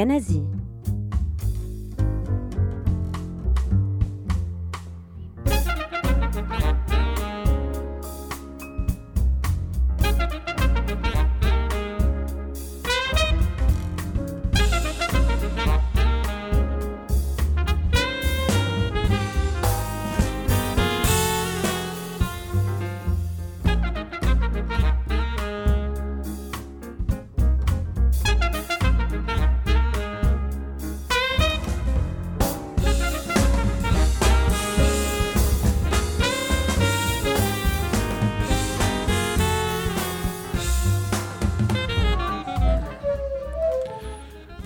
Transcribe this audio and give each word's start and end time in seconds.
كنزي. 0.00 0.42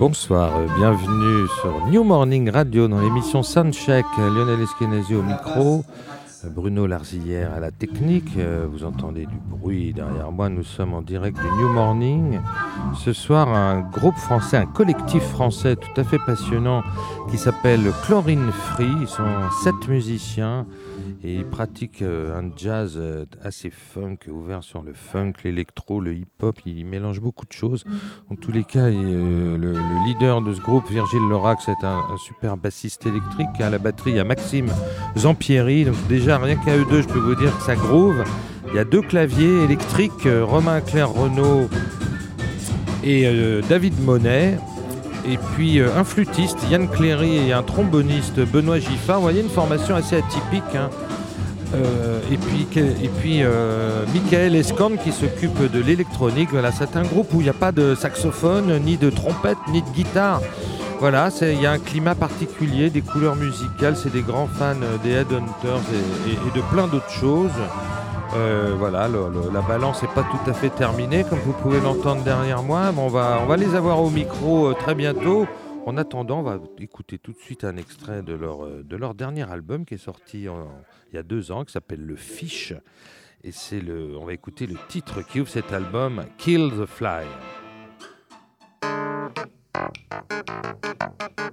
Bonsoir, 0.07 0.51
euh, 0.57 0.67
bienvenue 0.77 1.47
sur 1.61 1.87
New 1.87 2.03
Morning 2.03 2.51
Radio 2.51 2.87
dans 2.87 3.01
l'émission 3.01 3.41
Soundcheck. 3.41 4.05
Lionel 4.19 4.61
Eskenazi 4.61 5.15
au 5.15 5.23
micro, 5.23 5.83
Bruno 6.49 6.87
Larzillière 6.87 7.53
à 7.53 7.59
la 7.59 7.71
technique. 7.71 8.37
Euh, 8.37 8.67
vous 8.69 8.83
entendez 8.83 9.25
du 9.25 9.37
bruit 9.37 9.93
derrière 9.93 10.31
moi. 10.31 10.49
Nous 10.49 10.63
sommes 10.63 10.93
en 10.93 11.01
direct 11.01 11.37
du 11.37 11.47
New 11.61 11.69
Morning. 11.69 12.39
Ce 12.95 13.13
soir, 13.13 13.49
un 13.49 13.81
groupe 13.81 14.15
français, 14.15 14.57
un 14.57 14.65
collectif 14.65 15.23
français 15.23 15.75
tout 15.75 15.99
à 15.99 16.03
fait 16.03 16.19
passionnant 16.25 16.83
qui 17.29 17.37
s'appelle 17.37 17.91
Chlorine 18.05 18.51
Free. 18.51 18.91
Ils 19.01 19.07
sont 19.07 19.23
sept 19.63 19.87
musiciens 19.87 20.65
et 21.23 21.35
il 21.35 21.45
pratique 21.45 22.01
euh, 22.01 22.39
un 22.39 22.51
jazz 22.55 22.95
euh, 22.97 23.25
assez 23.43 23.69
funk, 23.69 24.17
ouvert 24.29 24.63
sur 24.63 24.83
le 24.83 24.93
funk, 24.93 25.33
l'électro, 25.43 25.99
le 25.99 26.13
hip-hop. 26.13 26.59
Il 26.65 26.85
mélange 26.85 27.19
beaucoup 27.19 27.45
de 27.45 27.51
choses. 27.51 27.83
En 28.29 28.35
tous 28.35 28.51
les 28.51 28.63
cas, 28.63 28.89
le, 28.89 29.73
leader 30.05 30.41
de 30.41 30.53
ce 30.53 30.61
groupe, 30.61 30.89
Virgile 30.89 31.27
Lorax, 31.29 31.65
c'est 31.65 31.85
un, 31.85 32.03
super 32.17 32.57
bassiste 32.57 33.05
électrique. 33.05 33.47
À 33.59 33.69
la 33.69 33.79
batterie, 33.79 34.11
il 34.11 34.17
y 34.17 34.19
a 34.19 34.23
Maxime 34.23 34.67
Zampieri. 35.17 35.85
Donc 35.85 35.95
déjà, 36.07 36.34
rien 36.43 36.55
qu'à 36.55 36.75
eux 36.75 36.85
deux, 36.89 37.01
je 37.01 37.07
peux 37.07 37.19
vous 37.19 37.35
dire 37.35 37.55
que 37.57 37.63
ça 37.63 37.75
groove. 37.75 38.23
Il 38.69 38.75
y 38.75 38.79
a 38.79 38.83
deux 38.83 39.01
claviers 39.01 39.63
électriques, 39.63 40.27
Romain 40.41 40.81
Claire 40.81 41.11
Renault 41.11 41.69
et 43.03 43.29
David 43.69 43.93
Monet. 44.03 44.57
Et 45.27 45.37
puis 45.55 45.79
un 45.79 46.03
flûtiste, 46.03 46.57
Yann 46.69 46.87
Cléry, 46.89 47.47
et 47.47 47.53
un 47.53 47.63
tromboniste, 47.63 48.39
Benoît 48.39 48.79
Giffard. 48.79 49.17
Vous 49.17 49.23
voyez 49.23 49.41
une 49.41 49.49
formation 49.49 49.95
assez 49.95 50.17
atypique. 50.17 50.75
Hein. 50.75 50.89
Euh, 51.73 52.19
et 52.31 52.37
puis, 52.37 52.67
et 52.81 53.09
puis 53.19 53.39
euh, 53.41 54.05
Michael 54.13 54.55
Escorn 54.55 54.97
qui 54.97 55.11
s'occupe 55.11 55.71
de 55.71 55.79
l'électronique. 55.79 56.49
Voilà, 56.51 56.71
c'est 56.71 56.95
un 56.95 57.03
groupe 57.03 57.33
où 57.33 57.41
il 57.41 57.45
n'y 57.45 57.49
a 57.49 57.53
pas 57.53 57.71
de 57.71 57.95
saxophone, 57.95 58.79
ni 58.83 58.97
de 58.97 59.09
trompette, 59.09 59.57
ni 59.71 59.81
de 59.81 59.89
guitare. 59.89 60.41
Voilà, 61.07 61.29
il 61.43 61.61
y 61.61 61.67
a 61.67 61.71
un 61.71 61.77
climat 61.77 62.15
particulier, 62.15 62.89
des 62.89 63.03
couleurs 63.03 63.35
musicales. 63.35 63.95
C'est 63.95 64.11
des 64.11 64.23
grands 64.23 64.47
fans 64.47 64.73
des 65.03 65.11
Headhunters 65.11 65.83
et, 66.27 66.57
de 66.57 66.61
plein 66.71 66.87
d'autres 66.87 67.11
choses. 67.11 67.51
Euh, 68.33 68.73
voilà, 68.75 69.07
la 69.07 69.61
balance 69.61 70.01
n'est 70.01 70.11
pas 70.15 70.23
tout 70.23 70.49
à 70.49 70.53
fait 70.55 70.71
terminée, 70.71 71.23
comme 71.23 71.37
vous 71.37 71.53
pouvez 71.53 71.79
l'entendre 71.79 72.23
derrière 72.23 72.63
moi. 72.63 72.91
on, 72.97 73.07
va, 73.07 73.37
on 73.39 73.45
va 73.45 73.55
les 73.55 73.75
avoir 73.75 74.01
au 74.01 74.09
micro 74.09 74.73
très 74.73 74.95
bientôt. 74.95 75.45
En 75.85 75.95
attendant, 75.97 76.39
on 76.39 76.41
va 76.41 76.59
écouter 76.79 77.19
tout 77.19 77.33
de 77.33 77.37
suite 77.37 77.65
un 77.65 77.77
extrait 77.77 78.23
de 78.23 78.33
leur, 78.33 78.65
euh, 78.65 78.81
de 78.83 78.95
leur 78.95 79.13
dernier 79.13 79.47
album 79.47 79.85
qui 79.85 79.93
est 79.93 80.03
sorti 80.03 80.47
il 80.47 81.15
y 81.15 81.19
a 81.19 81.23
deux 81.23 81.51
ans, 81.51 81.65
qui 81.65 81.71
s'appelle 81.71 82.03
Le 82.03 82.15
Fish. 82.15 82.73
Et 83.43 83.51
c'est 83.51 83.79
le, 83.79 84.17
on 84.17 84.25
va 84.25 84.33
écouter 84.33 84.65
le 84.65 84.75
titre 84.87 85.21
qui 85.21 85.39
ouvre 85.39 85.51
cet 85.51 85.71
album, 85.71 86.23
Kill 86.39 86.71
the 86.71 86.87
Fly. 86.87 87.27
Thank 90.11 91.39
you. 91.39 91.44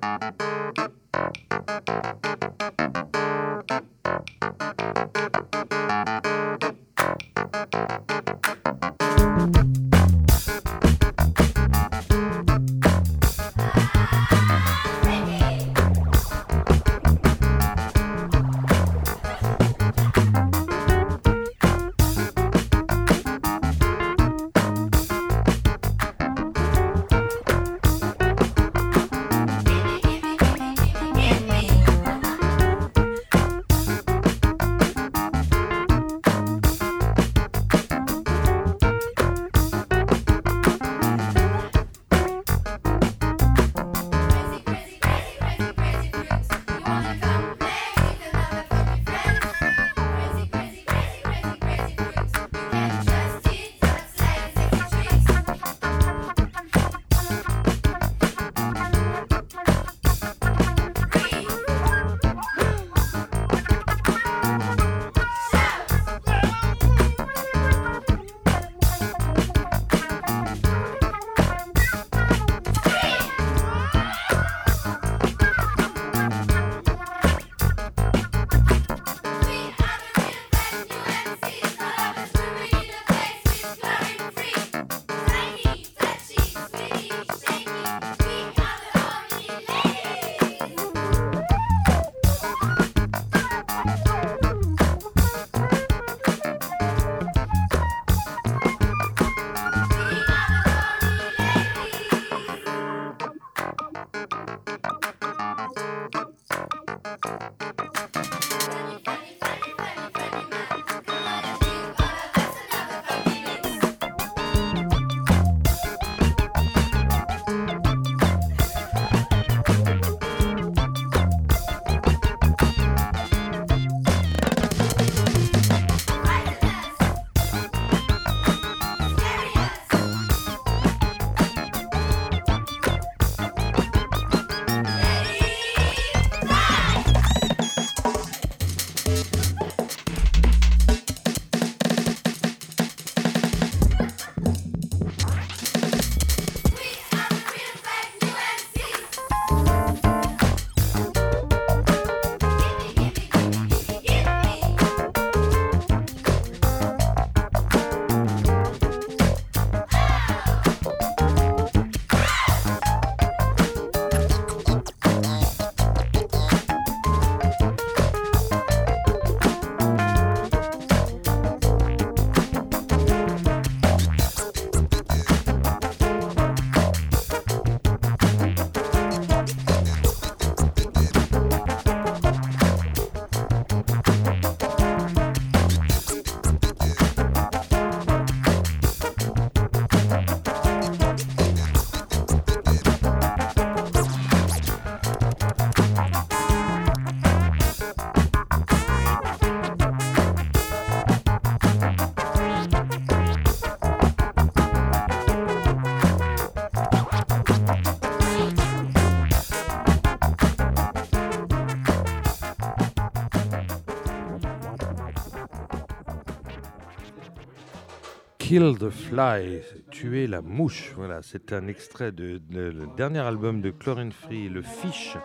Kill 218.53 218.77
the 218.79 218.91
Fly, 218.91 219.63
tuer 219.91 220.27
la 220.27 220.43
mouche. 220.43 220.93
Voilà, 220.99 221.21
c'est 221.23 221.55
un 221.55 221.69
extrait 221.69 222.13
de, 222.13 222.39
le 222.51 222.87
dernier 222.99 223.21
album 223.21 223.63
de 223.63 223.71
Chlorine 223.71 224.13
Free, 224.13 224.51
Le 224.51 224.61
Fish, 224.61 225.17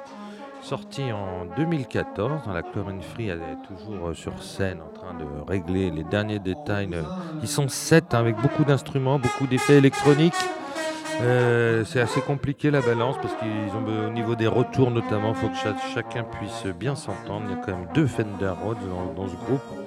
sorti 0.62 1.12
en 1.12 1.46
2014. 1.58 2.44
Dans 2.46 2.54
la 2.54 2.64
Chlorine 2.64 3.02
Free, 3.02 3.28
est 3.28 3.38
toujours 3.68 4.16
sur 4.16 4.42
scène 4.42 4.80
en 4.80 4.98
train 4.98 5.14
de 5.16 5.26
régler 5.46 5.92
les 5.92 6.06
derniers 6.06 6.40
détails. 6.40 6.88
Ils 7.42 7.50
sont 7.50 7.68
sept 7.68 8.14
hein, 8.14 8.20
avec 8.20 8.38
beaucoup 8.38 8.64
d'instruments, 8.64 9.20
beaucoup 9.20 9.46
d'effets 9.46 9.80
électroniques. 9.80 10.34
Euh, 11.20 11.84
c'est 11.84 12.00
assez 12.00 12.22
compliqué 12.22 12.72
la 12.72 12.80
balance 12.80 13.18
parce 13.22 13.34
qu'ils 13.34 13.76
ont 13.76 14.08
au 14.08 14.10
niveau 14.10 14.36
des 14.36 14.48
retours 14.48 14.90
notamment, 14.90 15.34
il 15.34 15.36
faut 15.36 15.50
que 15.50 15.58
chacun 15.94 16.24
puisse 16.24 16.74
bien 16.80 16.96
s'entendre. 16.96 17.48
Il 17.50 17.58
y 17.58 17.60
a 17.60 17.62
quand 17.62 17.78
même 17.78 17.90
deux 17.94 18.08
Fender 18.08 18.54
Rhodes 18.64 18.78
dans 19.18 19.28
ce 19.28 19.36
groupe. 19.36 19.87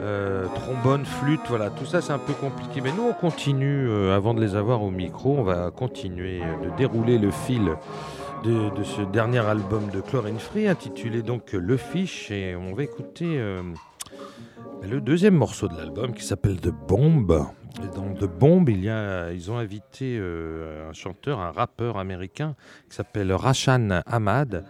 Euh, 0.00 0.46
trombone, 0.54 1.06
flûte, 1.06 1.40
voilà, 1.48 1.70
tout 1.70 1.86
ça 1.86 2.02
c'est 2.02 2.12
un 2.12 2.18
peu 2.18 2.34
compliqué. 2.34 2.80
Mais 2.82 2.92
nous 2.92 3.04
on 3.08 3.12
continue, 3.14 3.88
euh, 3.88 4.14
avant 4.14 4.34
de 4.34 4.40
les 4.40 4.54
avoir 4.54 4.82
au 4.82 4.90
micro, 4.90 5.36
on 5.38 5.42
va 5.42 5.70
continuer 5.70 6.40
de 6.40 6.76
dérouler 6.76 7.18
le 7.18 7.30
fil 7.30 7.76
de, 8.44 8.70
ce 8.84 9.02
dernier 9.02 9.40
album 9.40 9.88
de 9.92 10.00
Chlorine 10.00 10.38
Free, 10.38 10.68
intitulé 10.68 11.22
donc 11.22 11.52
Le 11.52 11.76
Fish, 11.76 12.30
et 12.30 12.54
on 12.54 12.74
va 12.74 12.84
écouter 12.84 13.38
euh, 13.38 13.62
le 14.82 15.00
deuxième 15.00 15.34
morceau 15.34 15.66
de 15.66 15.76
l'album 15.76 16.12
qui 16.12 16.24
s'appelle 16.24 16.60
The 16.60 16.70
Bomb. 16.70 17.46
Dans 17.94 18.14
The 18.14 18.24
Bomb, 18.24 18.68
il 18.68 18.84
y 18.84 18.88
a, 18.88 19.32
ils 19.32 19.50
ont 19.50 19.58
invité 19.58 20.18
un 20.18 20.92
chanteur, 20.92 21.40
un 21.40 21.50
rappeur 21.50 21.98
américain 21.98 22.54
qui 22.88 22.96
s'appelle 22.96 23.32
Rashan 23.32 24.02
Ahmad. 24.06 24.64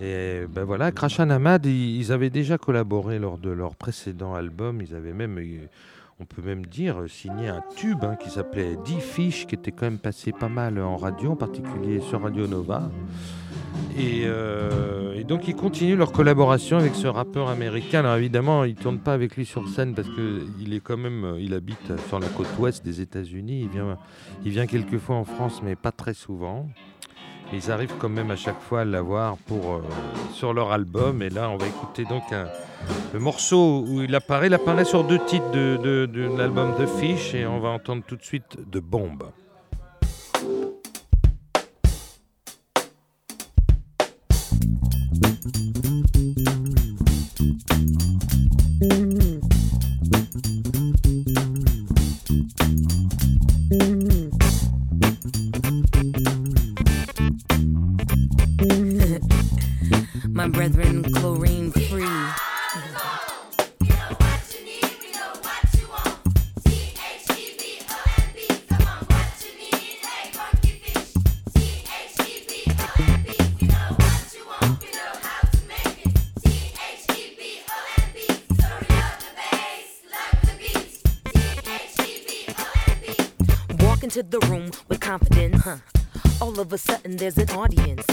Et 0.00 0.42
ben 0.48 0.64
voilà, 0.64 0.90
Rashan 0.96 1.30
Ahmad, 1.30 1.66
ils, 1.66 2.12
avaient 2.12 2.30
déjà 2.30 2.58
collaboré 2.58 3.18
lors 3.18 3.38
de 3.38 3.50
leur 3.50 3.76
précédent 3.76 4.34
album. 4.34 4.80
Ils 4.80 4.94
avaient 4.94 5.12
même, 5.12 5.38
on 6.20 6.24
peut 6.24 6.42
même 6.42 6.64
dire, 6.66 7.04
signé 7.08 7.48
un 7.48 7.62
tube 7.76 8.04
hein, 8.04 8.16
qui 8.16 8.30
s'appelait 8.30 8.76
D-Fish, 8.86 9.46
qui 9.46 9.54
était 9.54 9.72
quand 9.72 9.86
même 9.86 9.98
passé 9.98 10.32
pas 10.32 10.48
mal 10.48 10.80
en 10.80 10.96
radio, 10.96 11.32
en 11.32 11.36
particulier 11.36 12.00
sur 12.00 12.22
Radio 12.22 12.46
Nova. 12.46 12.90
Euh, 13.98 15.14
et, 15.14 15.24
donc 15.24 15.48
ils 15.48 15.54
continuent 15.54 15.96
leur 15.96 16.12
collaboration 16.12 16.76
avec 16.76 16.94
ce 16.94 17.06
rappeur 17.06 17.48
américain. 17.48 18.00
Alors 18.00 18.16
évidemment, 18.16 18.64
ils 18.64 18.74
ne 18.74 18.80
tournent 18.80 18.98
pas 18.98 19.12
avec 19.12 19.36
lui 19.36 19.44
sur 19.44 19.68
scène 19.68 19.94
parce 19.94 20.08
qu'il 20.08 20.72
est 20.72 20.80
quand 20.80 20.96
même, 20.96 21.36
il 21.38 21.54
habite 21.54 21.92
sur 22.08 22.20
la 22.20 22.28
côte 22.28 22.48
ouest 22.58 22.84
des 22.84 23.00
États-Unis. 23.00 23.68
Il 23.72 23.82
il 24.44 24.50
vient 24.50 24.66
quelquefois 24.66 25.16
en 25.16 25.24
France, 25.24 25.60
mais 25.62 25.76
pas 25.76 25.92
très 25.92 26.14
souvent. 26.14 26.68
Ils 27.52 27.70
arrivent 27.70 27.94
quand 27.98 28.08
même 28.08 28.30
à 28.30 28.36
chaque 28.36 28.60
fois 28.60 28.80
à 28.80 28.84
l'avoir 28.84 29.36
pour 29.36 29.74
euh, 29.74 29.82
sur 30.32 30.52
leur 30.52 30.72
album. 30.72 31.22
Et 31.22 31.30
là, 31.30 31.50
on 31.50 31.56
va 31.56 31.66
écouter 31.66 32.04
donc 32.04 32.24
le 33.12 33.20
morceau 33.20 33.84
où 33.86 34.02
il 34.02 34.14
apparaît. 34.14 34.48
Il 34.48 34.54
apparaît 34.54 34.84
sur 34.84 35.04
deux 35.04 35.20
titres 35.24 35.50
de, 35.50 36.06
de 36.06 36.36
l'album 36.36 36.74
The 36.76 36.86
Fish 36.86 37.34
et 37.34 37.46
on 37.46 37.60
va 37.60 37.68
entendre 37.68 38.02
tout 38.06 38.16
de 38.16 38.24
suite 38.24 38.58
de 38.68 38.80
Bombe. 38.80 39.24
There's 86.54 87.38
an 87.38 87.50
audience. 87.50 88.06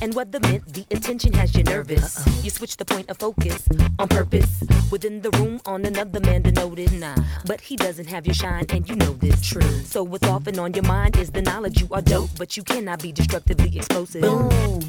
And 0.00 0.14
whether 0.14 0.38
meant 0.40 0.72
the 0.72 0.86
attention 0.90 1.32
has 1.32 1.54
you 1.54 1.64
nervous. 1.64 2.18
Uh-oh. 2.18 2.42
You 2.42 2.50
switch 2.50 2.76
the 2.76 2.84
point 2.84 3.10
of 3.10 3.16
focus 3.18 3.66
on 3.98 4.08
purpose. 4.08 4.62
Within 4.90 5.22
the 5.22 5.30
room, 5.30 5.60
on 5.66 5.84
another 5.84 6.20
man 6.20 6.42
to 6.44 6.52
notice. 6.52 6.92
Nah, 6.92 7.16
but 7.46 7.60
he 7.60 7.76
doesn't 7.76 8.06
have 8.06 8.26
your 8.26 8.34
shine, 8.34 8.66
and 8.70 8.88
you 8.88 8.94
know 8.94 9.14
this. 9.14 9.44
True. 9.44 9.62
So 9.84 10.04
what's 10.04 10.28
often 10.28 10.58
on 10.58 10.74
your 10.74 10.84
mind 10.84 11.16
is 11.16 11.30
the 11.30 11.42
knowledge 11.42 11.80
you 11.80 11.88
are 11.90 12.02
dope, 12.02 12.30
but 12.38 12.56
you 12.56 12.62
cannot 12.62 13.02
be 13.02 13.10
destructively 13.10 13.76
explosive. 13.76 14.22
Boom 14.22 14.80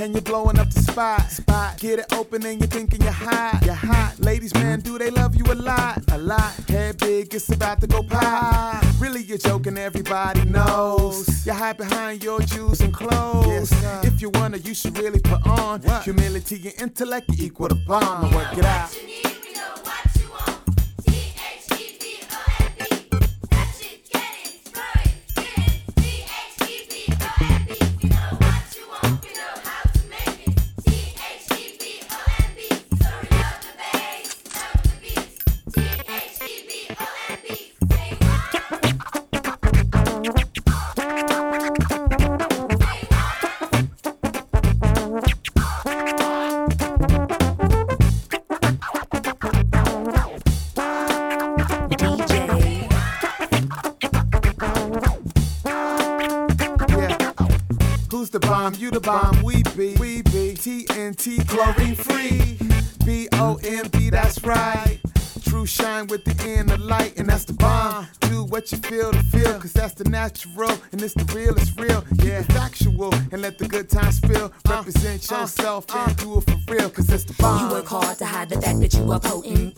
and 0.00 0.14
you're 0.14 0.22
blowing 0.22 0.58
up 0.58 0.70
the 0.70 0.80
spot. 0.80 1.30
Spot. 1.30 1.78
Get 1.78 1.98
it 2.00 2.12
open 2.12 2.44
and 2.46 2.60
you're 2.60 2.68
thinking 2.68 3.02
you're 3.02 3.10
hot. 3.10 3.60
You're 3.64 3.74
hot. 3.74 4.14
Ladies, 4.18 4.54
man, 4.54 4.80
do 4.80 4.98
they 4.98 5.10
love 5.10 5.34
you 5.34 5.44
a 5.44 5.54
lot? 5.54 6.02
A 6.12 6.18
lot. 6.18 6.52
Head 6.68 6.98
big, 6.98 7.34
it's 7.34 7.48
about 7.50 7.80
to 7.80 7.86
go 7.86 8.02
pop. 8.02 8.84
Really, 9.00 9.22
you're 9.22 9.38
joking, 9.38 9.78
everybody 9.78 10.44
knows. 10.44 11.46
You're 11.46 11.54
hide 11.54 11.78
behind 11.78 12.22
your 12.22 12.40
jewels 12.40 12.80
and 12.80 12.92
clothes. 12.92 13.46
Yes, 13.72 14.04
if 14.04 14.20
you 14.20 14.30
wanna, 14.30 14.58
you 14.58 14.74
should 14.74 14.96
really 14.98 15.20
put 15.20 15.46
on 15.46 15.80
what? 15.82 16.02
humility 16.04 16.56
and 16.64 16.82
intellect. 16.82 17.30
Equal 17.38 17.68
to 17.68 17.74
bomb. 17.74 18.32
Work 18.32 18.58
it 18.58 18.64
out. 18.64 19.37
Bomb, 59.00 59.42
we 59.42 59.62
be, 59.76 59.94
we 59.98 60.22
be 60.22 60.54
TNT 60.54 61.46
chlorine 61.48 61.94
free. 61.94 62.58
B 63.04 63.28
O 63.34 63.58
M 63.64 63.88
B, 63.90 64.10
that's 64.10 64.42
right. 64.44 64.98
True 65.44 65.66
shine 65.66 66.06
with 66.08 66.24
the 66.24 66.34
inner 66.46 66.76
light, 66.76 67.18
and 67.18 67.28
that's 67.28 67.44
the 67.44 67.54
bomb. 67.54 68.06
Do 68.20 68.44
what 68.44 68.70
you 68.72 68.78
feel 68.78 69.12
to 69.12 69.22
feel, 69.24 69.58
cause 69.58 69.72
that's 69.72 69.94
the 69.94 70.04
natural, 70.04 70.72
and 70.92 71.00
it's 71.02 71.14
the 71.14 71.24
real, 71.34 71.56
it's 71.56 71.74
real. 71.76 72.04
Yeah, 72.22 72.40
it's 72.40 72.48
factual, 72.48 73.14
and 73.32 73.40
let 73.40 73.58
the 73.58 73.66
good 73.66 73.88
times 73.88 74.20
feel. 74.20 74.52
Represent 74.68 75.32
uh, 75.32 75.36
uh, 75.36 75.40
yourself 75.40 75.86
uh. 75.94 76.04
and 76.06 76.16
do 76.16 76.38
it 76.38 76.50
for 76.50 76.72
real, 76.72 76.90
cause 76.90 77.10
it's 77.10 77.24
the 77.24 77.34
bomb. 77.34 77.68
You 77.68 77.76
work 77.76 77.86
hard 77.86 78.18
to 78.18 78.26
hide 78.26 78.48
the 78.50 78.60
fact 78.60 78.80
that 78.80 78.94
you 78.94 79.10
are 79.10 79.20
potent. 79.20 79.76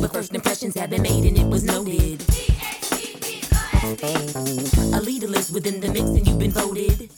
But 0.00 0.12
first 0.12 0.34
impressions 0.34 0.76
have 0.76 0.90
been 0.90 1.02
made, 1.02 1.24
and 1.24 1.38
it 1.38 1.46
was 1.46 1.64
noted. 1.64 2.21
A 4.02 5.00
leaderless 5.00 5.52
within 5.52 5.78
the 5.78 5.86
mix, 5.86 6.00
and 6.00 6.26
you've 6.26 6.36
been 6.36 6.50
voted. 6.50 7.08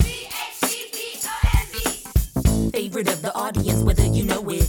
Favorite 2.72 3.08
of 3.08 3.22
the 3.22 3.32
audience, 3.34 3.82
whether 3.82 4.04
you 4.04 4.24
know 4.24 4.46
it. 4.50 4.68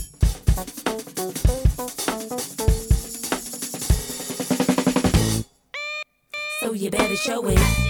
So 6.60 6.72
you 6.72 6.90
better 6.90 7.16
show 7.16 7.46
it. 7.48 7.85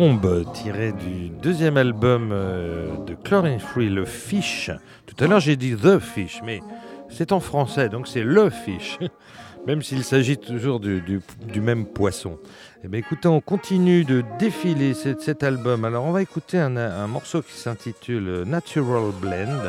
Bombe, 0.00 0.50
tiré 0.54 0.92
du 0.92 1.28
deuxième 1.28 1.76
album 1.76 2.30
euh, 2.32 2.96
de 3.04 3.14
Chlorine 3.14 3.60
Free, 3.60 3.90
Le 3.90 4.06
Fish. 4.06 4.70
Tout 5.04 5.22
à 5.22 5.26
l'heure, 5.26 5.40
j'ai 5.40 5.56
dit 5.56 5.76
The 5.76 5.98
Fish, 5.98 6.40
mais 6.42 6.62
c'est 7.10 7.32
en 7.32 7.40
français, 7.40 7.90
donc 7.90 8.08
c'est 8.08 8.22
Le 8.22 8.48
Fish, 8.48 8.98
même 9.66 9.82
s'il 9.82 10.02
s'agit 10.02 10.38
toujours 10.38 10.80
du, 10.80 11.20
même 11.60 11.84
poisson. 11.84 12.38
Eh 12.82 12.88
bien, 12.88 13.00
écoutez, 13.00 13.28
on 13.28 13.42
continue 13.42 14.04
de 14.04 14.24
défiler 14.38 14.94
cet, 14.94 15.42
album. 15.42 15.84
Alors, 15.84 16.06
on 16.06 16.12
va 16.12 16.22
écouter 16.22 16.56
un, 16.56 17.06
morceau 17.06 17.42
qui 17.42 17.52
s'intitule 17.52 18.44
Natural 18.46 19.12
Blend. 19.20 19.60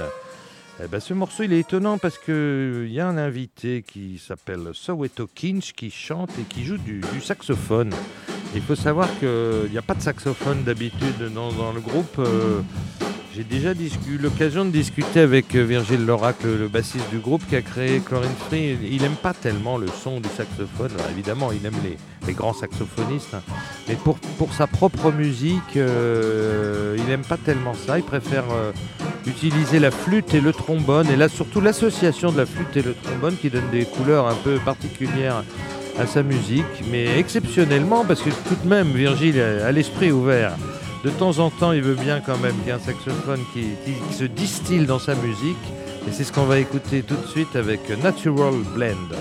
Eh 0.82 0.88
ben, 0.88 1.02
ce 1.02 1.14
morceau, 1.14 1.44
il 1.44 1.52
est 1.52 1.60
étonnant 1.60 1.98
parce 1.98 2.18
qu'il 2.18 2.88
y 2.90 3.02
a 3.02 3.06
un 3.06 3.18
invité 3.18 3.84
qui 3.86 4.18
s'appelle 4.18 4.70
Soweto 4.72 5.28
Kinch 5.28 5.74
qui 5.74 5.92
chante 5.92 6.32
et 6.40 6.44
qui 6.44 6.64
joue 6.64 6.78
du 6.78 7.02
saxophone. 7.20 7.94
Il 8.53 8.62
faut 8.62 8.75
savoir 8.75 9.08
qu'il 9.20 9.72
n'y 9.72 9.77
a 9.77 9.81
pas 9.81 9.93
de 9.93 10.01
saxophone 10.01 10.63
d'habitude 10.63 11.31
dans, 11.34 11.72
le 11.72 11.79
groupe. 11.79 12.20
Euh, 12.20 12.60
J'ai 13.34 13.46
déjà 13.46 13.72
eu 13.72 14.17
l'occasion 14.17 14.65
de 14.65 14.72
discuter 14.72 15.22
avec 15.22 15.55
euh, 15.55 15.63
Virgile 15.63 16.05
Lorac, 16.05 16.36
le, 16.43 16.67
bassiste 16.67 17.10
du 17.10 17.20
groupe 17.20 17.41
qui 17.48 17.55
a 17.55 17.62
créé 17.62 18.01
Chlorine 18.01 18.36
Free. 18.48 18.77
Il 18.84 19.01
n'aime 19.01 19.15
pas 19.15 19.34
tellement 19.34 19.77
le 19.77 19.88
son 19.88 20.20
du 20.20 20.27
saxophone. 20.27 20.91
Évidemment, 21.12 21.53
il 21.53 21.65
aime 21.65 21.75
les, 22.27 22.34
grands 22.34 22.53
saxophonistes. 22.53 23.34
hein. 23.36 23.41
Mais 23.88 23.96
pour, 23.96 24.17
sa 24.53 24.67
propre 24.67 25.12
musique, 25.12 25.77
euh, 25.77 26.98
il 26.98 27.05
n'aime 27.05 27.24
pas 27.24 27.38
tellement 27.38 27.74
ça. 27.74 28.00
Il 28.00 28.03
préfère 28.03 28.46
utiliser 29.25 29.79
la 29.79 29.91
flûte 29.91 30.34
et 30.34 30.41
le 30.41 30.51
trombone. 30.51 31.08
Et 31.10 31.15
là, 31.15 31.29
surtout 31.29 31.62
l'association 31.62 32.34
de 32.34 32.38
la 32.38 32.46
flûte 32.46 32.75
et 32.75 32.81
le 32.81 32.93
trombone 32.93 33.38
qui 33.38 33.50
donne 33.50 33.70
des 33.72 33.86
couleurs 33.86 34.27
un 34.27 34.36
peu 34.36 34.58
particulières 34.58 35.43
à 36.00 36.06
sa 36.06 36.24
musique. 36.24 36.66
Mais 36.92 37.18
exceptionnellement, 37.18 38.06
parce 38.06 38.22
que 38.22 38.30
tout 38.30 38.56
de 38.64 38.68
même, 38.68 38.92
Virgile 38.92 39.40
a 39.40 39.72
l'esprit 39.72 40.12
ouvert. 40.12 40.54
De 41.04 41.10
temps 41.10 41.40
en 41.40 41.50
temps, 41.50 41.72
il 41.72 41.82
veut 41.82 41.96
bien 41.96 42.20
quand 42.20 42.38
même 42.38 42.56
qu'il 42.58 42.68
y 42.68 42.70
ait 42.70 42.74
un 42.74 42.80
saxophone 42.80 43.42
qui 43.54 44.16
se 44.16 44.24
distille 44.24 44.86
dans 44.86 45.00
sa 45.00 45.16
musique. 45.16 45.58
Et 46.08 46.12
c'est 46.12 46.24
ce 46.24 46.32
qu'on 46.32 46.46
va 46.46 46.60
écouter 46.60 47.04
tout 47.04 47.16
de 47.16 47.28
suite 47.28 47.56
avec 47.56 47.82
Natural 48.04 48.54
Blend. 48.76 49.16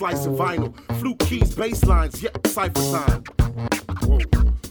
Slicing 0.00 0.34
vinyl. 0.34 0.72
Flute 0.98 1.18
keys, 1.18 1.54
bass 1.54 1.84
lines, 1.84 2.22
yeah, 2.22 2.30
cipher 2.46 2.72
time. 2.72 3.22
Whoa. 4.04 4.18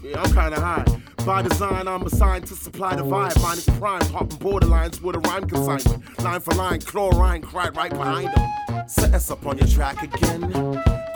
Yeah, 0.02 0.24
I'm 0.24 0.34
kinda 0.34 0.60
high. 0.60 0.84
By 1.24 1.44
design, 1.44 1.88
I'm 1.88 2.02
assigned 2.02 2.48
to 2.48 2.56
supply 2.56 2.96
the 2.96 3.04
vibe. 3.04 3.40
Mine 3.44 3.60
is 3.60 3.70
prime, 3.78 4.02
hopping 4.10 4.40
borderlines 4.40 5.00
with 5.04 5.16
a 5.18 5.20
rhyme 5.20 5.48
consignment. 5.48 6.20
Line 6.24 6.40
for 6.40 6.56
line, 6.56 6.82
chlorine, 6.82 7.44
cried 7.44 7.78
right 7.78 7.92
behind 7.92 8.30
them. 8.34 8.88
Set 8.88 9.14
us 9.14 9.30
up 9.30 9.46
on 9.46 9.60
your 9.60 9.68
track 9.68 10.02
again. 10.02 10.42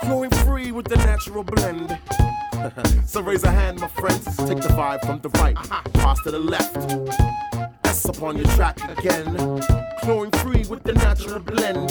Chlorine 0.03 0.35
free 0.45 0.71
with 0.71 0.85
the 0.85 0.97
natural 0.97 1.43
blend. 1.43 1.97
so 3.07 3.19
raise 3.19 3.43
a 3.43 3.51
hand, 3.51 3.79
my 3.79 3.87
friends. 3.87 4.25
Take 4.37 4.61
the 4.61 4.73
vibe 4.77 5.03
from 5.07 5.21
the 5.21 5.29
right, 5.41 5.55
pass 5.93 6.21
to 6.21 6.29
the 6.29 6.37
left. 6.37 6.77
S 7.85 8.05
up 8.05 8.21
on 8.21 8.37
your 8.37 8.47
track 8.57 8.77
again. 8.95 9.25
Chlorine 10.03 10.31
free 10.43 10.65
with 10.69 10.83
the 10.83 10.93
natural 10.93 11.39
blend. 11.39 11.89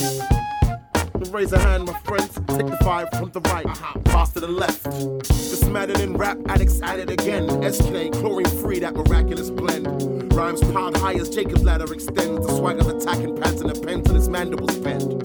So 1.23 1.31
raise 1.31 1.53
a 1.53 1.59
hand, 1.59 1.85
my 1.85 1.97
friends. 1.99 2.33
Take 2.47 2.67
the 2.67 2.77
five 2.83 3.09
from 3.11 3.31
the 3.31 3.39
right, 3.41 3.65
pass 4.05 4.33
to 4.33 4.39
the 4.39 4.47
left. 4.47 4.83
This 4.83 5.63
Madden 5.65 6.17
rap 6.17 6.37
addicts 6.47 6.81
at 6.81 6.99
it 6.99 7.09
again. 7.09 7.47
SK 7.71 8.11
chlorine 8.19 8.45
free, 8.61 8.79
that 8.79 8.93
miraculous 8.93 9.49
blend. 9.49 10.33
Rhymes 10.33 10.61
piled 10.71 10.97
high 10.97 11.13
as 11.13 11.29
Jacob's 11.29 11.63
ladder 11.63 11.91
extends. 11.93 12.45
The 12.45 12.57
swag 12.57 12.79
of 12.79 12.87
attacking 12.87 13.39
pads 13.39 13.61
and 13.61 13.71
a 13.71 13.79
pen 13.79 14.03
till 14.03 14.15
his 14.15 14.27
mandibles 14.27 14.77
bend. 14.79 15.23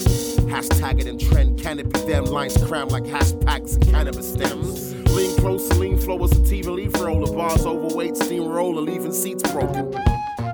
Hashtag 0.49 1.01
it 1.01 1.07
in 1.07 1.17
trend, 1.17 1.59
can 1.59 1.79
it 1.79 1.91
be 1.91 1.99
them? 2.01 2.25
Lines 2.25 2.55
crammed 2.65 2.91
like 2.91 3.05
hash 3.05 3.33
packs 3.45 3.73
and 3.75 3.85
cannabis 3.85 4.31
stems. 4.31 4.93
Lean 5.09 5.35
close, 5.37 5.69
lean 5.77 5.97
flow 5.97 6.23
as 6.23 6.31
a 6.31 6.35
TV 6.35 6.67
leaf 6.67 6.93
roller. 7.01 7.33
Bars 7.33 7.65
overweight, 7.65 8.15
steamroller, 8.15 8.81
leaving 8.81 9.11
seats 9.11 9.43
broken. 9.51 9.93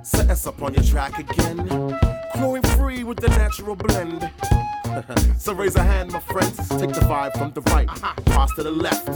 Set 0.03 0.29
us 0.29 0.47
up 0.47 0.61
on 0.61 0.73
your 0.73 0.83
track 0.83 1.19
again. 1.19 1.67
Chlorine 2.33 2.63
free 2.77 3.03
with 3.03 3.19
the 3.19 3.29
natural 3.29 3.75
blend. 3.75 4.31
So 5.37 5.53
raise 5.53 5.75
a 5.75 5.83
hand, 5.83 6.11
my 6.11 6.19
friends. 6.19 6.57
Take 6.69 6.93
the 6.93 7.01
vibe 7.01 7.37
from 7.37 7.51
the 7.53 7.61
right, 7.73 7.87
uh-huh. 7.89 8.13
pass 8.25 8.53
to 8.55 8.63
the 8.63 8.71
left. 8.71 9.07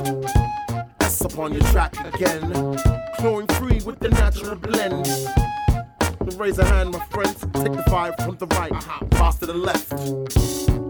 S 1.01 1.21
upon 1.21 1.53
your 1.53 1.63
track 1.63 1.93
again. 2.13 2.51
Chlorine 3.17 3.47
free 3.47 3.81
with 3.85 3.99
the 3.99 4.09
natural 4.09 4.55
blend. 4.55 5.05
So 5.07 6.37
raise 6.37 6.59
a 6.59 6.65
hand, 6.65 6.91
my 6.91 6.99
friends. 7.05 7.39
Take 7.39 7.73
the 7.73 7.83
vibe 7.87 8.23
from 8.23 8.37
the 8.37 8.47
right, 8.47 8.71
uh-huh. 8.71 9.05
pass 9.11 9.37
to 9.39 9.45
the 9.45 9.53
left. 9.53 10.88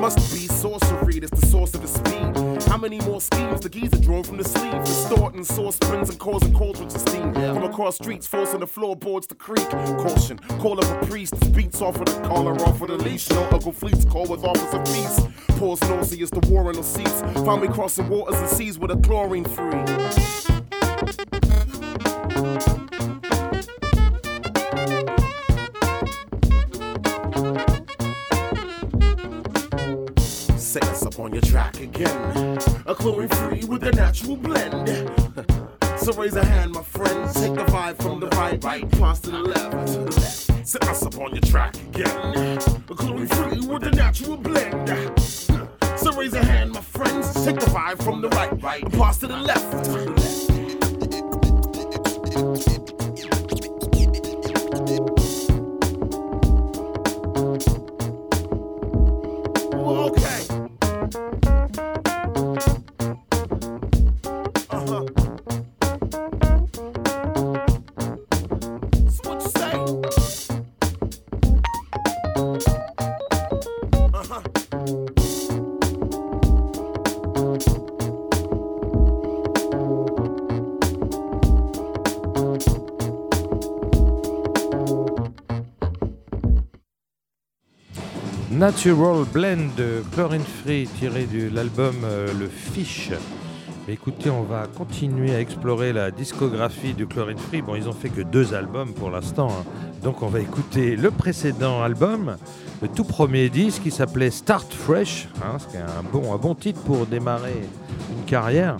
Must 0.00 0.32
be 0.32 0.46
sorcery 0.46 1.20
that's 1.20 1.38
the 1.38 1.46
source 1.46 1.74
of 1.74 1.82
the 1.82 1.88
speed. 1.88 2.62
How 2.68 2.78
many 2.78 2.98
more 3.00 3.20
schemes 3.20 3.60
the 3.60 3.68
geese 3.68 3.92
are 3.92 4.00
drawn 4.00 4.22
from 4.24 4.38
the 4.38 4.44
sleeve? 4.44 4.82
Distorting 4.82 5.44
source 5.44 5.74
springs 5.74 6.08
and 6.08 6.18
causing 6.18 6.54
cauldrons 6.54 6.94
of 6.94 7.02
steam. 7.02 7.34
From 7.34 7.64
across 7.64 7.96
streets, 7.96 8.26
forcing 8.26 8.60
the 8.60 8.66
floorboards 8.66 9.26
to 9.26 9.34
creak. 9.34 9.68
Caution, 9.68 10.38
call 10.58 10.82
up 10.82 11.02
a 11.02 11.06
priest. 11.06 11.34
Beats 11.52 11.82
off 11.82 12.00
of 12.00 12.06
the 12.06 12.18
collar, 12.26 12.54
off 12.62 12.80
of 12.80 12.88
the 12.88 12.96
leash. 12.96 13.28
No 13.28 13.46
Uncle 13.50 13.72
Fleet's 13.72 14.06
call 14.06 14.26
with 14.26 14.42
offers 14.42 14.72
of 14.72 14.82
peace. 14.86 15.20
Pause 15.58 15.82
nauseous, 15.82 16.30
the 16.30 16.40
war 16.48 16.70
in 16.70 16.76
the 16.76 16.82
seats. 16.82 17.20
Found 17.44 17.60
me 17.60 17.68
crossing 17.68 18.08
waters 18.08 18.40
and 18.40 18.48
seas 18.48 18.78
with 18.78 18.90
a 18.90 18.96
chlorine 18.96 19.44
free. 19.44 19.84
On 31.30 31.34
your 31.34 31.42
track 31.42 31.80
again. 31.80 32.58
A 32.86 32.94
chlorine 32.94 33.28
free 33.28 33.64
with 33.64 33.84
a 33.84 33.92
natural 33.92 34.36
blend. 34.36 34.88
So 35.96 36.12
raise 36.14 36.34
a 36.34 36.44
hand, 36.44 36.72
my 36.72 36.82
friends. 36.82 37.34
Take 37.34 37.54
the 37.54 37.64
vibe 37.64 38.02
from 38.02 38.20
the 38.20 38.26
right, 38.28 38.62
right, 38.64 38.90
pass 38.92 39.20
to 39.20 39.30
the 39.30 39.38
left. 39.38 40.66
Set 40.66 40.82
us 40.88 41.04
up 41.04 41.16
on 41.18 41.30
your 41.32 41.42
track 41.42 41.76
again. 41.76 42.58
A 42.58 42.94
chlorine 42.94 43.28
free 43.28 43.60
with 43.60 43.84
a 43.84 43.90
natural 43.90 44.36
blend. 44.36 45.20
So 45.98 46.12
raise 46.14 46.34
a 46.34 46.44
hand, 46.44 46.72
my 46.72 46.80
friends. 46.80 47.32
Take 47.44 47.60
the 47.60 47.66
vibe 47.66 48.02
from 48.02 48.22
the 48.22 48.28
right, 48.30 48.62
right, 48.62 48.92
pass 48.92 49.18
to 49.18 49.28
the 49.28 49.36
left. 49.36 49.70
Natural 88.60 89.24
Blend 89.32 89.74
de 89.78 90.02
Chlorine 90.12 90.42
Free 90.42 90.86
tiré 90.98 91.24
de 91.24 91.48
l'album 91.48 91.94
euh, 92.04 92.28
Le 92.38 92.46
Fish. 92.46 93.10
Écoutez, 93.88 94.28
on 94.28 94.42
va 94.42 94.66
continuer 94.66 95.34
à 95.34 95.40
explorer 95.40 95.94
la 95.94 96.10
discographie 96.10 96.92
de 96.92 97.06
Chlorine 97.06 97.38
Free. 97.38 97.62
Bon, 97.62 97.74
ils 97.74 97.88
ont 97.88 97.94
fait 97.94 98.10
que 98.10 98.20
deux 98.20 98.52
albums 98.52 98.92
pour 98.92 99.10
l'instant, 99.10 99.48
hein. 99.48 99.64
donc 100.02 100.20
on 100.20 100.26
va 100.26 100.40
écouter 100.40 100.94
le 100.94 101.10
précédent 101.10 101.80
album, 101.82 102.36
le 102.82 102.88
tout 102.88 103.04
premier 103.04 103.48
disque 103.48 103.84
qui 103.84 103.90
s'appelait 103.90 104.30
Start 104.30 104.70
Fresh, 104.74 105.28
hein, 105.42 105.58
ce 105.58 105.66
qui 105.66 105.76
est 105.76 105.80
un 105.80 106.02
bon, 106.12 106.54
titre 106.54 106.82
pour 106.82 107.06
démarrer 107.06 107.62
une 108.14 108.24
carrière. 108.26 108.76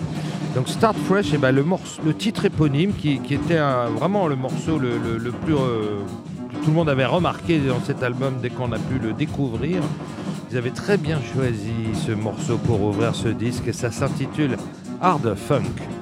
Donc 0.55 0.69
Start 0.69 0.97
Fresh, 1.09 1.33
et 1.33 1.39
ben 1.39 1.53
le, 1.53 1.63
morceau, 1.63 2.03
le 2.05 2.13
titre 2.13 2.45
éponyme 2.45 2.93
qui, 2.93 3.19
était 3.31 3.57
un- 3.57 3.89
vraiment 3.89 4.29
le 4.29 4.37
morceau 4.37 4.79
le, 4.79 4.99
plus 5.43 5.55
euh, 5.55 6.01
tout 6.63 6.71
le 6.71 6.77
monde 6.77 6.89
avait 6.91 7.07
remarqué 7.07 7.59
dans 7.59 7.81
cet 7.81 8.03
album 8.03 8.35
dès 8.43 8.51
qu'on 8.51 8.73
a 8.73 8.79
pu 8.79 8.99
le 8.99 9.13
découvrir. 9.13 9.83
Ils 10.51 10.59
avaient 10.59 10.71
très 10.71 10.99
bien 10.99 11.19
choisi 11.35 11.73
ce 11.95 12.13
morceau 12.13 12.59
pour 12.59 12.83
ouvrir 12.83 13.15
ce 13.15 13.29
disque 13.29 13.69
et 13.69 13.73
ça 13.73 13.91
s'intitule 13.91 14.57
Hard 15.01 15.35
Funk. 15.35 16.00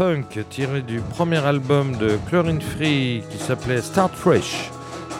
Funk, 0.00 0.42
tiré 0.48 0.80
du 0.80 1.00
premier 1.00 1.44
album 1.44 1.94
de 1.94 2.18
Chlorine 2.26 2.62
Free 2.62 3.22
qui 3.28 3.36
s'appelait 3.36 3.82
Start 3.82 4.14
Fresh. 4.14 4.70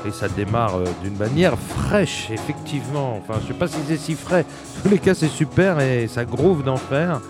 Et 0.08 0.10
ça 0.10 0.26
démarre 0.26 0.76
euh, 0.76 0.84
d'une 1.02 1.18
manière 1.18 1.58
fraîche, 1.58 2.30
effectivement. 2.30 3.18
Enfin, 3.18 3.38
je 3.42 3.48
sais 3.48 3.58
pas 3.58 3.68
si 3.68 3.76
c'est 3.86 3.98
si 3.98 4.14
frais. 4.14 4.46
Tous 4.82 4.88
les 4.88 4.98
cas, 4.98 5.12
c'est 5.12 5.28
super 5.28 5.80
et 5.80 6.08
ça 6.08 6.24
groove 6.24 6.64
d'enfer. 6.64 7.20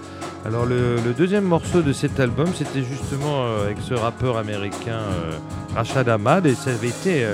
Alors, 0.47 0.65
le, 0.65 0.95
deuxième 1.19 1.43
morceau 1.43 1.83
de 1.83 1.93
cet 1.93 2.21
album, 2.21 2.47
c'était 2.55 2.85
justement 2.85 3.43
euh, 3.43 3.65
avec 3.65 3.79
ce 3.81 3.95
rappeur 3.95 4.37
américain 4.37 5.01
euh, 5.01 5.33
Rashad 5.75 6.09
Ahmad. 6.09 6.47
Et 6.47 6.55
ça 6.55 6.71
avait 6.71 6.87
été 6.87 7.27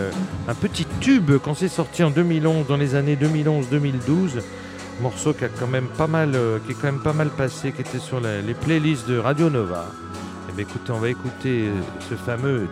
un 0.49 0.55
petit 0.55 0.87
tube 0.99 1.31
quand 1.45 1.53
c'est 1.53 1.69
sorti 1.69 2.03
en 2.03 2.11
2011, 2.11 2.67
dans 2.67 2.79
les 2.79 2.95
années 2.95 3.19
2011-2012 3.21 4.41
morceau 5.01 5.33
qui 5.33 5.45
a 5.45 5.49
quand 5.49 5.67
même 5.67 5.89
pas 5.89 6.07
mal, 6.07 6.33
euh, 6.35 6.59
qui 6.65 6.73
est 6.73 6.75
quand 6.75 6.93
même 6.93 7.03
pas 7.03 7.13
mal 7.13 7.29
passé, 7.31 7.73
qui 7.73 7.81
était 7.81 7.99
sur 7.99 8.21
les 8.21 8.55
playlists 8.55 9.09
de 9.09 9.19
Radio 9.19 9.51
Nova. 9.51 9.87
Et 10.49 10.53
bah, 10.53 10.63
écoutez, 10.63 10.93
on 10.93 10.99
va 10.99 11.09
écouter 11.09 11.71
ce 12.09 12.15
fameux 12.15 12.69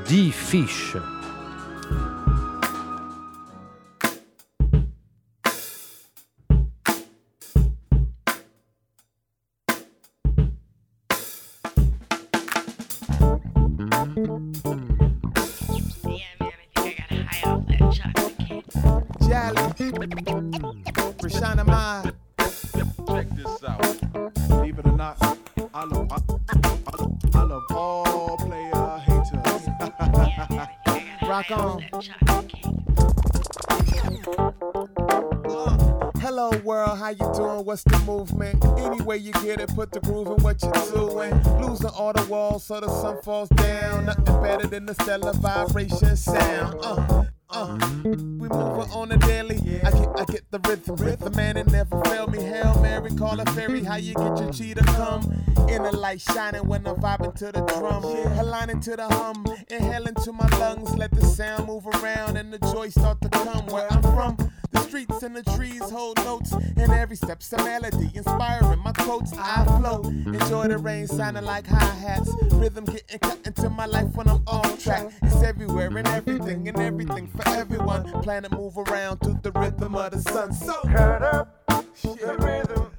D-Fish. 39.56 39.74
put 39.74 39.92
the 39.92 40.00
groove 40.00 40.28
in 40.28 40.42
what 40.42 40.62
you're 40.62 41.08
doing. 41.08 41.32
Losing 41.60 41.90
all 41.90 42.12
the 42.12 42.24
walls 42.26 42.64
so 42.64 42.80
the 42.80 42.88
sun 42.88 43.20
falls 43.22 43.48
down. 43.50 44.06
Nothing 44.06 44.42
better 44.42 44.66
than 44.66 44.86
the 44.86 44.94
stellar 44.94 45.32
vibration 45.34 46.16
sound. 46.16 46.78
Uh, 46.82 47.24
uh, 47.50 47.78
we 48.04 48.48
moving 48.48 48.90
on 48.92 49.12
a 49.12 49.16
daily. 49.18 49.56
I 49.84 49.90
get, 49.90 50.08
I 50.16 50.24
get 50.24 50.50
the 50.50 50.58
rhythm. 50.68 50.96
Rhythm, 50.96 51.36
man, 51.36 51.56
it 51.56 51.70
never 51.70 52.02
failed 52.04 52.32
me. 52.32 52.42
Hail 52.42 52.80
Mary, 52.80 53.14
call 53.14 53.38
a 53.38 53.44
fairy. 53.52 53.84
How 53.84 53.96
you 53.96 54.14
get 54.14 54.38
your 54.38 54.52
cheetah 54.52 54.84
come? 54.84 55.22
In 55.68 55.82
the 55.82 55.96
light 55.96 56.20
shining 56.20 56.66
when 56.66 56.86
I'm 56.86 56.96
vibing 56.96 57.34
to 57.36 57.52
the 57.52 57.60
drum. 57.60 58.04
Aligning 58.38 58.80
to 58.80 58.96
the 58.96 59.08
hum, 59.08 59.46
inhaling 59.70 60.14
to 60.16 60.32
my 60.32 60.48
lungs. 60.58 60.94
Let 60.96 61.12
the 61.12 61.24
sound 61.24 61.66
move 61.66 61.86
around 61.86 62.36
and 62.36 62.52
the 62.52 62.58
joy 62.72 62.88
start 62.88 63.20
to 63.22 63.28
come. 63.28 63.66
Where 63.66 63.90
I'm 63.92 64.02
from, 64.02 64.36
the 64.74 64.80
streets 64.80 65.22
and 65.22 65.34
the 65.36 65.42
trees 65.56 65.88
hold 65.90 66.18
notes, 66.24 66.52
and 66.52 66.92
every 66.92 67.16
step's 67.16 67.52
a 67.52 67.56
melody, 67.58 68.10
inspiring 68.14 68.80
my 68.80 68.92
quotes. 68.92 69.32
I 69.38 69.64
flow, 69.64 70.02
enjoy 70.04 70.68
the 70.68 70.78
rain 70.78 71.06
sounding 71.06 71.44
like 71.44 71.66
hi 71.66 71.84
hats. 71.84 72.30
Rhythm 72.52 72.84
getting 72.84 73.18
cut 73.20 73.38
into 73.46 73.70
my 73.70 73.86
life 73.86 74.14
when 74.14 74.28
I'm 74.28 74.42
on 74.46 74.76
track. 74.78 75.10
It's 75.22 75.42
everywhere 75.42 75.96
and 75.96 76.08
everything 76.08 76.68
and 76.68 76.78
everything 76.78 77.28
for 77.28 77.48
everyone. 77.50 78.04
Planet 78.22 78.52
move 78.52 78.76
around 78.76 79.20
to 79.20 79.38
the 79.42 79.52
rhythm 79.52 79.94
of 79.94 80.10
the 80.12 80.20
sun. 80.20 80.52
So 80.52 80.74
cut 80.82 81.22
up 81.22 81.66
the 82.02 82.36
rhythm, 82.38 82.90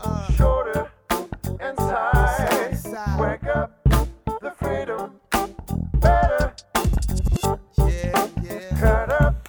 uh, 0.00 0.32
shorter 0.32 0.90
and 1.60 1.76
tight. 1.78 2.78
Wake 3.18 3.44
up 3.44 3.72
the 4.40 4.52
freedom 4.58 5.20
better. 5.94 6.54
Yeah, 7.78 8.28
yeah. 8.42 8.80
Cut 8.80 9.10
up 9.22 9.41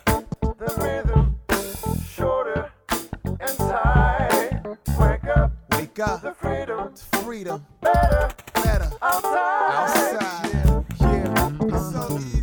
up, 5.99 5.99
wake 5.99 5.99
up. 6.07 6.21
The 6.21 6.33
freedom, 6.33 6.95
freedom 7.23 7.65
better, 7.81 8.29
better. 8.55 8.91
Outside, 9.01 9.71
outside. 9.71 10.49
Yeah, 10.53 10.81
yeah. 10.99 11.51
It's 11.61 11.91
so 11.91 12.17
easy. 12.19 12.41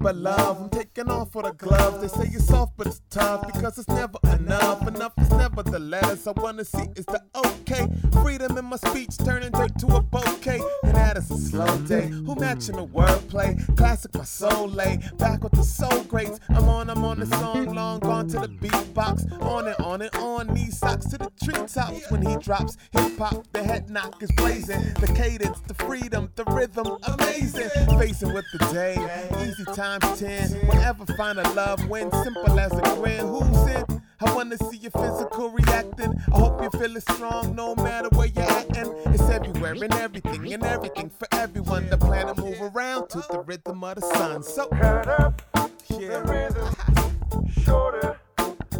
but 0.00 0.16
love. 0.16 0.73
I'm 0.96 1.06
taking 1.06 1.12
off 1.12 1.32
for 1.32 1.42
the 1.42 1.52
gloves. 1.52 2.00
They 2.00 2.08
say 2.08 2.30
it's 2.32 2.46
soft, 2.46 2.76
but 2.76 2.86
it's 2.86 3.00
tough 3.10 3.46
because 3.46 3.78
it's 3.78 3.88
never 3.88 4.18
enough. 4.32 4.86
Enough 4.86 5.12
is 5.18 5.30
never 5.30 5.62
the 5.62 5.78
letters 5.78 6.26
I 6.26 6.32
wanna 6.32 6.64
see 6.64 6.86
is 6.94 7.04
the 7.06 7.20
okay. 7.34 7.88
Freedom 8.22 8.56
in 8.56 8.64
my 8.66 8.76
speech 8.76 9.16
turning 9.18 9.50
dirt 9.50 9.76
to 9.80 9.86
a 9.88 10.00
bouquet. 10.00 10.60
And 10.84 10.94
that 10.94 11.16
is 11.16 11.30
a 11.30 11.36
slow 11.36 11.78
day. 11.78 12.08
Who 12.08 12.36
matching 12.36 12.76
the 12.76 12.86
wordplay? 12.86 13.76
Classic, 13.76 14.14
my 14.14 14.24
soul 14.24 14.68
lay. 14.68 15.00
Back 15.18 15.42
with 15.42 15.52
the 15.52 15.62
soul 15.62 16.04
greats. 16.04 16.38
I'm 16.50 16.68
on, 16.68 16.88
I'm 16.90 17.04
on 17.04 17.18
the 17.18 17.26
song, 17.26 17.74
long 17.74 17.98
gone 18.00 18.28
to 18.28 18.40
the 18.40 18.48
beatbox. 18.48 19.40
On 19.42 19.66
and 19.66 19.76
on 19.76 20.02
and 20.02 20.14
on. 20.16 20.54
These 20.54 20.78
socks 20.78 21.06
to 21.06 21.18
the 21.18 21.30
treetops. 21.42 22.10
When 22.10 22.24
he 22.24 22.36
drops 22.36 22.76
hip 22.92 23.18
hop, 23.18 23.46
the 23.52 23.62
head 23.62 23.90
knock 23.90 24.22
is 24.22 24.30
blazing. 24.36 24.80
The 25.00 25.12
cadence, 25.14 25.60
the 25.60 25.74
freedom, 25.74 26.30
the 26.36 26.44
rhythm, 26.44 26.98
amazing. 27.02 27.70
Facing 27.98 28.32
with 28.32 28.44
the 28.52 28.58
day, 28.72 28.94
easy 29.42 29.64
times 29.74 30.20
10. 30.20 30.83
Whenever 30.84 31.14
find 31.14 31.38
a 31.38 31.48
love 31.54 31.88
win, 31.88 32.12
simple 32.22 32.60
as 32.60 32.70
a 32.70 32.82
grin. 32.96 33.26
Who's 33.26 33.70
in? 33.74 34.02
I 34.20 34.34
wanna 34.34 34.58
see 34.58 34.76
your 34.76 34.90
physical 34.90 35.48
reacting. 35.48 36.14
I 36.30 36.38
hope 36.38 36.60
you're 36.60 36.70
feeling 36.72 37.00
strong 37.00 37.54
no 37.54 37.74
matter 37.76 38.10
where 38.10 38.26
you're 38.26 38.44
at. 38.44 38.76
And 38.76 38.92
it's 39.06 39.22
everywhere 39.30 39.72
and 39.72 39.94
everything 39.94 40.52
and 40.52 40.62
everything 40.62 41.08
for 41.08 41.26
everyone. 41.32 41.88
The 41.88 41.96
planet 41.96 42.36
move 42.36 42.60
around 42.60 43.08
to 43.08 43.24
the 43.30 43.40
rhythm 43.40 43.82
of 43.82 43.94
the 43.94 44.02
sun. 44.02 44.42
So 44.42 44.66
cut 44.66 45.08
up 45.08 45.40
yeah. 45.88 46.20
the 46.20 46.22
rhythm, 46.30 47.48
shorter 47.64 48.18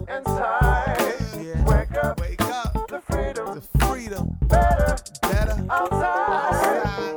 and 0.07 0.27
tight. 0.27 1.17
Yeah. 1.41 1.65
Wake 1.65 1.97
up, 2.05 2.21
wake 2.21 2.43
up. 2.43 2.87
The 2.87 3.01
freedom, 3.01 3.55
the 3.55 3.63
freedom, 3.87 4.37
better, 4.43 4.99
better 5.23 5.67
outside. 5.71 6.85
outside. 6.85 7.15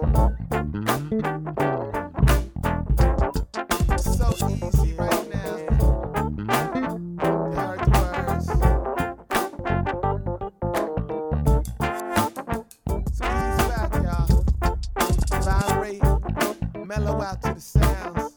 Out 17.20 17.42
to 17.42 17.54
the 17.56 17.60
sounds. 17.60 18.34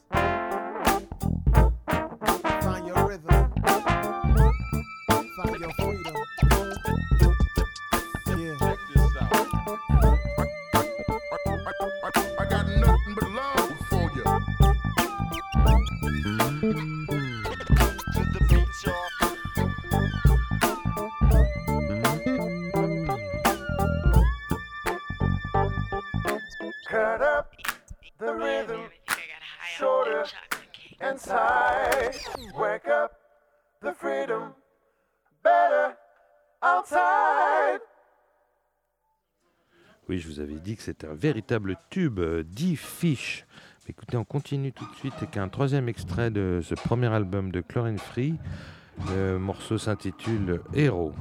Find 2.64 2.86
your 2.86 3.06
rhythm. 3.06 3.52
Find 5.36 5.60
your 5.60 5.72
freedom. 5.72 6.16
Vous 40.40 40.50
avais 40.50 40.60
dit 40.60 40.76
que 40.76 40.82
c'était 40.82 41.06
un 41.06 41.14
véritable 41.14 41.76
tube, 41.90 42.18
euh, 42.18 42.42
dix 42.42 42.76
fiches. 42.76 43.44
Écoutez, 43.88 44.16
on 44.16 44.24
continue 44.24 44.72
tout 44.72 44.86
de 44.90 44.96
suite 44.96 45.12
avec 45.18 45.36
un 45.36 45.48
troisième 45.48 45.88
extrait 45.88 46.30
de 46.30 46.60
ce 46.62 46.74
premier 46.74 47.08
album 47.08 47.50
de 47.50 47.60
Chlorine 47.60 47.98
Free. 47.98 48.36
Le 49.10 49.38
morceau 49.38 49.76
s'intitule 49.76 50.62
Héros. 50.72 51.12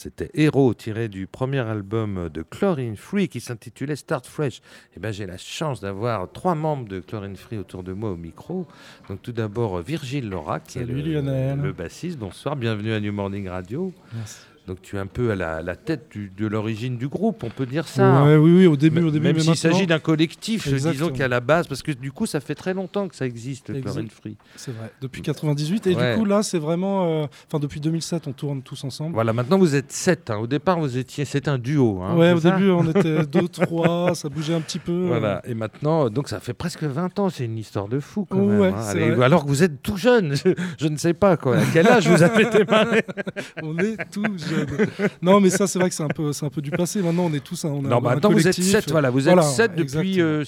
C'était 0.00 0.30
Hero 0.32 0.72
tiré 0.72 1.08
du 1.08 1.26
premier 1.26 1.58
album 1.58 2.30
de 2.32 2.40
Chlorine 2.40 2.96
Free 2.96 3.28
qui 3.28 3.38
s'intitulait 3.38 3.96
Start 3.96 4.26
Fresh. 4.26 4.62
Et 4.96 5.00
ben, 5.00 5.12
j'ai 5.12 5.26
la 5.26 5.36
chance 5.36 5.80
d'avoir 5.82 6.32
trois 6.32 6.54
membres 6.54 6.88
de 6.88 7.00
Chlorine 7.00 7.36
Free 7.36 7.58
autour 7.58 7.82
de 7.82 7.92
moi 7.92 8.10
au 8.10 8.16
micro. 8.16 8.66
Donc 9.10 9.20
tout 9.20 9.32
d'abord 9.32 9.78
Virgile 9.82 10.30
Laura 10.30 10.58
qui 10.58 10.78
Salut, 10.78 11.00
est 11.00 11.02
le, 11.02 11.12
Lionel. 11.12 11.60
le 11.60 11.72
bassiste. 11.72 12.18
Bonsoir, 12.18 12.56
bienvenue 12.56 12.92
à 12.94 13.00
New 13.00 13.12
Morning 13.12 13.46
Radio. 13.48 13.92
Merci. 14.14 14.38
Donc 14.70 14.82
tu 14.82 14.94
es 14.94 14.98
un 15.00 15.06
peu 15.06 15.32
à 15.32 15.34
la, 15.34 15.62
la 15.62 15.74
tête 15.74 16.06
du- 16.12 16.30
de 16.30 16.46
l'origine 16.46 16.96
du 16.96 17.08
groupe, 17.08 17.42
on 17.42 17.50
peut 17.50 17.66
dire 17.66 17.88
ça. 17.88 18.22
Ouais, 18.22 18.36
oui, 18.36 18.52
oui, 18.58 18.66
au 18.68 18.76
début, 18.76 19.00
M- 19.00 19.06
au 19.08 19.10
début, 19.10 19.26
Même 19.26 19.40
s'il 19.40 19.56
s'agit 19.56 19.84
d'un 19.84 19.98
collectif, 19.98 20.68
Exactement. 20.68 20.92
disons 20.92 21.10
qu'à 21.18 21.26
la 21.26 21.40
base, 21.40 21.66
parce 21.66 21.82
que 21.82 21.90
du 21.90 22.12
coup, 22.12 22.24
ça 22.26 22.38
fait 22.38 22.54
très 22.54 22.72
longtemps 22.72 23.08
que 23.08 23.16
ça 23.16 23.26
existe, 23.26 23.68
le 23.70 23.78
Exact. 23.78 23.90
Chlorine 23.90 24.10
Free. 24.10 24.36
c'est 24.54 24.70
vrai. 24.70 24.92
Depuis 25.00 25.22
98 25.22 25.88
et 25.88 25.96
Ouais. 25.96 26.12
du 26.12 26.18
coup 26.20 26.24
là, 26.24 26.44
c'est 26.44 26.60
vraiment, 26.60 27.22
euh, 27.22 27.26
enfin 27.48 27.58
depuis 27.58 27.80
2007, 27.80 28.28
on 28.28 28.32
tourne 28.32 28.62
tous 28.62 28.84
ensemble. 28.84 29.12
Voilà, 29.14 29.32
maintenant 29.32 29.58
vous 29.58 29.74
êtes 29.74 29.90
sept. 29.90 30.30
hein. 30.30 30.36
Au 30.36 30.46
départ, 30.46 30.78
vous 30.78 30.96
étiez, 30.96 31.24
c'était 31.24 31.48
un 31.48 31.58
duo. 31.58 32.00
hein, 32.02 32.14
ouais, 32.16 32.28
c'est 32.40 32.46
au 32.46 32.50
début, 32.52 32.70
on 32.70 32.88
était 32.88 33.26
deux, 33.26 33.48
trois, 33.48 34.14
ça 34.14 34.28
bougeait 34.28 34.54
un 34.54 34.60
petit 34.60 34.78
peu. 34.78 35.06
Voilà, 35.08 35.42
et 35.46 35.54
maintenant, 35.54 36.08
donc 36.10 36.28
ça 36.28 36.38
fait 36.38 36.54
presque 36.54 36.84
20 36.84 37.18
ans, 37.18 37.28
c'est 37.28 37.44
une 37.44 37.58
histoire 37.58 37.88
de 37.88 37.98
fou 37.98 38.24
quand 38.30 38.38
Ouais, 38.38 38.56
même. 38.70 38.74
hein. 38.74 38.82
c'est 38.82 39.02
Allez, 39.02 39.20
alors 39.20 39.42
que 39.42 39.48
vous 39.48 39.64
êtes 39.64 39.82
tout 39.82 39.96
jeune, 39.96 40.36
je, 40.44 40.54
je 40.78 40.86
ne 40.86 40.96
sais 40.96 41.12
pas 41.14 41.36
quoi. 41.36 41.56
À 41.56 41.62
quel 41.72 41.88
âge 41.88 42.06
vous 42.08 42.22
avez 42.22 42.44
démarré? 42.50 43.02
On 43.64 43.76
est 43.78 43.96
tout 44.12 44.22
jeunes. 44.36 44.59
non, 45.22 45.40
mais 45.40 45.50
ça, 45.50 45.66
c'est 45.66 45.78
vrai 45.78 45.88
que 45.88 45.94
c'est 45.94 46.02
un 46.02 46.08
peu, 46.08 46.32
c'est 46.32 46.46
un 46.46 46.50
peu 46.50 46.60
du 46.62 46.70
passé. 46.70 47.00
Maintenant, 47.02 47.24
on 47.26 47.32
est 47.34 47.44
tous, 47.44 47.64
un- 47.64 47.68
on 47.70 47.84
a 47.84 47.88
Non, 47.88 47.96
un 47.98 48.00
maintenant 48.00 48.30
vous 48.30 48.38
êtes 48.46 48.54
collectif. 48.56 48.64
7, 48.64 48.90
voilà, 48.90 49.10
vous 49.10 49.28
êtes 49.28 49.34
Voilà, 49.34 49.48
7 49.48 49.74
depuis 49.76 50.10
exactement. 50.20 50.24
euh, 50.26 50.44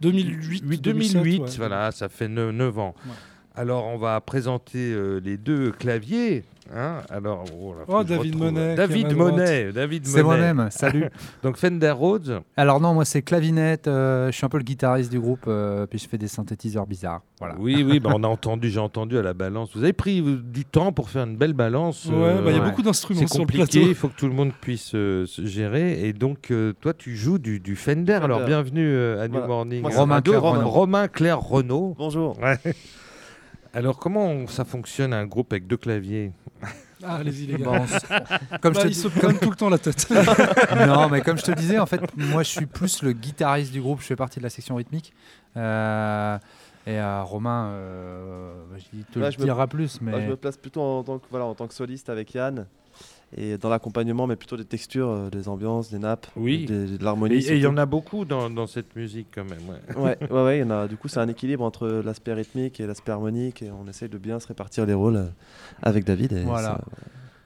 2008, 0.00 0.64
2008, 0.80 0.80
2007, 0.82 1.40
ouais. 1.40 1.56
voilà, 1.58 1.90
ça 1.92 2.08
fait 2.08 2.28
9, 2.28 2.78
ans. 2.78 2.94
Ouais. 3.06 3.12
Alors 3.58 3.86
on 3.86 3.98
va 3.98 4.20
présenter 4.20 4.92
euh, 4.92 5.20
les 5.24 5.36
deux 5.36 5.72
claviers. 5.72 6.44
hein. 6.72 6.98
Alors, 7.10 7.44
oh, 7.60 7.74
là, 7.74 7.84
Oh, 7.88 8.04
David 8.04 8.36
Monet, 8.36 8.74
David. 8.76 9.16
Monet, 9.16 9.72
David 9.72 10.06
C'est 10.06 10.22
moi-même, 10.22 10.68
salut. 10.70 11.06
Donc 11.42 11.56
Fender 11.56 11.90
Rhodes. 11.90 12.40
Alors 12.56 12.80
non, 12.80 12.94
moi 12.94 13.04
c'est 13.04 13.22
clavinette, 13.22 13.88
euh, 13.88 14.30
je 14.30 14.36
suis 14.36 14.46
un 14.46 14.48
peu 14.48 14.58
le 14.58 14.62
guitariste 14.64 15.10
du 15.10 15.18
groupe, 15.18 15.46
euh, 15.48 15.86
puis 15.86 15.98
je 15.98 16.08
fais 16.08 16.18
des 16.18 16.28
synthétiseurs 16.28 16.86
bizarres. 16.86 17.22
Voilà. 17.40 17.56
Oui, 17.58 17.84
oui, 17.88 17.98
bah, 17.98 18.10
on 18.14 18.22
a 18.22 18.28
entendu, 18.28 18.70
j'ai 18.70 18.78
entendu 18.80 19.18
à 19.18 19.22
la 19.22 19.32
balance. 19.34 19.70
Vous 19.74 19.82
avez 19.82 19.92
pris 19.92 20.22
du 20.22 20.64
temps 20.64 20.92
pour 20.92 21.10
faire 21.10 21.24
une 21.24 21.36
belle 21.36 21.52
balance. 21.52 22.04
Ouais, 22.06 22.12
bah, 22.36 22.42
il 22.46 22.52
y 22.52 22.58
a 22.58 22.60
ouais. 22.62 22.68
beaucoup 22.70 22.82
d'instruments 22.82 23.20
C'est 23.20 23.26
sur 23.32 23.40
le 23.40 23.46
plateau. 23.46 23.78
il 23.80 23.94
faut 23.96 24.08
que 24.08 24.16
tout 24.16 24.28
le 24.28 24.34
monde 24.34 24.52
puisse 24.60 24.92
euh, 24.94 25.26
se 25.26 25.46
gérer. 25.46 26.06
Et 26.06 26.12
donc, 26.12 26.50
euh, 26.50 26.72
toi, 26.80 26.92
tu 26.94 27.16
joues 27.16 27.38
du, 27.38 27.58
du 27.60 27.74
Fender. 27.76 28.12
Alors, 28.22 28.44
bienvenue 28.44 28.86
euh, 28.88 29.22
à 29.22 29.26
New 29.26 29.32
Voilà. 29.32 29.46
Morning. 29.48 29.80
Moi, 29.82 29.90
Romain. 29.94 30.20
Claire 30.20 30.42
Renaud. 30.42 30.68
Romain 30.68 31.08
Claire 31.08 31.40
Renaud. 31.40 31.94
Bonjour. 31.98 32.36
Ouais. 32.40 32.58
Alors, 33.78 33.96
comment 33.98 34.46
ça 34.48 34.64
fonctionne 34.64 35.12
un 35.12 35.24
groupe 35.24 35.52
avec 35.52 35.66
deux 35.66 35.76
claviers? 35.76 36.32
Ah, 37.04 37.18
allez-y 37.18 37.46
les 37.46 37.58
gars. 37.58 37.64
Bon, 37.64 37.86
c- 37.86 37.96
comme 38.60 38.74
je 38.74 38.78
Bah, 38.80 38.82
te 38.82 38.86
ils 38.88 38.92
dis- 38.94 38.98
se 39.00 39.06
prennent 39.06 39.38
tout 39.38 39.50
le 39.50 39.54
temps 39.54 39.68
la 39.68 39.78
tête. 39.78 40.08
non, 40.88 41.08
mais 41.08 41.20
comme 41.20 41.38
je 41.38 41.44
te 41.44 41.52
disais, 41.52 41.78
en 41.78 41.86
fait, 41.86 42.00
moi 42.16 42.42
je 42.42 42.48
suis 42.48 42.66
plus 42.66 43.02
le 43.04 43.12
guitariste 43.12 43.70
du 43.70 43.80
groupe, 43.80 44.00
je 44.00 44.06
fais 44.06 44.16
partie 44.16 44.40
de 44.40 44.42
la 44.42 44.50
section 44.50 44.74
rythmique. 44.74 45.12
Euh, 45.56 46.36
et 46.88 46.98
euh, 46.98 47.22
Romain, 47.22 47.66
euh, 47.68 48.52
bah, 48.68 48.78
il 48.92 49.04
te 49.04 49.20
Ouais, 49.20 49.26
le 49.26 49.30
je 49.30 49.38
me- 49.38 49.44
dira 49.44 49.68
plus, 49.68 50.00
mais 50.00 50.10
Moi, 50.10 50.20
je 50.22 50.26
me 50.26 50.36
place 50.36 50.56
plutôt 50.56 50.82
en 50.82 51.04
tant 51.04 51.20
que, 51.20 51.26
voilà, 51.30 51.44
en 51.44 51.54
tant 51.54 51.68
que 51.68 51.74
soliste 51.74 52.08
avec 52.08 52.34
Yann. 52.34 52.66
Et 53.36 53.58
dans 53.58 53.68
l'accompagnement, 53.68 54.26
mais 54.26 54.36
plutôt 54.36 54.56
des 54.56 54.64
textures, 54.64 55.08
euh, 55.10 55.28
des 55.30 55.48
ambiances, 55.48 55.90
des 55.90 55.98
nappes, 55.98 56.26
Oui. 56.34 56.64
des- 56.64 56.96
de 56.98 57.04
l'harmonie. 57.04 57.36
et 57.36 57.56
il 57.56 57.60
y 57.62 57.66
en 57.66 57.76
a 57.76 57.84
beaucoup 57.84 58.24
dans, 58.24 58.48
dans 58.48 58.66
cette 58.66 58.96
musique, 58.96 59.26
quand 59.34 59.44
même. 59.44 59.58
ouais. 59.68 60.16
Ouais, 60.30 60.30
ouais, 60.44 60.58
y 60.60 60.62
en 60.62 60.70
a. 60.70 60.88
Du 60.88 60.96
coup, 60.96 61.08
c'est 61.08 61.20
un 61.20 61.28
équilibre 61.28 61.62
entre 61.62 61.88
l'aspect 62.04 62.32
rythmique 62.32 62.80
et 62.80 62.86
l'aspect 62.86 63.12
harmonique. 63.12 63.60
Et 63.62 63.70
on 63.70 63.86
essaye 63.86 64.08
de 64.08 64.16
bien 64.18 64.40
se 64.40 64.46
répartir 64.46 64.86
les 64.86 64.94
rôles 64.94 65.16
euh, 65.16 65.26
avec 65.82 66.04
David. 66.04 66.32
Et 66.32 66.42
Voilà. 66.42 66.68
ça- 66.68 66.84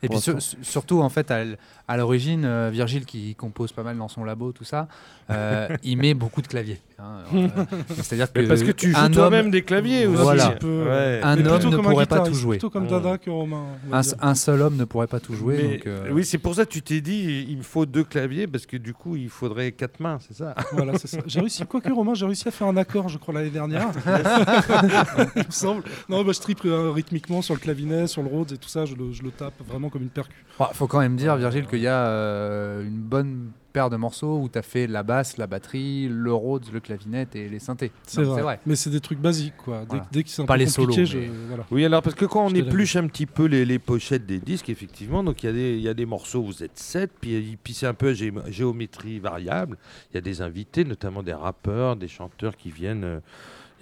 Et 0.04 0.08
puis 0.08 0.18
sur- 0.20 0.38
surtout, 0.62 1.00
en 1.00 1.08
fait, 1.08 1.30
à, 1.30 1.96
l'origine, 1.96 2.44
euh, 2.44 2.70
Virgile, 2.72 3.04
qui 3.06 3.34
compose 3.36 3.72
pas 3.72 3.84
mal 3.84 3.96
dans 3.96 4.08
son 4.08 4.24
labo, 4.24 4.50
tout 4.52 4.64
ça, 4.64 4.88
euh, 5.30 5.68
il 5.84 5.96
met 5.96 6.14
beaucoup 6.14 6.42
de 6.42 6.48
claviers. 6.48 6.80
Hein. 7.02 7.24
Euh, 7.34 7.48
C'est-à-dire 7.96 8.32
que, 8.32 8.40
parce 8.46 8.62
que 8.62 8.70
tu 8.72 8.90
joues 8.92 8.96
un 8.98 9.10
toi-même 9.10 9.46
homme- 9.46 9.50
des 9.50 9.62
claviers 9.62 10.06
aussi. 10.06 10.22
Voilà. 10.22 10.50
Peu. 10.50 10.84
Ouais. 10.84 11.20
Un 11.22 11.44
homme 11.46 11.70
ne 11.70 11.76
pourrait 11.78 12.06
pas 12.06 12.20
tout 12.20 12.34
jouer. 12.34 12.56
Plutôt 12.58 12.70
comme 12.70 12.84
Ouais. 12.84 12.90
Dada 12.90 13.18
que 13.18 13.30
Romain. 13.30 13.64
on 13.86 13.90
va 13.90 14.00
Un, 14.20 14.34
seul 14.34 14.60
homme 14.62 14.76
ne 14.76 14.84
pourrait 14.84 15.06
pas 15.06 15.20
tout 15.20 15.34
jouer. 15.34 15.56
Mais- 15.62 15.76
donc, 15.78 15.86
euh, 15.86 16.08
Oui, 16.12 16.24
c'est 16.24 16.38
pour 16.38 16.54
ça 16.54 16.64
que 16.64 16.70
tu 16.70 16.82
t'es 16.82 17.00
dit, 17.00 17.46
il 17.48 17.56
me 17.58 17.62
faut 17.62 17.86
deux 17.86 18.04
claviers, 18.04 18.46
parce 18.46 18.66
que 18.66 18.76
du 18.76 18.94
coup, 18.94 19.16
il 19.16 19.28
faudrait 19.28 19.72
quatre 19.72 20.00
mains, 20.00 20.18
c'est 20.26 20.36
ça? 20.36 20.54
Voilà, 20.72 20.96
c'est 20.98 21.08
ça. 21.08 21.18
J'ai 21.26 21.40
réussi, 21.40 21.64
quoique 21.66 21.90
Romain, 21.92 22.14
j'ai 22.14 22.26
réussi 22.26 22.48
à 22.48 22.50
faire 22.50 22.66
un 22.68 22.76
accord, 22.76 23.08
je 23.08 23.18
crois, 23.18 23.34
l'année 23.34 23.50
dernière. 23.50 23.88
Il 25.36 25.46
me 25.46 25.50
semble. 25.50 25.82
Non, 26.08 26.22
bah, 26.24 26.32
je 26.34 26.40
triple 26.40 26.68
euh, 26.68 26.90
rythmiquement 26.90 27.42
sur 27.42 27.54
le 27.54 27.60
clavinet, 27.60 28.06
sur 28.06 28.22
le 28.22 28.28
Rhodes 28.28 28.52
et 28.52 28.58
tout 28.58 28.68
ça, 28.68 28.84
je 28.84 28.94
le, 28.94 29.12
je 29.12 29.22
le 29.22 29.30
tape 29.30 29.54
vraiment 29.66 29.88
comme 29.88 30.02
une 30.02 30.08
percu. 30.08 30.34
Bah, 30.58 30.70
faut 30.74 30.86
quand 30.86 31.00
même 31.00 31.16
dire, 31.16 31.36
Virgile, 31.36 31.66
qu'il 31.66 31.80
y 31.80 31.86
a 31.86 32.06
euh, 32.06 32.82
une 32.86 33.00
bonne 33.00 33.50
paire 33.72 33.90
de 33.90 33.96
morceaux 33.96 34.38
où 34.38 34.48
tu 34.48 34.58
as 34.58 34.62
fait 34.62 34.86
la 34.86 35.02
basse, 35.02 35.36
la 35.38 35.46
batterie, 35.46 36.08
le 36.08 36.32
Rhodes, 36.32 36.66
le 36.72 36.80
clavinet 36.80 37.26
et 37.34 37.48
les 37.48 37.58
synthés. 37.58 37.90
C'est 38.06 38.22
vrai. 38.22 38.60
Mais 38.66 38.76
c'est 38.76 38.90
des 38.90 39.00
trucs 39.00 39.18
basiques, 39.18 39.56
quoi. 39.56 39.80
Dès, 39.80 39.86
Voilà. 39.88 40.06
dès 40.12 40.22
que 40.22 40.28
c'est 40.28 40.42
un 40.42 40.46
Pas 40.46 40.54
peu 40.54 40.60
les 40.60 40.66
solos, 40.66 40.92
je- 41.04 41.18
mais- 41.18 41.30
voilà. 41.48 41.64
Oui, 41.70 41.84
alors 41.84 42.02
parce 42.02 42.14
que 42.14 42.24
quand 42.26 42.44
on 42.46 42.54
épluche 42.54 42.96
un 42.96 43.06
petit 43.06 43.26
peu 43.26 43.46
les, 43.46 43.64
les 43.64 43.78
pochettes 43.78 44.26
des 44.26 44.38
disques, 44.38 44.68
effectivement, 44.68 45.24
donc 45.24 45.42
il 45.42 45.46
y, 45.46 45.48
a 45.48 45.52
des- 45.52 45.74
il 45.76 45.82
y 45.82 45.88
a 45.88 45.94
des 45.94 46.06
morceaux, 46.06 46.42
vous 46.42 46.62
êtes 46.62 46.78
sept, 46.78 47.10
puis, 47.20 47.58
puis 47.62 47.74
c'est 47.74 47.86
un 47.86 47.94
peu 47.94 48.12
gé- 48.12 48.32
géométrie 48.50 49.18
variable. 49.18 49.78
Il 50.10 50.14
y 50.14 50.18
a 50.18 50.20
des 50.20 50.42
invités, 50.42 50.84
notamment 50.84 51.22
des 51.22 51.32
rappeurs, 51.34 51.96
des 51.96 52.08
chanteurs 52.08 52.56
qui 52.56 52.70
viennent. 52.70 53.04
euh, 53.04 53.20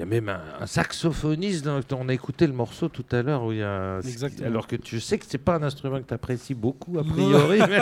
il 0.00 0.04
y 0.04 0.06
a 0.06 0.06
même 0.06 0.30
un, 0.30 0.40
un 0.62 0.66
saxophoniste, 0.66 1.68
on 1.92 2.08
a 2.08 2.14
écouté 2.14 2.46
le 2.46 2.54
morceau 2.54 2.88
tout 2.88 3.04
à 3.12 3.20
l'heure, 3.20 3.44
où 3.44 3.52
il 3.52 3.58
y 3.58 3.62
a 3.62 4.00
alors 4.46 4.66
que 4.66 4.76
tu 4.76 4.98
sais 4.98 5.18
que 5.18 5.26
c'est 5.28 5.36
pas 5.36 5.56
un 5.56 5.62
instrument 5.62 5.98
que 6.00 6.06
tu 6.08 6.14
apprécies 6.14 6.54
beaucoup, 6.54 6.98
a 6.98 7.04
priori. 7.04 7.58
mais 7.68 7.78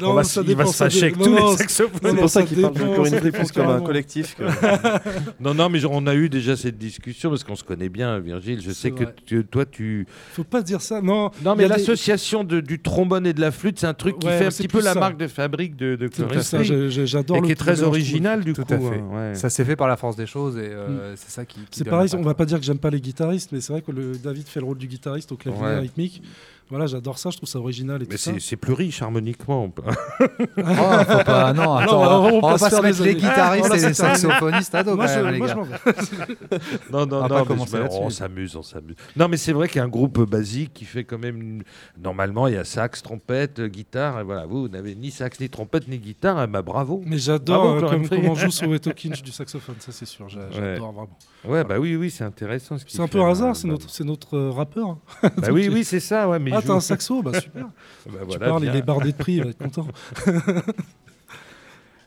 Non, 0.00 0.10
on 0.10 0.14
va, 0.14 0.22
ça 0.22 0.42
il 0.46 0.54
va 0.54 0.66
se 0.66 0.76
fâcher 0.76 1.02
avec 1.06 1.18
tous 1.18 1.34
les 1.34 1.40
c'est- 1.50 1.56
saxophonistes. 1.56 2.00
C'est 2.04 2.14
pour 2.20 2.30
ça 2.30 2.40
ça 2.42 2.46
qu'il 2.46 2.60
parle 2.62 2.74
de 2.74 2.94
Corinne 2.96 3.30
plus 3.32 3.50
comme 3.52 3.68
un 3.70 3.80
collectif. 3.80 4.36
que- 4.36 4.44
Non, 5.40 5.52
non, 5.52 5.68
mais 5.68 5.84
on 5.84 6.06
a 6.06 6.14
eu 6.14 6.28
déjà 6.28 6.54
cette 6.56 6.78
discussion 6.78 7.30
parce 7.30 7.42
qu'on 7.42 7.56
se 7.56 7.64
connaît 7.64 7.88
bien, 7.88 8.20
Virgile. 8.20 8.60
Je 8.62 8.70
sais 8.70 8.92
que 8.92 9.02
tu- 9.26 9.44
toi, 9.44 9.64
tu. 9.66 10.06
Faut 10.32 10.44
pas 10.44 10.62
dire 10.62 10.80
ça. 10.80 11.00
Non, 11.02 11.30
Non, 11.44 11.54
il 11.54 11.56
mais 11.56 11.62
y 11.64 11.66
a 11.66 11.68
des- 11.70 11.80
l'association 11.80 12.44
du 12.44 12.78
trombone 12.80 13.26
et 13.26 13.32
de 13.32 13.40
la 13.40 13.50
flûte, 13.50 13.80
c'est 13.80 13.86
un 13.88 13.94
truc 13.94 14.20
qui 14.20 14.28
Ouais, 14.28 14.38
fait 14.38 14.46
un 14.46 14.50
petit 14.50 14.68
peu 14.68 14.80
la 14.80 14.94
ça. 14.94 15.00
marque 15.00 15.16
de 15.16 15.26
fabrique 15.26 15.74
de, 15.74 15.96
de 15.96 16.06
Corinne 16.06 17.00
j'adore 17.06 17.38
et 17.38 17.42
qui 17.42 17.50
est 17.50 17.56
très 17.56 17.82
original 17.82 18.44
du 18.44 18.52
Tout 18.52 18.64
coup. 18.64 18.74
à 18.74 18.78
fait. 18.78 18.84
hein. 19.00 19.34
Ça 19.34 19.50
s'est 19.50 19.64
fait 19.64 19.74
par 19.76 19.88
la 19.88 19.96
force 19.96 20.14
des 20.14 20.26
choses 20.26 20.56
et 20.56 20.70
euh, 21.00 21.14
c'est 21.16 21.30
ça 21.30 21.44
qui. 21.44 21.60
qui 21.60 21.66
C'est 21.78 21.84
donne 21.84 21.90
pareil, 21.92 22.10
on 22.14 22.22
va 22.22 22.34
pas 22.34 22.44
dire 22.46 22.58
que 22.58 22.64
j'aime 22.64 22.78
pas 22.78 22.90
les 22.90 23.00
guitaristes, 23.00 23.50
mais 23.52 23.60
c'est 23.60 23.72
vrai 23.72 23.82
que 23.82 23.90
le 23.92 24.16
David 24.16 24.46
fait 24.46 24.60
le 24.60 24.66
rôle 24.66 24.78
du 24.78 24.86
guitariste 24.86 25.32
au 25.32 25.36
clavier 25.36 25.60
Ouais. 25.62 25.78
rythmique. 25.80 26.22
Voilà, 26.70 26.86
j'adore 26.86 27.18
ça, 27.18 27.30
je 27.30 27.36
trouve 27.36 27.48
ça 27.48 27.58
original 27.58 28.00
et 28.02 28.06
Mais 28.08 28.16
c'est 28.16 28.38
c'est 28.40 28.56
plus 28.56 28.72
riche 28.74 29.02
harmoniquement. 29.02 29.64
on 29.64 29.70
peut- 29.70 29.82
Oh, 29.86 30.44
faut 30.56 31.24
pas, 31.24 31.52
non, 31.52 31.74
attends, 31.74 31.98
on 32.00 32.04
va- 32.04 32.20
on 32.20 32.38
on, 32.44 32.48
va 32.48 32.58
pas 32.58 32.70
se 32.70 32.80
mettre 32.82 33.02
les 33.02 33.14
guitaristes 33.16 33.66
Voilà, 33.66 33.82
et 33.82 33.88
les 33.88 33.94
saxophonistes 33.94 34.74
à 34.76 34.84
dos 34.84 34.94
Moi, 34.94 35.06
quand 35.06 35.12
je, 35.14 35.18
même, 35.20 35.32
les 35.32 35.38
moi, 35.38 35.46
gars. 35.48 35.56
je. 35.84 36.56
Non, 36.92 37.06
non, 37.06 37.24
On 37.24 37.28
non, 37.28 37.44
mais 37.48 37.56
je- 37.66 37.76
on 38.00 38.10
s'amuse, 38.10 38.56
on 38.56 38.62
s'amuse. 38.62 38.94
Non, 39.16 39.28
mais 39.28 39.36
c'est 39.36 39.52
vrai 39.52 39.66
qu'il 39.68 39.76
y 39.78 39.80
a 39.80 39.84
un 39.84 39.88
groupe 39.88 40.20
basique 40.30 40.72
qui 40.72 40.84
fait 40.84 41.04
quand 41.04 41.18
même. 41.18 41.62
Normalement, 42.02 42.46
il 42.46 42.54
y 42.54 42.56
a 42.56 42.64
sax, 42.64 43.02
trompette, 43.02 43.58
euh, 43.58 43.68
guitare. 43.68 44.20
Et 44.20 44.24
voilà, 44.24 44.46
vous, 44.46 44.62
vous 44.62 44.68
n'avez 44.68 44.94
ni 44.94 45.10
sax, 45.10 45.40
ni 45.40 45.48
trompette, 45.48 45.88
ni 45.88 45.98
guitare. 45.98 46.42
eh 46.42 46.46
ben, 46.46 46.62
bravo. 46.62 47.02
Mais 47.04 47.18
j'adore 47.18 47.64
euh, 47.66 47.80
comme, 47.80 48.08
comment 48.08 48.30
on 48.32 48.34
joue 48.34 48.50
sur 48.50 48.68
Weto 48.68 48.92
Kinch 48.92 49.22
du 49.22 49.32
saxophone, 49.32 49.76
ça 49.80 49.92
c'est 49.92 50.06
sûr, 50.06 50.28
j'a- 50.28 50.40
Ouais. 50.40 50.46
j'adore 50.54 50.92
vraiment. 50.92 51.18
Ouais, 51.44 51.64
bah 51.64 51.78
oui, 51.78 51.96
oui, 51.96 52.10
c'est 52.10 52.24
intéressant. 52.24 52.76
ce 52.78 52.84
C'est 52.86 53.00
un 53.00 53.08
peu 53.08 53.20
un 53.20 53.26
hein, 53.26 53.30
hasard, 53.30 53.56
c'est 53.56 53.66
bah, 53.66 53.72
notre, 53.72 53.88
c'est 53.90 54.04
notre 54.04 54.36
euh, 54.36 54.50
rappeur. 54.50 54.88
hein. 54.90 54.98
Bah 55.38 55.48
oui, 55.50 55.68
oui, 55.72 55.84
c'est 55.84 56.00
ça. 56.00 56.28
Ouais, 56.28 56.38
mais 56.38 56.50
Ah, 56.60 56.62
il 56.62 56.68
t'as 56.68 56.74
un 56.74 56.80
saxo 56.80 57.22
Bah 57.22 57.40
super. 57.40 57.66
Bah 58.06 58.18
tu 58.30 58.38
parles, 58.38 58.64
il 58.64 58.70
bien. 58.70 58.78
est 58.80 58.82
bardé 58.82 59.12
de 59.12 59.16
prix, 59.16 59.34
il 59.34 59.42
va 59.44 59.50
être 59.50 59.58
content. 59.58 59.86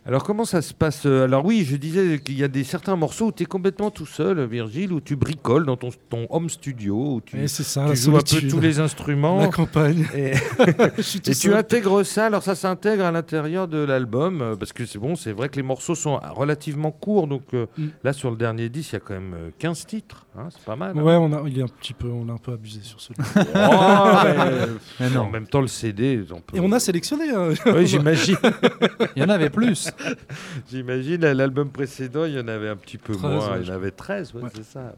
Alors 0.05 0.23
comment 0.25 0.43
ça 0.43 0.61
se 0.61 0.73
passe 0.73 1.05
euh, 1.05 1.23
Alors 1.23 1.45
oui, 1.45 1.65
je 1.65 1.77
disais 1.77 2.19
qu'il 2.19 2.37
y 2.37 2.43
a 2.43 2.49
des 2.49 2.65
certains 2.65 2.97
morceaux 2.97 3.27
où 3.27 3.31
tu 3.31 3.43
es 3.43 3.45
complètement 3.45 3.89
tout 3.89 4.05
seul, 4.05 4.43
Virgile, 4.45 4.91
où 4.91 4.99
tu 4.99 5.15
bricoles 5.15 5.65
dans 5.65 5.77
ton, 5.77 5.91
ton 6.09 6.27
home 6.29 6.49
studio, 6.49 7.15
où 7.15 7.21
tu, 7.21 7.39
Et 7.41 7.47
c'est 7.47 7.63
ça, 7.63 7.85
tu 7.89 7.95
joues 7.95 8.17
un 8.17 8.19
peu 8.19 8.47
tous 8.49 8.59
les 8.59 8.81
instruments. 8.81 9.37
La 9.39 9.47
campagne. 9.47 10.05
Et, 10.13 10.33
tu 11.23 11.33
seul. 11.33 11.53
intègres 11.53 12.03
ça, 12.05 12.25
alors 12.25 12.43
ça 12.43 12.53
s'intègre 12.55 13.05
à 13.05 13.11
l'intérieur 13.11 13.69
de 13.69 13.77
l'album, 13.77 14.41
euh, 14.41 14.55
parce 14.57 14.73
que 14.73 14.85
c'est 14.85 14.99
bon, 14.99 15.15
c'est 15.15 15.31
vrai 15.31 15.47
que 15.47 15.55
les 15.55 15.63
morceaux 15.63 15.95
sont 15.95 16.19
relativement 16.35 16.91
courts, 16.91 17.27
donc 17.27 17.43
euh, 17.53 17.65
Mm. 17.77 17.87
là 18.03 18.11
sur 18.13 18.29
le 18.29 18.35
dernier 18.35 18.67
disque, 18.67 18.91
il 18.91 18.95
y 18.95 18.97
a 18.97 18.99
quand 18.99 19.13
même 19.13 19.33
euh, 19.33 19.49
15 19.57 19.85
titres, 19.85 20.25
hein, 20.37 20.49
c'est 20.49 20.63
pas 20.65 20.75
mal. 20.75 20.97
hein. 20.97 21.01
Ouais, 21.01 21.15
on 21.15 21.31
a, 21.31 21.41
il 21.47 21.57
est 21.57 21.63
un 21.63 21.67
petit 21.67 21.93
peu, 21.93 22.09
on 22.09 22.27
a 22.27 22.33
un 22.33 22.37
peu 22.37 22.51
abusé 22.51 22.81
sur 22.83 22.99
celui. 22.99 23.15
Oh, 23.55 24.15
mais, 24.25 24.67
Mais 24.99 25.09
non. 25.11 25.21
En 25.21 25.29
même 25.29 25.47
temps, 25.47 25.61
le 25.61 25.67
CD, 25.67 26.19
on 26.31 26.41
peut- 26.41 26.57
Et 26.57 26.59
on 26.59 26.71
a 26.73 26.79
sélectionné. 26.79 27.29
hein. 27.31 27.49
Oui, 27.67 27.87
j'imagine. 27.87 28.35
Il 29.15 29.21
y 29.23 29.25
en 29.25 29.29
avait 29.29 29.49
plus. 29.49 29.89
J'imagine, 30.71 31.23
à 31.23 31.33
l'album 31.33 31.69
précédent, 31.69 32.25
il 32.25 32.33
y 32.33 32.39
en 32.39 32.47
avait 32.47 32.69
un 32.69 32.75
petit 32.75 32.97
peu 32.97 33.13
13, 33.13 33.21
moins. 33.21 33.51
ouais, 33.53 33.59
il 33.61 33.67
y 33.67 33.71
en 33.71 33.75
avait 33.75 33.91
13, 33.91 34.33
ouais, 34.33 34.43
Ouais. 34.43 34.49
c'est 34.55 34.63
ça. 34.65 34.93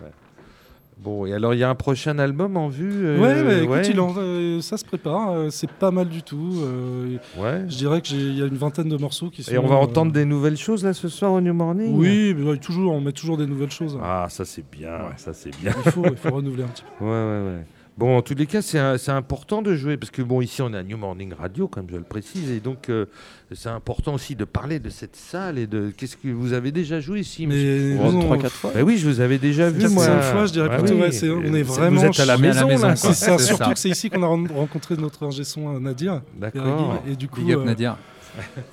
Bon, 0.97 1.25
et 1.25 1.33
alors, 1.33 1.53
il 1.53 1.59
y 1.59 1.63
a 1.63 1.69
un 1.69 1.75
prochain 1.75 2.17
album 2.19 2.55
en 2.55 2.69
vue 2.69 3.05
euh, 3.05 3.19
ouais, 3.19 3.43
bah, 3.43 3.53
écoute, 3.57 3.69
ouais. 3.69 3.87
il 3.89 3.99
en- 3.99 4.13
euh, 4.17 4.61
ça 4.61 4.77
se 4.77 4.85
prépare. 4.85 5.31
euh, 5.31 5.49
c'est 5.49 5.69
pas 5.69 5.91
mal 5.91 6.07
du 6.07 6.23
tout. 6.23 6.53
euh, 6.63 7.17
Ouais. 7.37 7.65
je 7.67 7.75
dirais 7.75 7.99
qu'il 7.99 8.33
y 8.37 8.41
a 8.41 8.45
une 8.45 8.55
vingtaine 8.55 8.87
de 8.87 8.95
morceaux 8.95 9.29
qui 9.29 9.43
sont. 9.43 9.51
Et 9.51 9.57
on 9.57 9.67
va 9.67 9.75
entendre 9.75 10.13
des 10.13 10.23
nouvelles 10.23 10.55
choses 10.55 10.85
là 10.85 10.93
ce 10.93 11.09
soir 11.09 11.33
au 11.33 11.41
New 11.41 11.53
Morning 11.53 11.93
Oui, 11.97 12.33
mais 12.33 12.55
toujours, 12.59 12.93
on 12.93 13.01
met 13.01 13.11
toujours 13.11 13.35
des 13.35 13.45
nouvelles 13.45 13.71
choses. 13.71 13.99
Ah, 14.01 14.27
ça 14.29 14.45
c'est 14.45 14.63
bien, 14.71 14.99
ça 15.17 15.33
c'est 15.33 15.51
bien. 15.59 15.73
Il 15.85 15.91
faut, 15.91 16.05
il 16.05 16.15
faut 16.15 16.31
renouveler 16.33 16.63
un 16.63 16.67
petit 16.67 16.83
peu. 16.97 17.03
Ouais, 17.03 17.11
ouais, 17.11 17.45
ouais. 17.57 17.65
Bon, 17.97 18.17
en 18.17 18.21
tous 18.21 18.35
les 18.35 18.45
cas, 18.45 18.61
c'est 18.61 18.77
important 19.09 19.61
de 19.61 19.73
jouer 19.73 19.95
parce 19.95 20.11
que 20.11 20.21
bon, 20.21 20.41
ici 20.41 20.61
on 20.61 20.73
est 20.73 20.77
à 20.77 20.83
New 20.83 20.97
Morning 20.97 21.31
Radio, 21.33 21.69
comme 21.69 21.87
je 21.89 21.95
le 21.95 22.03
précise, 22.03 22.51
et 22.51 22.59
donc 22.59 22.89
euh, 22.89 23.05
c'est 23.53 23.69
important 23.69 24.13
aussi 24.15 24.35
de 24.35 24.43
parler 24.43 24.79
de 24.79 24.89
cette 24.89 25.15
salle 25.15 25.57
et 25.57 25.65
de 25.65 25.93
qu'est-ce 25.95 26.17
que 26.17 26.27
vous 26.27 26.51
avez 26.51 26.73
déjà 26.73 26.99
joué 26.99 27.21
ici. 27.21 27.47
Mais 27.47 27.95
trois, 28.19 28.37
quatre 28.37 28.51
fois. 28.53 28.71
Bah 28.75 28.81
oui, 28.83 28.97
je 28.97 29.07
vous 29.07 29.21
avais 29.21 29.37
déjà 29.37 29.69
vu 29.69 29.87
moi. 29.87 30.03
cinq 30.03 30.21
fois, 30.23 30.45
je 30.45 30.51
dirais 30.51 30.67
Ah 30.69 30.77
plutôt, 30.77 30.95
oui. 30.95 31.01
ouais, 31.03 31.11
c'est- 31.13 31.29
on 31.29 31.41
est 31.53 31.63
vraiment 31.63 32.01
Vous 32.01 32.05
êtes 32.07 32.19
à 32.19 32.25
la 32.25 32.37
maison. 32.37 32.67
C'est 32.97 33.13
surtout 33.39 33.63
ça. 33.63 33.71
que 33.73 33.79
c'est 33.79 33.89
ici 33.89 34.09
qu'on 34.09 34.23
a 34.23 34.27
ren- 34.27 34.47
rencontré 34.53 34.97
notre 34.97 35.23
ingé 35.25 35.45
son 35.45 35.75
euh, 35.75 35.79
Nadir. 35.79 36.21
D'accord. 36.37 37.01
Et 37.07 37.15
du 37.15 37.29
coup, 37.29 37.49
euh, 37.49 37.63
Nadir. 37.63 37.95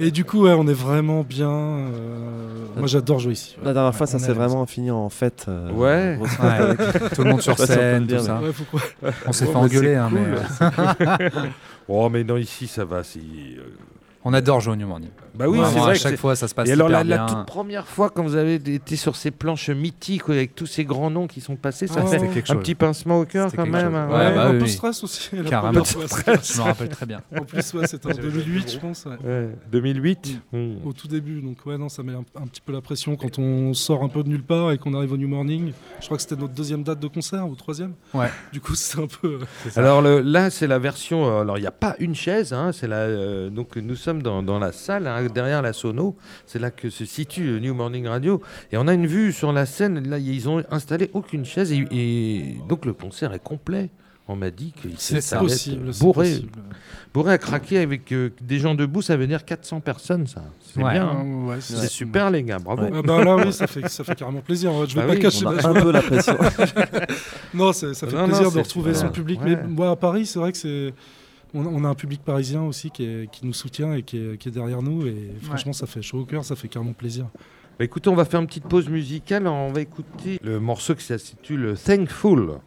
Et 0.00 0.10
du 0.10 0.24
coup, 0.24 0.42
ouais, 0.44 0.52
on 0.52 0.66
est 0.66 0.72
vraiment 0.72 1.22
bien. 1.22 1.50
euh, 1.50 2.66
moi, 2.76 2.86
j'adore 2.86 3.18
jouer 3.18 3.32
ici. 3.34 3.56
ouais. 3.58 3.66
La 3.66 3.72
dernière 3.74 3.94
fois, 3.94 4.06
ça 4.06 4.18
s'est 4.18 4.30
est- 4.30 4.34
vraiment 4.34 4.64
fini 4.66 4.90
en 4.90 5.08
fête. 5.08 5.46
euh, 5.48 5.70
Ouais. 5.72 6.18
Tout 7.14 7.22
le 7.24 7.30
monde 7.30 7.42
sur 7.42 7.58
scène, 7.58 8.06
tout 8.06 8.18
ça. 8.18 8.40
Ouais, 8.40 8.52
faut 8.52 8.64
quoi- 8.64 8.80
On 9.26 9.32
s'est 9.32 9.44
Oh, 9.48 9.52
fait 9.52 9.56
engueuler, 9.56 9.94
hein, 9.94 10.08
mais 10.12 10.20
cool. 10.20 10.68
euh, 11.08 11.30
Oh, 11.88 12.08
mais 12.08 12.24
non, 12.24 12.36
ici 12.36 12.66
ça 12.66 12.84
va. 12.84 13.02
on 14.24 14.32
adore 14.32 14.60
jouer 14.60 14.72
au 14.74 14.76
New 14.76 14.86
Morning. 14.86 15.10
Bah 15.34 15.46
oui, 15.48 15.58
c'est 15.72 15.78
vrai. 15.78 15.90
à 15.90 15.92
que 15.94 15.98
chaque 15.98 16.16
fois, 16.16 16.36
ça 16.36 16.46
se 16.48 16.54
passe 16.54 16.68
Et 16.68 16.72
alors 16.72 16.88
la, 16.88 17.02
toute 17.26 17.46
première 17.46 17.86
fois 17.86 18.10
quand 18.10 18.22
vous 18.22 18.36
avez 18.36 18.54
été 18.56 18.96
sur 18.96 19.16
ces 19.16 19.30
planches 19.30 19.70
mythiques 19.70 20.28
avec 20.28 20.54
tous 20.54 20.66
ces 20.66 20.84
grands 20.84 21.10
noms 21.10 21.26
qui 21.26 21.40
sont 21.40 21.56
passés, 21.56 21.86
ça 21.86 22.02
Ah, 22.04 22.06
fait 22.06 22.18
quelque 22.28 22.50
un 22.50 22.54
chose. 22.54 22.62
petit 22.62 22.74
pincement 22.74 23.20
au 23.20 23.24
cœur 23.24 23.50
quand 23.54 23.66
même. 23.66 23.86
chose. 23.86 23.94
hein, 23.94 24.08
Ouais, 24.08 24.14
ouais. 24.16 24.34
bah 24.34 24.46
un 24.48 24.52
oui, 24.52 24.58
peu 24.58 24.66
stress 24.66 25.02
aussi. 25.04 25.30
Carrément. 25.48 25.84
Je 25.84 25.98
me 26.58 26.62
rappelle 26.62 26.88
très 26.88 27.06
bien. 27.06 27.22
En 27.36 27.44
plus, 27.44 27.72
ouais, 27.74 27.86
c'était 27.86 28.06
en 28.12 28.14
2008, 28.16 28.72
je 28.72 28.78
pense. 28.78 29.06
ouais. 29.06 29.16
Ouais, 29.26 29.48
2008. 29.70 30.40
Hmm. 30.52 30.74
Au 30.84 30.92
tout 30.92 31.08
début, 31.08 31.40
donc 31.40 31.64
ouais, 31.66 31.78
non, 31.78 31.88
ça 31.88 32.02
met 32.02 32.12
un, 32.12 32.24
un 32.40 32.46
petit 32.46 32.60
peu 32.60 32.72
la 32.72 32.80
pression 32.80 33.16
quand 33.16 33.38
on 33.38 33.72
sort 33.74 34.02
un 34.04 34.08
peu 34.08 34.22
de 34.22 34.28
nulle 34.28 34.42
part 34.44 34.70
et 34.72 34.78
qu'on 34.78 34.94
arrive 34.94 35.12
au 35.12 35.16
New 35.16 35.28
Morning. 35.28 35.72
Je 36.00 36.06
crois 36.06 36.16
que 36.18 36.22
c'était 36.22 36.36
notre 36.36 36.54
deuxième 36.54 36.82
date 36.82 37.00
de 37.00 37.08
concert 37.08 37.48
ou 37.48 37.54
troisième. 37.54 37.92
Ouais. 38.14 38.28
Du 38.52 38.60
coup, 38.60 38.74
c'est 38.74 38.98
un 39.00 39.06
peu. 39.06 39.38
Alors 39.76 40.02
le- 40.02 40.20
là, 40.20 40.50
c'est 40.50 40.66
la 40.66 40.78
version. 40.78 41.24
euh, 41.26 41.40
Alors 41.40 41.58
il 41.58 41.62
n'y 41.62 41.66
a 41.66 41.70
pas 41.72 41.96
une 41.98 42.14
chaise. 42.14 42.52
hein, 42.52 42.70
c'est 42.72 42.86
la. 42.88 42.96
euh, 42.96 43.50
donc 43.50 43.76
nous 43.76 43.96
sommes 43.96 44.22
dans, 44.22 44.42
dans 44.42 44.58
la 44.58 44.72
salle 44.72 45.06
derrière 45.28 45.62
la 45.62 45.72
sono. 45.72 46.16
C'est 46.46 46.58
là 46.58 46.70
que 46.70 46.90
se 46.90 47.04
situe 47.04 47.44
le 47.44 47.58
New 47.60 47.74
Morning 47.74 48.06
Radio. 48.06 48.40
Et 48.72 48.76
on 48.76 48.86
a 48.88 48.94
une 48.94 49.06
vue 49.06 49.32
sur 49.32 49.52
la 49.52 49.66
scène. 49.66 50.08
Là, 50.08 50.18
ils 50.18 50.48
ont 50.48 50.62
installé 50.70 51.10
aucune 51.14 51.44
chaise 51.44 51.72
et, 51.72 51.86
et 51.90 52.56
donc 52.68 52.84
le 52.84 52.92
concert 52.92 53.32
est 53.32 53.42
complet. 53.42 53.90
On 54.28 54.36
m'a 54.36 54.50
dit 54.52 54.72
qu'il 54.80 54.92
c'est 54.98 55.18
bourré, 55.34 55.48
possible. 56.28 56.48
bourré 57.12 57.32
à 57.32 57.38
craquer 57.38 57.78
avec 57.80 58.12
euh, 58.12 58.30
des 58.40 58.60
gens 58.60 58.76
debout. 58.76 59.02
Ça 59.02 59.16
veut 59.16 59.26
dire 59.26 59.44
400 59.44 59.80
personnes. 59.80 60.28
Ça, 60.28 60.44
c'est 60.60 60.80
Ouais. 60.80 60.92
bien. 60.92 61.08
Hein. 61.08 61.46
ouais, 61.48 61.56
C'est 61.58 61.88
super 61.88 62.30
les 62.30 62.44
gars. 62.44 62.58
Bravo. 62.60 62.82
Ouais. 62.84 62.90
Ah 62.94 63.02
bah 63.02 63.24
là, 63.24 63.36
oui, 63.36 63.52
ça 63.52 63.66
fait, 63.66 63.88
ça 63.88 64.04
fait 64.04 64.14
carrément 64.14 64.40
plaisir. 64.40 64.72
ouais, 64.74 64.86
Je 64.88 64.94
vais 64.94 65.00
Bah 65.00 65.08
pas 65.08 65.14
oui, 65.14 65.18
cacher 65.18 65.44
On 65.44 65.50
a 65.58 65.68
un 65.68 65.74
peu 65.74 65.90
la 65.90 66.02
pression. 66.02 66.38
Non, 67.54 67.72
ça 67.72 67.92
fait 67.94 68.12
Non, 68.12 68.26
plaisir 68.26 68.52
de 68.52 68.58
retrouver 68.60 68.94
son 68.94 69.08
public. 69.10 69.40
Ouais. 69.42 69.56
Mais 69.56 69.68
moi, 69.68 69.90
à 69.90 69.96
Paris, 69.96 70.24
c'est 70.24 70.38
vrai 70.38 70.52
que 70.52 70.58
c'est. 70.58 70.94
On, 71.54 71.66
on 71.66 71.84
a 71.84 71.88
un 71.88 71.94
public 71.94 72.22
parisien 72.24 72.62
aussi 72.62 72.90
qui, 72.90 73.04
est- 73.04 73.30
qui 73.30 73.44
nous 73.46 73.52
soutient 73.52 73.94
et 73.94 74.02
qui 74.02 74.16
est, 74.18 74.38
qui 74.38 74.48
est 74.48 74.52
derrière 74.52 74.82
nous. 74.82 75.06
Et 75.06 75.30
franchement, 75.42 75.72
ça 75.72 75.86
fait 75.86 76.02
chaud 76.02 76.20
au 76.20 76.24
cœur, 76.24 76.44
ça 76.44 76.56
fait 76.56 76.68
carrément 76.68 76.92
plaisir. 76.94 77.26
Bah, 77.78 77.84
écoutez, 77.84 78.08
on 78.10 78.14
va 78.14 78.24
faire 78.24 78.40
une 78.40 78.46
petite 78.46 78.64
pause 78.68 78.88
musicale. 78.88 79.46
On 79.46 79.72
va 79.72 79.80
écouter 79.80 80.38
le 80.42 80.60
morceau 80.60 80.94
qui 80.94 81.04
s'intitule 81.04 81.74
Thankful. 81.82 82.58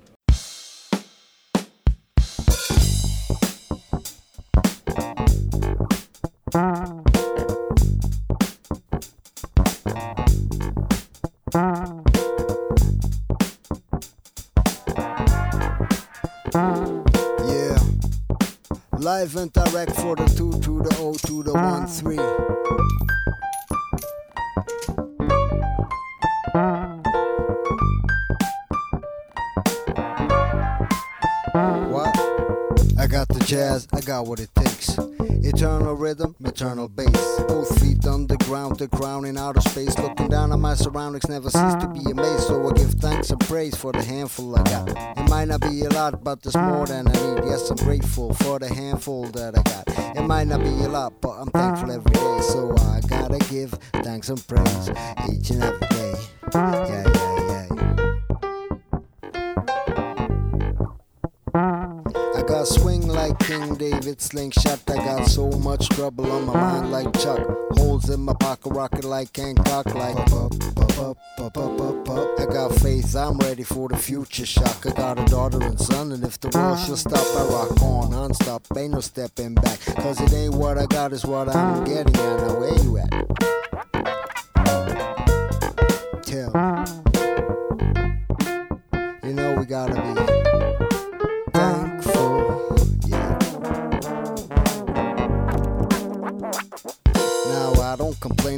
Live 19.26 19.38
and 19.38 19.54
direct 19.54 19.96
for 19.96 20.16
the 20.16 20.26
2 20.26 20.52
to 20.62 20.84
the 20.84 20.98
O 21.00 21.16
to 21.16 21.42
the 21.42 21.52
1 21.52 21.88
3. 21.88 22.16
What? 31.92 33.00
I 33.00 33.08
got 33.08 33.28
the 33.30 33.44
jazz, 33.48 33.88
I 33.92 34.02
got 34.02 34.28
what 34.28 34.40
it 34.40 34.54
takes. 34.54 35.05
Eternal 35.48 35.94
rhythm, 35.94 36.36
eternal 36.44 36.88
bass. 36.88 37.40
Both 37.48 37.80
feet 37.80 38.06
on 38.08 38.26
the 38.26 38.36
ground, 38.38 38.82
in 39.28 39.38
outer 39.38 39.62
space. 39.62 39.96
Looking 40.00 40.28
down 40.28 40.52
at 40.52 40.58
my 40.58 40.74
surroundings, 40.74 41.28
never 41.30 41.52
cease 41.52 41.76
to 41.76 41.88
be 41.88 42.10
amazed. 42.10 42.48
So 42.48 42.68
I 42.68 42.74
give 42.74 42.92
thanks 42.94 43.30
and 43.30 43.40
praise 43.42 43.76
for 43.76 43.92
the 43.92 44.04
handful 44.04 44.56
I 44.58 44.64
got. 44.64 44.90
It 44.90 45.30
might 45.30 45.48
not 45.48 45.62
be 45.62 45.82
a 45.82 45.90
lot, 45.90 46.24
but 46.24 46.42
there's 46.42 46.56
more 46.56 46.88
than 46.88 47.08
I 47.08 47.12
need. 47.12 47.46
Yes, 47.46 47.70
I'm 47.70 47.78
grateful 47.78 48.34
for 48.34 48.58
the 48.58 48.74
handful 48.74 49.26
that 49.38 49.56
I 49.56 49.62
got. 49.62 50.18
It 50.18 50.24
might 50.24 50.48
not 50.48 50.62
be 50.62 50.70
a 50.84 50.90
lot, 50.90 51.22
but 51.22 51.38
I'm 51.40 51.52
thankful 51.52 51.92
every 51.92 52.12
day. 52.12 52.40
So 52.42 52.76
I 52.78 53.02
gotta 53.08 53.38
give 53.50 53.72
thanks 54.04 54.30
and 54.30 54.48
praise 54.48 54.90
each 55.32 55.52
and 55.52 55.64
every 55.64 55.88
day. 55.90 56.16
Yeah, 56.54 56.88
yeah, 56.88 57.25
swing 62.66 63.08
like 63.08 63.38
King 63.40 63.76
David 63.76 64.22
slingshot. 64.22 64.82
I 64.90 64.96
got 64.96 65.28
so 65.28 65.50
much 65.52 65.90
trouble 65.90 66.32
on 66.32 66.46
my 66.46 66.54
mind 66.54 66.92
like 66.92 67.14
Chuck. 67.20 67.40
Holes 67.72 68.10
in 68.10 68.22
my 68.22 68.34
pocket, 68.34 68.72
rocket 68.72 69.04
like 69.04 69.36
Hancock, 69.36 69.94
like 69.94 70.18
up, 70.32 70.32
up, 70.32 71.00
up, 71.00 71.18
up, 71.40 71.58
up, 71.58 71.82
up, 71.82 72.10
up. 72.10 72.40
I 72.40 72.46
got 72.46 72.74
faith, 72.76 73.16
I'm 73.16 73.38
ready 73.40 73.64
for 73.64 73.90
the 73.90 73.98
future 73.98 74.46
shock. 74.46 74.86
I 74.86 74.92
got 74.92 75.20
a 75.20 75.26
daughter 75.26 75.62
and 75.62 75.80
son, 75.80 76.12
and 76.12 76.24
if 76.24 76.40
the 76.40 76.50
world 76.50 76.80
should 76.80 76.98
stop, 76.98 77.26
I 77.36 77.44
rock 77.52 77.82
on 77.82 78.12
non-stop. 78.12 78.66
Ain't 78.78 78.94
no 78.94 79.02
stepping 79.02 79.56
back, 79.56 79.80
cause 79.98 80.20
it 80.22 80.34
ain't 80.34 80.56
what 80.56 80.78
I 80.78 80.86
got, 80.86 81.14
it's 81.14 81.26
what 81.26 81.50
I'm 81.56 81.84
getting 81.84 82.16
at. 82.16 82.40
Now 82.48 82.60
where 82.60 82.74
you 82.84 82.98
at? 82.98 83.12
Tell 86.24 86.95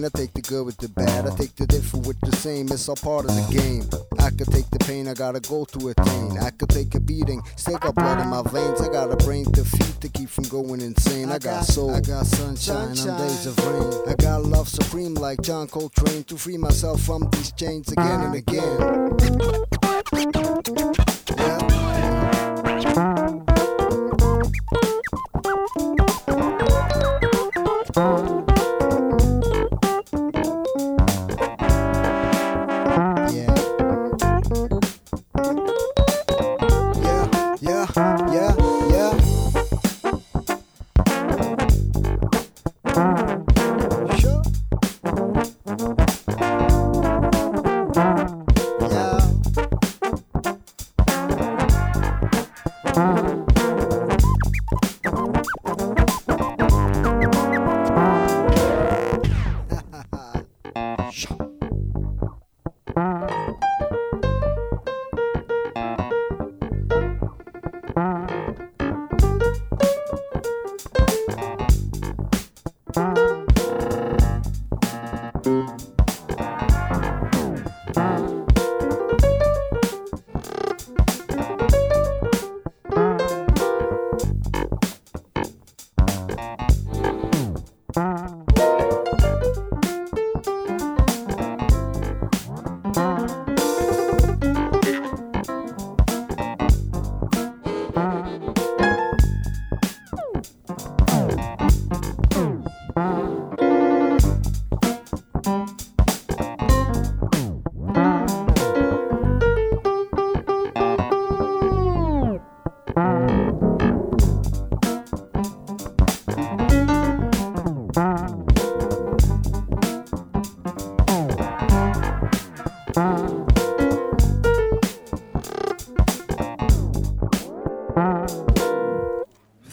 don't 0.02 0.16
I 0.16 0.20
take 0.20 0.34
the 0.34 0.42
good 0.42 0.66
with 0.66 0.78
the 0.78 0.90
bad. 0.90 1.28
I 1.28 1.36
take 1.36 1.56
the 1.56 1.66
different 1.66 2.06
with 2.06 2.20
the 2.22 2.36
same, 2.36 2.68
it's 2.68 2.88
all 2.88 2.96
part 2.96 3.26
of 3.26 3.32
the 3.32 3.54
game. 3.54 3.84
I 4.20 4.30
could 4.30 4.48
take 4.48 4.70
the 4.70 4.80
pain, 4.80 5.08
I 5.08 5.14
gotta 5.14 5.40
go 5.40 5.66
to 5.66 5.90
attain. 5.90 6.38
I 6.38 6.52
could 6.52 6.70
take 6.70 6.94
a 6.96 7.00
beating, 7.00 7.42
still 7.56 7.78
got 7.78 7.96
blood 7.96 8.22
in 8.22 8.28
my 8.28 8.44
veins. 8.44 8.82
I 8.82 8.90
got 8.90 9.12
a 9.12 9.18
brain 9.18 9.46
to 9.54 9.64
feed 9.64 10.02
to 10.02 10.10
keep 10.10 10.30
from 10.30 10.46
going 10.46 10.82
insane. 10.82 11.32
I 11.32 11.40
got 11.40 11.66
soul, 11.66 11.96
I 11.96 12.02
got 12.02 12.26
sunshine, 12.26 12.98
on 12.98 13.18
days 13.18 13.48
of 13.48 13.58
rain. 13.66 13.94
I 14.08 14.14
got 14.16 14.44
love 14.44 14.68
supreme 14.68 15.16
like 15.16 15.42
John 15.42 15.68
Coltrane 15.68 16.24
to 16.26 16.38
free 16.38 16.58
myself 16.58 17.02
from 17.02 17.30
these 17.32 17.52
chains 17.54 17.92
again 17.92 18.22
and 18.22 18.36
again. 18.36 20.47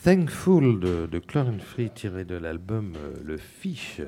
Thankful 0.08 0.80
de, 0.80 1.08
de 1.10 1.18
Chlorine 1.18 1.60
Free 1.60 1.88
tiré 1.88 2.26
de 2.26 2.34
l'album 2.36 2.92
euh, 2.94 3.14
Le 3.24 3.38
Fiche. 3.38 4.02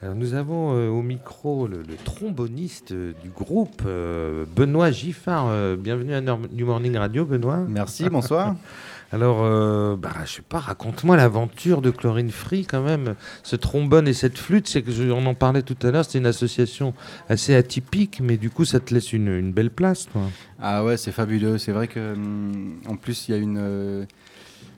Alors, 0.00 0.14
nous 0.14 0.34
avons 0.34 0.76
euh, 0.76 0.88
au 0.88 1.02
micro 1.02 1.66
le, 1.66 1.78
le 1.78 1.96
tromboniste 2.04 2.92
euh, 2.92 3.14
du 3.20 3.30
groupe, 3.30 3.82
euh, 3.84 4.44
Benoît 4.54 4.92
Giffard. 4.92 5.48
Bienvenue 5.76 6.14
à 6.14 6.20
New 6.20 6.66
Morning 6.66 6.96
Radio, 6.96 7.24
Benoît. 7.24 7.64
Merci, 7.68 8.08
bonsoir. 8.08 8.54
Alors, 9.12 9.96
bah, 9.96 10.10
je 10.24 10.30
sais 10.34 10.42
pas, 10.42 10.58
raconte-moi 10.58 11.16
l'aventure 11.16 11.82
de 11.82 11.90
Chlorine 11.90 12.30
Free 12.30 12.64
quand 12.64 12.82
même. 12.82 13.14
Ce 13.44 13.54
trombone 13.56 14.06
et 14.08 14.12
cette 14.12 14.38
flûte, 14.38 14.66
c'est 14.68 14.82
que 14.82 14.90
je- 14.90 15.10
on 15.10 15.24
en 15.26 15.34
parlait 15.34 15.62
tout 15.62 15.76
à 15.86 15.90
l'heure, 15.92 16.04
c'est 16.04 16.18
une 16.18 16.26
association 16.26 16.94
assez 17.28 17.54
atypique, 17.54 18.20
mais 18.20 18.36
du 18.36 18.50
coup, 18.50 18.64
ça 18.64 18.78
te 18.80 18.92
laisse 18.94 19.12
une, 19.12 19.28
une 19.28 19.52
belle 19.52 19.70
place, 19.70 20.08
toi. 20.12 20.22
Ah 20.60 20.84
ouais, 20.84 20.96
c'est 20.96 21.12
fabuleux. 21.12 21.58
C'est 21.58 21.70
vrai 21.72 21.86
que, 21.86 22.14
hum, 22.14 22.80
en 22.88 22.96
plus, 22.96 23.28
il 23.28 23.32
y 23.32 23.34
a 23.34 23.38
une. 23.40 24.06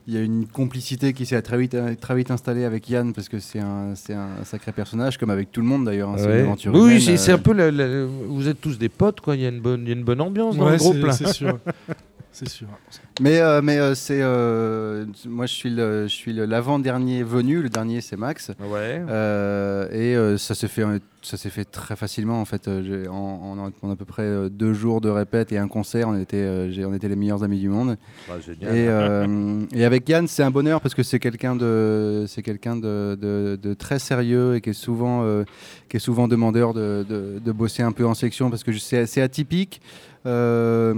Il 0.08 0.14
y 0.14 0.16
a 0.18 0.20
une 0.20 0.46
complicité 0.46 1.12
qui 1.12 1.26
s'est 1.26 1.40
très 1.42 1.58
vite, 1.58 1.76
très 2.00 2.14
vite 2.14 2.30
installée 2.30 2.64
avec 2.64 2.88
Yann 2.88 3.12
parce 3.12 3.28
que 3.28 3.38
c'est 3.40 3.58
un, 3.58 3.94
c'est 3.96 4.14
un 4.14 4.44
sacré 4.44 4.70
personnage, 4.72 5.18
comme 5.18 5.30
avec 5.30 5.50
tout 5.50 5.60
le 5.60 5.66
monde 5.66 5.84
d'ailleurs. 5.86 6.10
hein, 6.10 6.24
Ouais. 6.24 6.46
Oui, 6.72 7.00
c'est 7.00 7.16
c'est 7.16 7.32
euh, 7.32 7.34
un 7.34 7.38
peu. 7.38 7.52
la- 7.52 7.70
la- 7.72 8.04
vous 8.04 8.46
êtes 8.46 8.60
tous 8.60 8.78
des 8.78 8.88
potes, 8.88 9.20
quoi. 9.20 9.34
Il 9.34 9.42
y 9.42 9.46
a 9.46 9.48
une 9.48 9.60
bonne, 9.60 9.82
il 9.82 9.88
y 9.88 9.92
a 9.92 9.96
une 9.96 10.04
bonne 10.04 10.20
ambiance 10.20 10.56
dans 10.56 10.66
Ouais, 10.66 10.72
le 10.72 10.78
groupe, 10.78 10.94
c'est- 10.94 11.06
là. 11.06 11.12
c'est 11.12 11.32
sûr. 11.32 11.58
C'est 12.38 12.50
sûr. 12.50 12.66
Mais, 13.22 13.40
euh, 13.40 13.62
mais 13.62 13.78
euh, 13.78 13.94
c'est. 13.94 14.20
euh, 14.20 15.06
moi, 15.26 15.46
je 15.46 15.54
suis 15.54 15.70
le- 15.70 16.02
je 16.06 16.12
suis 16.14 16.34
l'avant-dernier 16.34 17.22
venu. 17.22 17.62
Le 17.62 17.70
dernier, 17.70 18.02
c'est 18.02 18.18
Max. 18.18 18.50
Ouais. 18.60 19.02
Euh, 19.08 19.88
et 19.90 20.14
euh, 20.14 20.36
ça 20.36 20.54
s'est 20.54 20.68
fait, 20.68 20.84
ça 21.22 21.38
s'est 21.38 21.48
fait 21.48 21.64
très 21.64 21.96
facilement 21.96 22.38
en 22.42 22.44
fait. 22.44 22.68
J'ai- 22.82 23.08
en, 23.08 23.14
en- 23.14 23.72
en 23.82 23.90
à 23.90 23.96
peu 23.96 24.04
près 24.04 24.50
deux 24.50 24.74
jours 24.74 25.00
de 25.00 25.08
répète 25.08 25.50
et 25.52 25.56
un 25.56 25.66
concert, 25.66 26.08
on 26.10 26.18
était, 26.20 26.70
j'ai- 26.70 26.84
on 26.84 26.92
était 26.92 27.08
les 27.08 27.16
meilleurs 27.16 27.42
amis 27.42 27.58
du 27.58 27.70
monde. 27.70 27.96
Bah, 28.28 28.34
génial. 28.44 28.76
Et, 28.76 28.86
euh, 28.86 29.62
et 29.72 29.86
avec 29.86 30.06
Yann, 30.06 30.28
c'est 30.28 30.42
un 30.42 30.50
bonheur 30.50 30.82
parce 30.82 30.94
que 30.94 31.02
c'est 31.02 31.18
quelqu'un 31.18 31.56
de, 31.56 32.26
c'est 32.28 32.42
quelqu'un 32.42 32.76
de, 32.76 33.16
de- 33.18 33.58
de 33.60 33.72
très 33.72 33.98
sérieux 33.98 34.56
et 34.56 34.60
qui 34.60 34.70
est 34.70 34.72
souvent, 34.74 35.22
euh, 35.24 35.44
qui 35.88 35.96
est 35.96 36.00
souvent 36.00 36.28
demandeur 36.28 36.74
de, 36.74 37.02
de- 37.08 37.38
de 37.42 37.52
bosser 37.52 37.82
un 37.82 37.92
peu 37.92 38.04
en 38.06 38.12
section 38.14 38.50
parce 38.50 38.62
que 38.62 38.72
c'est 38.74 39.06
c'est 39.06 39.22
atypique. 39.22 39.80
Euh, 40.26 40.92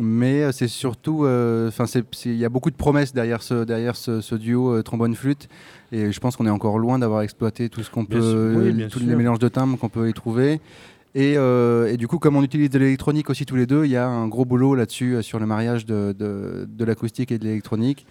mais 0.00 0.50
c'est 0.52 0.68
surtout, 0.68 1.24
euh, 1.24 1.68
enfin, 1.68 1.84
il 2.24 2.36
y 2.36 2.44
a 2.44 2.48
beaucoup 2.48 2.70
de 2.70 2.76
promesses 2.76 3.12
derrière 3.12 3.42
ce, 3.42 3.64
derrière 3.64 3.96
ce, 3.96 4.20
ce 4.20 4.34
duo 4.34 4.72
euh, 4.74 4.82
trombone-flûte, 4.82 5.48
et 5.92 6.12
je 6.12 6.20
pense 6.20 6.36
qu'on 6.36 6.46
est 6.46 6.50
encore 6.50 6.78
loin 6.78 6.98
d'avoir 6.98 7.22
exploité 7.22 7.68
tout 7.68 7.82
ce 7.82 7.90
qu'on 7.90 8.04
peut, 8.04 8.54
oui, 8.56 8.88
tous 8.88 9.00
sûr. 9.00 9.08
les 9.08 9.16
mélanges 9.16 9.40
de 9.40 9.48
timbres 9.48 9.76
qu'on 9.78 9.88
peut 9.88 10.08
y 10.08 10.12
trouver. 10.12 10.60
Et, 11.14 11.34
euh, 11.36 11.90
et 11.92 11.96
du 11.96 12.06
coup, 12.06 12.18
comme 12.18 12.36
on 12.36 12.42
utilise 12.42 12.70
de 12.70 12.78
l'électronique 12.78 13.30
aussi 13.30 13.46
tous 13.46 13.56
les 13.56 13.66
deux, 13.66 13.84
il 13.86 13.90
y 13.90 13.96
a 13.96 14.06
un 14.06 14.28
gros 14.28 14.44
boulot 14.44 14.74
là-dessus 14.74 15.16
euh, 15.16 15.22
sur 15.22 15.38
le 15.38 15.46
mariage 15.46 15.86
de, 15.86 16.14
de, 16.16 16.68
de 16.68 16.84
l'acoustique 16.84 17.32
et 17.32 17.38
de 17.38 17.44
l'électronique. 17.44 18.06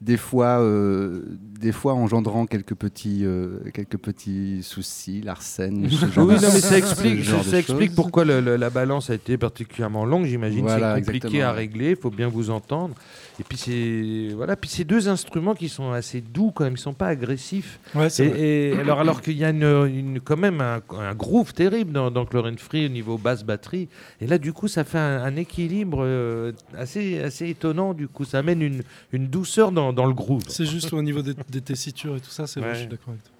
Des 0.00 0.16
fois, 0.16 0.60
euh, 0.60 1.22
des 1.60 1.72
fois 1.72 1.94
engendrant 1.94 2.46
quelques 2.46 2.74
petits, 2.74 3.24
euh, 3.24 3.58
quelques 3.74 3.98
petits 3.98 4.62
soucis, 4.62 5.20
l'arsène. 5.22 5.88
ce 5.90 6.06
genre 6.06 6.26
Oui, 6.28 6.36
de- 6.36 6.40
non, 6.42 6.48
mais 6.52 6.60
ça 6.60 6.78
explique, 6.78 7.24
ça 7.24 7.36
pourquoi 7.94 8.24
le- 8.24 8.40
le- 8.40 8.56
la 8.56 8.70
balance 8.70 9.10
a 9.10 9.14
été 9.14 9.36
particulièrement 9.36 10.04
longue. 10.04 10.26
J'imagine 10.26 10.60
Voilà, 10.62 10.94
c'est 10.94 11.00
compliqué 11.02 11.26
exactement. 11.28 11.48
à 11.48 11.52
régler, 11.52 11.90
il 11.90 11.96
faut 11.96 12.10
bien 12.10 12.28
vous 12.28 12.50
entendre. 12.50 12.94
Et 13.40 13.44
puis 13.44 13.56
c'est 13.56 14.34
voilà, 14.34 14.56
puis 14.56 14.68
ces 14.68 14.84
deux 14.84 15.08
instruments 15.08 15.54
qui 15.54 15.68
sont 15.68 15.92
assez 15.92 16.20
doux 16.20 16.50
quand 16.52 16.64
même, 16.64 16.74
ils 16.74 16.78
sont 16.78 16.92
pas 16.92 17.06
agressifs. 17.08 17.78
Ouais, 17.94 18.10
c'est 18.10 18.26
et, 18.26 18.70
et 18.70 18.78
alors 18.80 18.98
alors 19.00 19.20
qu'il 19.22 19.36
y 19.36 19.44
a 19.44 19.50
une, 19.50 19.62
une- 19.62 20.20
quand 20.20 20.36
même 20.36 20.60
un, 20.60 20.80
un 20.98 21.14
groove 21.14 21.52
terrible 21.54 21.92
dans, 21.92 22.10
dans 22.10 22.24
Chlorine 22.26 22.58
Free 22.58 22.86
au 22.86 22.88
niveau 22.88 23.16
basse 23.16 23.44
batterie. 23.44 23.88
Et 24.20 24.26
là 24.26 24.38
du 24.38 24.52
coup 24.52 24.66
ça 24.68 24.82
fait 24.84 24.98
un, 24.98 25.22
un 25.22 25.36
équilibre 25.36 25.98
euh, 26.02 26.52
assez 26.76 27.20
assez 27.20 27.48
étonnant. 27.48 27.94
Du 27.94 28.08
coup 28.08 28.24
ça 28.24 28.38
amène 28.38 28.60
une, 28.62 28.82
une 29.12 29.28
douceur 29.28 29.70
dans, 29.72 29.92
dans 29.92 30.06
le 30.06 30.14
groove. 30.14 30.42
C'est 30.48 30.66
juste 30.66 30.92
au 30.92 31.02
niveau 31.02 31.22
des, 31.22 31.34
des 31.50 31.60
tessitures 31.60 32.16
et 32.16 32.20
tout 32.20 32.30
ça, 32.30 32.46
c'est 32.46 32.60
vrai, 32.60 32.74
je 32.74 32.78
suis 32.80 32.88
d'accord 32.88 33.10
avec 33.10 33.22
toi. 33.24 33.32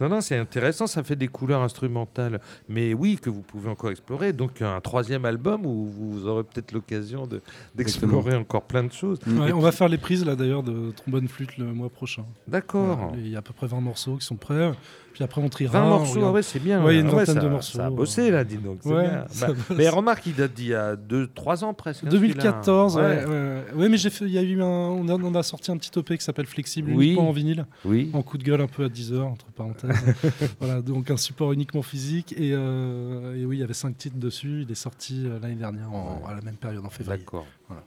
Non, 0.00 0.08
non, 0.08 0.20
c'est 0.22 0.38
intéressant, 0.38 0.86
ça 0.86 1.02
fait 1.02 1.14
des 1.14 1.28
couleurs 1.28 1.60
instrumentales. 1.60 2.40
Mais 2.70 2.94
oui, 2.94 3.18
que 3.20 3.28
vous 3.28 3.42
pouvez 3.42 3.68
encore 3.68 3.90
explorer. 3.90 4.32
Donc 4.32 4.62
un 4.62 4.80
troisième 4.80 5.26
album 5.26 5.66
où 5.66 5.84
vous 5.88 6.26
aurez 6.26 6.42
peut-être 6.42 6.72
l'occasion 6.72 7.26
de- 7.26 7.42
d'explorer 7.74 8.34
encore 8.34 8.62
plein 8.62 8.82
de 8.82 8.92
choses. 8.92 9.18
Ouais, 9.26 9.52
on 9.52 9.60
va 9.60 9.72
faire 9.72 9.88
les 9.90 9.98
prises 9.98 10.24
là 10.24 10.36
d'ailleurs 10.36 10.62
de 10.62 10.90
trombone 10.92 11.28
flûte 11.28 11.58
le 11.58 11.66
mois 11.74 11.90
prochain. 11.90 12.24
D'accord. 12.48 12.96
Voilà, 12.96 13.18
Il 13.18 13.28
y 13.28 13.36
a 13.36 13.40
à 13.40 13.42
peu 13.42 13.52
près 13.52 13.66
20 13.66 13.80
morceaux 13.82 14.16
qui 14.16 14.24
sont 14.24 14.36
prêts. 14.36 14.72
Puis 15.12 15.24
après 15.24 15.40
on 15.40 15.48
triera. 15.48 15.80
20 15.80 15.84
on 15.86 15.88
morceaux, 15.98 16.20
ah 16.24 16.30
ouais, 16.32 16.42
c'est 16.42 16.60
bien. 16.60 16.82
Ouais, 16.84 16.98
une 17.00 17.06
Ah 17.08 17.10
ouais, 17.10 17.16
vingtaine 17.18 17.34
ça- 17.34 17.40
de 17.40 17.48
morceaux. 17.48 17.78
Ça 17.78 17.86
a 17.86 17.90
bossé 17.90 18.30
là, 18.30 18.44
dis 18.44 18.56
donc. 18.58 18.84
Ouais, 18.86 19.02
bien. 19.08 19.24
Bah, 19.40 19.48
mais 19.76 19.88
remarque, 19.88 20.24
il 20.26 20.34
date 20.34 20.54
d'il 20.54 20.68
y 20.68 20.74
a 20.74 20.94
2-3 20.96 21.64
ans 21.64 21.74
presque. 21.74 22.04
hein, 22.04 22.08
2014, 22.10 22.96
ouais, 22.96 23.02
celui-là. 23.02 23.28
ouais, 23.28 23.64
ouais. 23.82 23.88
Mais 23.88 23.96
j'ai 23.98 24.10
fait, 24.10 24.28
y 24.28 24.38
a 24.38 24.42
eu 24.42 24.62
un, 24.62 24.66
on 24.66 25.08
a, 25.08 25.14
on 25.14 25.34
a 25.34 25.42
sorti 25.42 25.70
un 25.72 25.76
petit 25.76 25.90
OP 25.98 26.16
qui 26.16 26.24
s'appelle 26.24 26.46
Flexible 26.46 26.92
Oui. 26.94 27.06
uniquement 27.08 27.28
en 27.28 27.32
vinyle, 27.32 27.66
Oui. 27.84 28.10
en 28.12 28.22
coup 28.22 28.38
de 28.38 28.44
gueule 28.44 28.60
un 28.60 28.66
peu 28.68 28.84
à 28.84 28.88
10 28.88 29.12
heures 29.12 29.26
entre 29.26 29.46
parenthèses. 29.46 29.90
voilà, 30.60 30.80
donc 30.80 31.10
un 31.10 31.16
support 31.16 31.52
uniquement 31.52 31.82
physique 31.82 32.32
et, 32.36 32.52
euh, 32.52 33.36
et 33.36 33.44
oui, 33.44 33.56
il 33.56 33.60
y 33.60 33.64
avait 33.64 33.74
5 33.74 33.96
titres 33.96 34.18
dessus. 34.18 34.62
Il 34.66 34.70
est 34.70 34.74
sorti 34.74 35.24
euh, 35.26 35.38
l'année 35.42 35.54
dernière 35.56 35.92
en- 35.92 36.22
à 36.28 36.34
la 36.34 36.40
même 36.40 36.56
période 36.56 36.84
en 36.84 36.90
février. 36.90 37.18
D'accord. 37.20 37.46
Voilà. 37.68 37.82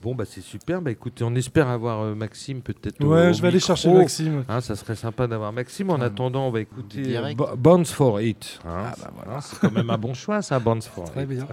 Bon, 0.00 0.14
bah 0.14 0.24
c'est 0.26 0.40
super. 0.40 0.80
Bah 0.80 0.90
écoutez, 0.92 1.24
on 1.24 1.34
espère 1.34 1.68
avoir 1.68 2.02
euh, 2.02 2.14
Maxime 2.14 2.60
peut-être. 2.62 3.02
Ouais, 3.04 3.30
au 3.30 3.32
je 3.32 3.42
vais 3.42 3.48
aller 3.48 3.58
chercher 3.60 3.92
Maxime. 3.92 4.44
Hein, 4.48 4.60
ça 4.60 4.76
serait 4.76 4.94
sympa 4.94 5.26
d'avoir 5.26 5.52
Maxime. 5.52 5.90
En 5.90 6.00
attendant, 6.00 6.46
on 6.46 6.50
va 6.50 6.60
écouter 6.60 7.02
direct. 7.02 7.36
Bo- 7.36 7.56
Bounce 7.56 7.90
for 7.92 8.20
It. 8.20 8.60
hein. 8.64 8.92
Ah, 8.92 8.94
bah 9.00 9.24
Hein, 9.28 9.40
C'est 9.42 9.58
quand 9.58 9.72
même 9.72 9.90
un 9.90 9.98
bon 9.98 10.14
choix, 10.14 10.40
ça, 10.42 10.58
Bounce 10.60 10.86
for 10.86 11.04
Très 11.10 11.24
It. 11.24 11.28
bien. 11.30 11.46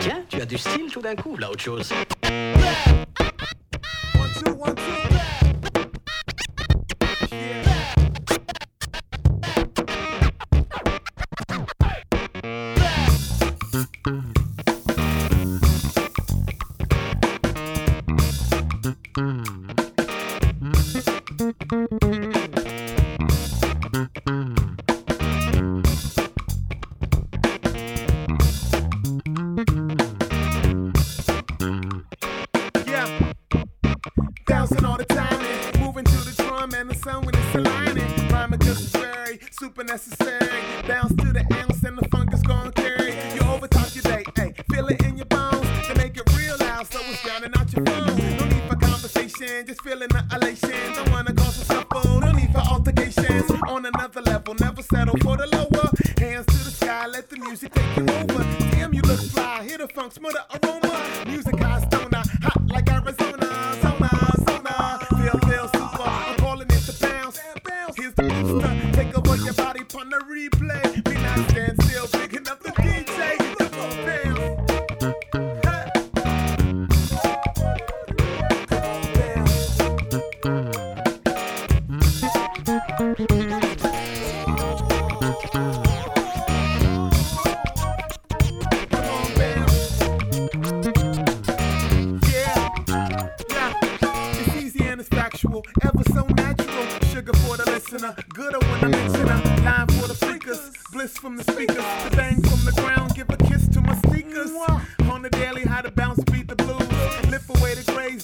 Tiens, 0.00 0.22
tu 0.28 0.40
as 0.40 0.46
du 0.46 0.58
style 0.58 0.90
tout 0.92 1.00
d'un 1.00 1.14
coup, 1.14 1.36
là, 1.36 1.50
autre 1.50 1.60
chose. 1.62 1.92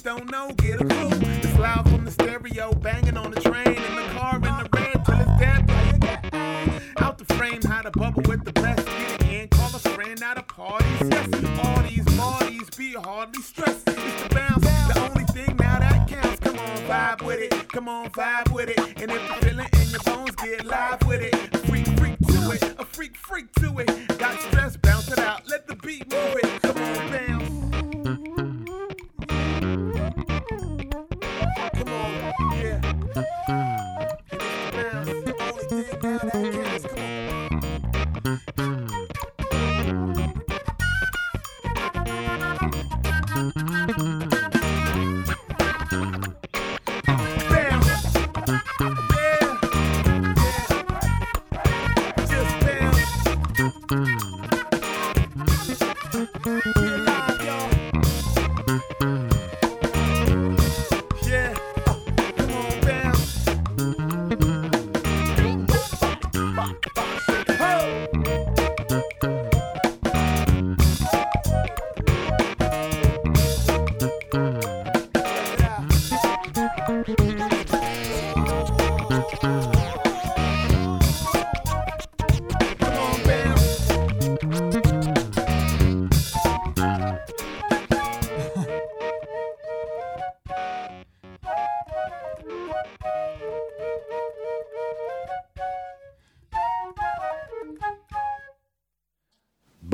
don't 0.02 0.30
know, 0.30 0.50
get 0.56 0.80
a 0.80 0.84
clue. 0.84 1.10
It's 1.42 1.58
loud 1.58 1.88
from 1.90 2.04
the 2.04 2.10
stereo, 2.10 2.72
banging 2.72 3.16
on 3.16 3.30
the 3.30 3.40
train, 3.40 3.66
in 3.68 3.96
the 3.96 4.02
car, 4.14 4.36
in 4.36 4.42
the 4.42 4.68
red 4.72 5.04
till 5.04 5.20
it's 5.20 5.38
dead. 5.38 6.82
Out 6.98 7.18
the 7.18 7.24
frame, 7.34 7.60
how 7.62 7.82
to 7.82 7.90
bubble 7.90 8.22
with 8.26 8.44
the 8.44 8.52
best. 8.52 8.86
Get 8.86 9.22
in, 9.28 9.48
call 9.48 9.68
a 9.74 9.78
friend 9.78 10.22
at 10.22 10.38
a 10.38 10.42
party. 10.42 10.86
Yes, 11.10 11.28
all 11.64 11.82
these 11.82 12.04
parties 12.16 12.70
be 12.70 12.92
hardly 12.92 13.42
stressed. 13.42 13.88
It's 13.88 14.22
the 14.22 14.34
bounce, 14.34 14.64
the 14.64 15.08
only 15.08 15.24
thing 15.24 15.56
now 15.56 15.78
that 15.78 16.08
counts. 16.08 16.40
Come 16.40 16.58
on, 16.58 16.76
vibe 16.78 17.22
with 17.22 17.40
it. 17.40 17.68
Come 17.68 17.88
on, 17.88 18.10
vibe 18.10 18.49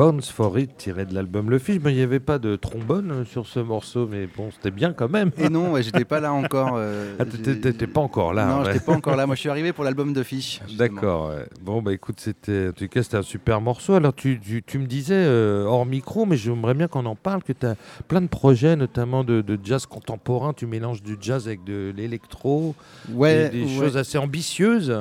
Bones 0.07 0.22
for 0.22 0.57
It 0.57 0.76
tiré 0.76 1.04
de 1.04 1.12
l'album 1.14 1.50
Le 1.50 1.59
Fish, 1.59 1.78
mais 1.82 1.92
il 1.92 1.96
n'y 1.96 2.02
avait 2.02 2.20
pas 2.20 2.38
de 2.38 2.54
trombone 2.54 3.11
euh, 3.11 3.24
sur 3.24 3.44
ce 3.44 3.59
morceau, 3.59 4.07
mais 4.09 4.28
bon, 4.36 4.50
c'était 4.52 4.70
bien 4.70 4.92
quand 4.92 5.09
même. 5.11 5.32
Et 5.36 5.48
non, 5.48 5.72
ouais, 5.72 5.82
j'étais 5.82 6.04
pas 6.04 6.20
là 6.20 6.32
encore. 6.32 6.74
euh, 6.76 7.16
Ah, 7.18 7.24
t'étais- 7.24 7.88
pas 7.88 8.00
encore 8.00 8.32
là. 8.32 8.46
Non, 8.46 8.59
ouais. 8.62 8.72
j'étais 8.72 8.84
pas 8.84 8.92
encore 8.92 9.16
là. 9.16 9.26
Moi, 9.26 9.34
je 9.34 9.40
suis 9.40 9.48
arrivé 9.48 9.72
pour 9.72 9.82
l'album 9.82 10.12
de 10.12 10.22
Fish. 10.22 10.61
justement. 10.68 10.78
D'accord. 10.78 11.28
ouais. 11.30 11.46
Bon, 11.61 11.82
bah 11.82 11.92
écoute, 11.92 12.20
c'était 12.20 12.68
en 12.68 12.72
tout 12.72 12.86
cas 12.86 13.02
c'était 13.02 13.16
un 13.16 13.22
super 13.22 13.61
morceau. 13.61 13.94
Alors 13.94 14.14
tu, 14.14 14.38
tu, 14.38 14.62
tu 14.64 14.78
me 14.78 14.86
disais 14.86 15.14
euh, 15.16 15.64
hors 15.64 15.84
micro, 15.86 16.24
mais 16.24 16.36
j'aimerais 16.36 16.74
bien 16.74 16.86
qu'on 16.86 17.04
en 17.07 17.16
parle, 17.16 17.42
que 17.42 17.52
tu 17.52 17.66
as 17.66 17.74
plein 18.07 18.20
de 18.20 18.28
projets, 18.28 18.76
notamment 18.76 19.24
de, 19.24 19.40
de 19.40 19.59
jazz 19.64 19.86
contemporain. 19.86 20.52
Tu 20.52 20.66
mélanges 20.66 21.02
du 21.02 21.16
jazz 21.20 21.48
avec 21.48 21.64
de 21.64 21.92
l'électro, 21.96 22.76
Ouais, 23.12 23.48
des, 23.50 23.66
choses 23.66 23.96
assez 23.96 24.18
ambitieuses. 24.18 24.94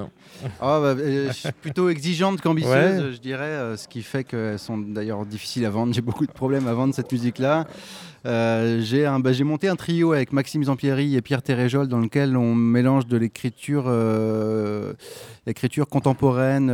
Ah, 0.61 0.79
bah, 0.81 0.95
euh, 0.99 1.27
je 1.27 1.33
suis 1.33 1.51
plutôt 1.61 1.89
exigeante 1.89 2.41
qu'ambitieuse, 2.41 2.73
Ouais. 2.73 3.11
je 3.13 3.19
dirais, 3.19 3.43
euh, 3.45 3.77
ce 3.77 3.87
qui 3.87 4.01
fait 4.03 4.23
qu'elles 4.23 4.59
sont 4.59 4.77
d'ailleurs 4.77 5.25
difficiles 5.25 5.65
à 5.65 5.69
vendre. 5.69 5.93
J'ai 5.93 6.01
beaucoup 6.01 6.25
de 6.25 6.31
problèmes 6.31 6.67
à 6.67 6.73
vendre 6.73 6.93
cette 6.93 7.11
musique-là. 7.11 7.65
Euh, 8.25 8.81
j'ai 8.81 9.07
bah, 9.21 9.33
j'ai 9.33 9.43
monté 9.43 9.67
un 9.67 9.75
trio 9.75 10.11
avec 10.13 10.33
Maxime 10.33 10.63
Zampieri 10.63 11.15
et 11.15 11.21
Pierre 11.21 11.43
Téréjol 11.43 11.87
dans 11.87 11.99
lequel 11.99 12.35
on 12.35 12.55
mélange 12.55 13.05
de 13.05 13.17
l'écriture 13.17 13.85
l'écriture 15.45 15.87
contemporaine, 15.87 16.73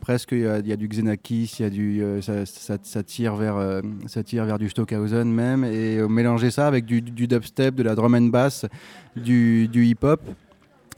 presque 0.00 0.30
il 0.32 0.40
y, 0.40 0.46
a- 0.46 0.58
il 0.58 0.66
y 0.68 0.72
a 0.72 0.76
du 0.76 0.86
Xenakis, 0.88 1.56
il 1.58 1.62
y 1.62 1.64
a 1.66 1.70
du, 1.70 2.02
ça, 2.22 2.46
ça- 2.46 2.78
ça 2.82 3.02
tire 3.02 3.34
vers, 3.34 3.56
ça 4.06 4.22
tire 4.22 4.44
vers 4.44 4.58
du 4.58 4.68
Stockhausen 4.68 5.24
même, 5.28 5.64
et 5.64 6.00
mélanger 6.08 6.50
ça 6.52 6.66
avec 6.68 6.84
du, 6.84 7.02
du 7.02 7.26
dubstep, 7.26 7.74
de 7.74 7.82
la 7.82 7.94
drum 7.96 8.14
and 8.14 8.22
bass, 8.28 8.66
du, 9.16 9.66
du 9.68 9.84
hip-hop. 9.86 10.20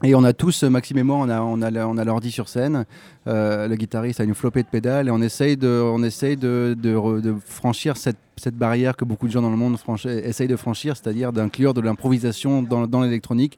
Et 0.03 0.13
on 0.13 0.23
a 0.23 0.33
tous, 0.33 0.63
Maxime 0.63 0.97
et 0.97 1.03
moi, 1.03 1.15
on 1.17 1.29
a, 1.29 1.41
on 1.41 1.61
a, 1.61 1.85
on 1.85 1.97
a 1.97 2.03
l'ordi 2.03 2.29
sur 2.29 2.49
scène. 2.49 2.85
Euh, 3.27 3.67
le 3.67 3.75
guitariste 3.75 4.19
a 4.19 4.23
une 4.25 4.35
flopée 4.35 4.61
de 4.61 4.67
pédales 4.67 5.07
et 5.07 5.11
on 5.11 5.21
essaye 5.21 5.55
de, 5.55 5.81
on 5.83 6.03
essaye 6.03 6.35
de, 6.35 6.75
de 6.77 6.93
re- 6.95 7.21
de 7.21 7.33
franchir 7.45 7.95
cette, 7.95 8.17
cette 8.35 8.55
barrière 8.55 8.97
que 8.97 9.05
beaucoup 9.05 9.25
de 9.27 9.31
gens 9.31 9.41
dans 9.41 9.49
le 9.49 9.55
monde 9.55 9.77
essayent 10.05 10.49
de 10.49 10.55
franchir, 10.57 10.97
c'est-à-dire 10.97 11.31
d'inclure 11.31 11.73
de 11.73 11.81
l'improvisation 11.81 12.61
dans, 12.61 12.87
dans 12.87 13.01
l'électronique. 13.01 13.57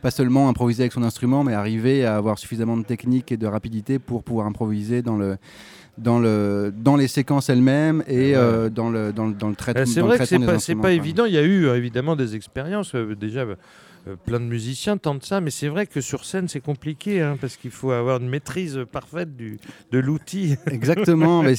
Pas 0.00 0.10
seulement 0.10 0.48
improviser 0.48 0.84
avec 0.84 0.92
son 0.92 1.02
instrument, 1.02 1.44
mais 1.44 1.52
arriver 1.52 2.06
à 2.06 2.16
avoir 2.16 2.38
suffisamment 2.38 2.76
de 2.78 2.82
technique 2.84 3.30
et 3.32 3.36
de 3.36 3.46
rapidité 3.46 3.98
pour 3.98 4.24
pouvoir 4.24 4.46
improviser 4.46 5.02
dans 5.02 5.16
le, 5.16 5.36
dans, 5.98 6.18
le, 6.18 6.72
dans 6.74 6.96
les 6.96 7.08
séquences 7.08 7.48
elles-mêmes 7.50 8.02
et 8.06 8.34
euh, 8.34 8.68
dans, 8.70 8.88
le, 8.90 9.12
dans, 9.12 9.26
le, 9.26 9.34
dans 9.34 9.48
le 9.48 9.54
traitement. 9.56 9.82
Euh, 9.82 9.86
C'est 9.86 10.00
vrai 10.00 10.18
que 10.18 10.24
c'est 10.24 10.74
pas, 10.74 10.82
pas 10.82 10.92
évident. 10.92 11.24
Il 11.26 11.34
y 11.34 11.38
a 11.38 11.42
eu 11.42 11.66
euh, 11.66 11.76
évidemment 11.76 12.16
des 12.16 12.34
expériences. 12.34 12.94
euh, 12.94 13.14
déjà, 13.14 13.40
euh, 13.40 13.54
euh, 13.54 13.54
plein 14.24 14.38
de 14.40 14.44
musiciens 14.44 14.96
tentent 14.96 15.24
ça, 15.24 15.40
mais 15.40 15.50
c'est 15.50 15.68
vrai 15.68 15.86
que 15.86 16.00
sur 16.00 16.24
scène, 16.24 16.46
c'est 16.48 16.60
compliqué 16.60 17.20
hein, 17.22 17.36
parce 17.40 17.56
qu'il 17.56 17.70
faut 17.70 17.90
avoir 17.90 18.20
une 18.20 18.28
maîtrise 18.28 18.80
parfaite 18.90 19.36
du, 19.36 19.58
de 19.90 19.98
l'outil. 19.98 20.56
Exactement, 20.70 21.42
mais 21.42 21.54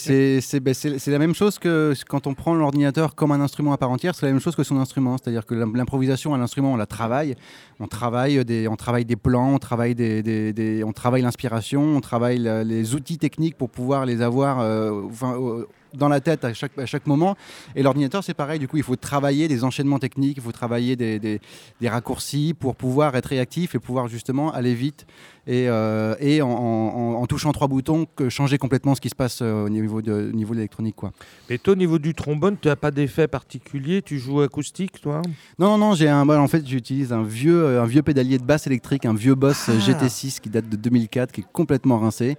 ben, 0.61 0.73
c'est- 0.73 1.07
la 1.07 1.19
même 1.19 1.35
chose 1.35 1.59
que 1.59 1.93
quand 2.07 2.27
on 2.27 2.33
prend 2.33 2.53
l'ordinateur 2.55 3.15
comme 3.15 3.31
un 3.31 3.41
instrument 3.41 3.73
à 3.73 3.77
part 3.77 3.89
entière, 3.91 4.15
c'est 4.15 4.25
la 4.25 4.31
même 4.31 4.41
chose 4.41 4.55
que 4.55 4.63
son 4.63 4.77
instrument. 4.77 5.17
C'est-à-dire 5.17 5.45
que 5.45 5.55
l'im- 5.55 5.73
l'improvisation 5.75 6.33
à 6.33 6.37
l'instrument, 6.37 6.73
on 6.73 6.77
la 6.77 6.85
travaille. 6.85 7.35
On 7.79 7.87
travaille 7.87 8.43
des, 8.45 8.67
on 8.67 8.75
travaille 8.75 9.05
des 9.05 9.15
plans, 9.15 9.53
on 9.53 9.59
travaille, 9.59 9.93
des, 9.95 10.23
des- 10.23 10.83
on 10.83 10.93
travaille 10.93 11.21
l'inspiration, 11.21 11.81
on 11.97 12.01
travaille 12.01 12.39
les 12.65 12.95
outils 12.95 13.17
techniques 13.17 13.57
pour 13.57 13.69
pouvoir 13.69 14.05
les 14.05 14.21
avoir 14.21 14.59
euh, 14.61 15.01
euh, 15.23 15.67
dans 15.97 16.07
la 16.09 16.21
tête 16.21 16.45
à 16.45 16.53
chaque, 16.53 16.77
à 16.77 16.85
chaque 16.85 17.07
moment. 17.07 17.35
Et 17.75 17.83
l'ordinateur, 17.83 18.23
c'est 18.23 18.33
pareil. 18.33 18.59
Du 18.59 18.67
coup, 18.67 18.77
il 18.77 18.83
faut 18.83 18.95
travailler 18.95 19.47
des 19.47 19.63
enchaînements 19.63 19.99
techniques, 19.99 20.37
il 20.37 20.43
faut 20.43 20.51
travailler 20.51 20.95
des, 20.95 21.19
des- 21.19 21.41
des 21.81 21.89
raccourcis 21.89 22.53
pour 22.57 22.75
pouvoir 22.75 23.15
être 23.15 23.25
réactif 23.27 23.75
et 23.75 23.79
pouvoir 23.79 24.07
justement 24.07 24.51
aller 24.53 24.73
vite 24.73 25.05
et, 25.47 25.67
euh, 25.69 26.13
et 26.19 26.41
en, 26.41 26.49
en- 26.49 27.13
en 27.21 27.25
touchant 27.25 27.51
trois 27.53 27.67
boutons, 27.67 28.05
que 28.15 28.29
changer 28.29 28.57
complètement 28.57 28.93
ce 28.95 29.01
qui 29.01 29.09
se 29.09 29.15
passe 29.15 29.39
euh, 29.41 29.65
au 29.65 29.69
niveau 29.69 30.01
de, 30.01 30.11
au 30.11 30.35
niveau 30.35 30.53
de 30.53 30.57
l'électronique. 30.59 30.95
Quoi. 30.97 31.11
Et 31.49 31.57
toi, 31.57 31.73
au 31.73 31.75
niveau 31.77 31.97
du 31.99 32.13
trombone, 32.13 32.57
tu 32.61 32.67
n'as 32.67 32.75
pas 32.75 32.91
d'effet 32.91 33.27
particulier? 33.27 34.01
Tu 34.01 34.19
joues 34.19 34.41
acoustique, 34.41 34.99
toi? 35.01 35.21
Non, 35.57 35.69
non, 35.69 35.77
non, 35.77 35.93
j'ai 35.95 36.09
un, 36.09 36.25
bah, 36.25 36.39
en 36.39 36.47
fait, 36.47 36.67
j'utilise 36.67 37.13
un 37.13 37.23
vieux, 37.23 37.63
euh, 37.63 37.81
un 37.81 37.85
vieux 37.85 38.01
pédalier 38.01 38.37
de 38.37 38.43
basse 38.43 38.67
électrique, 38.67 39.05
un 39.05 39.13
vieux 39.13 39.35
Boss 39.35 39.69
Ah. 39.69 39.71
GT6 39.79 40.39
qui 40.41 40.49
date 40.49 40.67
de 40.69 40.75
2004, 40.75 41.31
qui 41.31 41.41
est 41.41 41.47
complètement 41.53 41.97
rincé. 41.99 42.35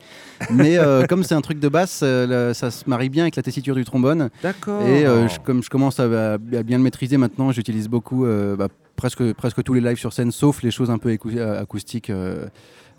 Mais 0.50 0.78
euh, 0.78 1.06
comme 1.08 1.24
c'est 1.24 1.34
un 1.34 1.40
truc 1.40 1.58
de 1.60 1.68
basse, 1.68 2.00
euh, 2.02 2.52
ça 2.54 2.70
se 2.70 2.88
marie 2.88 3.08
bien 3.08 3.24
avec 3.24 3.36
la 3.36 3.42
tessiture 3.42 3.74
du 3.74 3.84
trombone. 3.84 4.28
D'accord. 4.42 4.82
Et 4.82 5.04
je- 5.04 5.38
comme 5.40 5.62
je 5.62 5.70
commence 5.70 5.98
à, 5.98 6.34
à 6.34 6.38
bien 6.38 6.76
le 6.76 6.82
maîtriser 6.84 7.16
maintenant, 7.16 7.52
j'utilise 7.52 7.88
beaucoup, 7.88 8.26
bah, 8.58 8.68
presque, 8.96 9.32
presque 9.32 9.62
tous 9.62 9.72
les 9.74 9.80
lives 9.80 9.96
sur 9.98 10.12
scène, 10.12 10.30
sauf 10.30 10.62
les 10.62 10.70
choses 10.70 10.90
un 10.90 10.98
peu 10.98 11.16
acoustiques. 11.58 12.12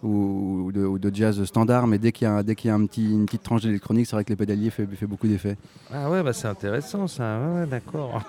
Ou, 0.04 0.72
de, 0.72 1.12
jazz 1.14 1.44
standard, 1.44 1.88
mais 1.88 1.98
dès 1.98 2.12
qu'il 2.12 2.26
y 2.26 2.30
a, 2.30 2.42
y 2.42 2.70
a 2.70 2.76
une 2.76 2.88
petite 2.88 3.44
tranche 3.44 3.64
d'électronique, 3.64 4.06
c'est 4.06 4.16
vrai 4.16 4.24
que 4.24 4.32
le 4.32 4.38
pédalier 4.38 4.70
fait, 4.70 4.86
fait 4.86 5.08
beaucoup 5.08 5.28
d'effets. 5.28 5.58
Ah 5.94 6.10
ouais, 6.10 6.24
bah 6.24 6.34
c'est 6.34 6.48
intéressant 6.48 7.08
ça. 7.08 7.40
Ouais, 7.40 7.66
d'accord. 7.66 8.22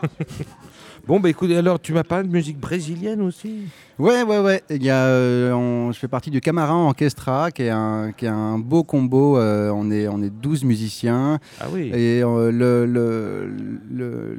bon, 1.10 1.18
bah 1.18 1.28
écoute, 1.28 1.50
alors 1.50 1.80
tu 1.80 1.92
m'as 1.92 2.04
parlé 2.04 2.28
de 2.28 2.32
musique 2.32 2.58
brésilienne 2.58 3.20
aussi? 3.20 3.62
Ouais, 3.98 4.22
ouais, 4.22 4.38
ouais. 4.38 4.62
Il 4.70 4.82
y 4.82 4.88
a, 4.88 5.04
euh, 5.06 5.52
on- 5.52 5.92
je 5.92 5.98
fais 5.98 6.08
partie 6.08 6.30
du 6.30 6.40
Camarin 6.40 6.86
Orchestra, 6.86 7.50
qui 7.50 7.64
est 7.64 7.68
un, 7.70 8.12
qui 8.16 8.24
est 8.24 8.28
un 8.28 8.58
beau 8.58 8.82
combo. 8.82 9.36
euh, 9.36 9.70
on, 9.74 9.90
est, 9.90 10.08
on 10.08 10.22
est 10.22 10.30
12 10.30 10.64
musiciens. 10.64 11.38
Ah 11.60 11.66
oui. 11.70 11.90
Et 11.92 12.22
euh, 12.22 12.50
le, 12.50 12.86
le, 12.86 13.50
le, 13.92 14.38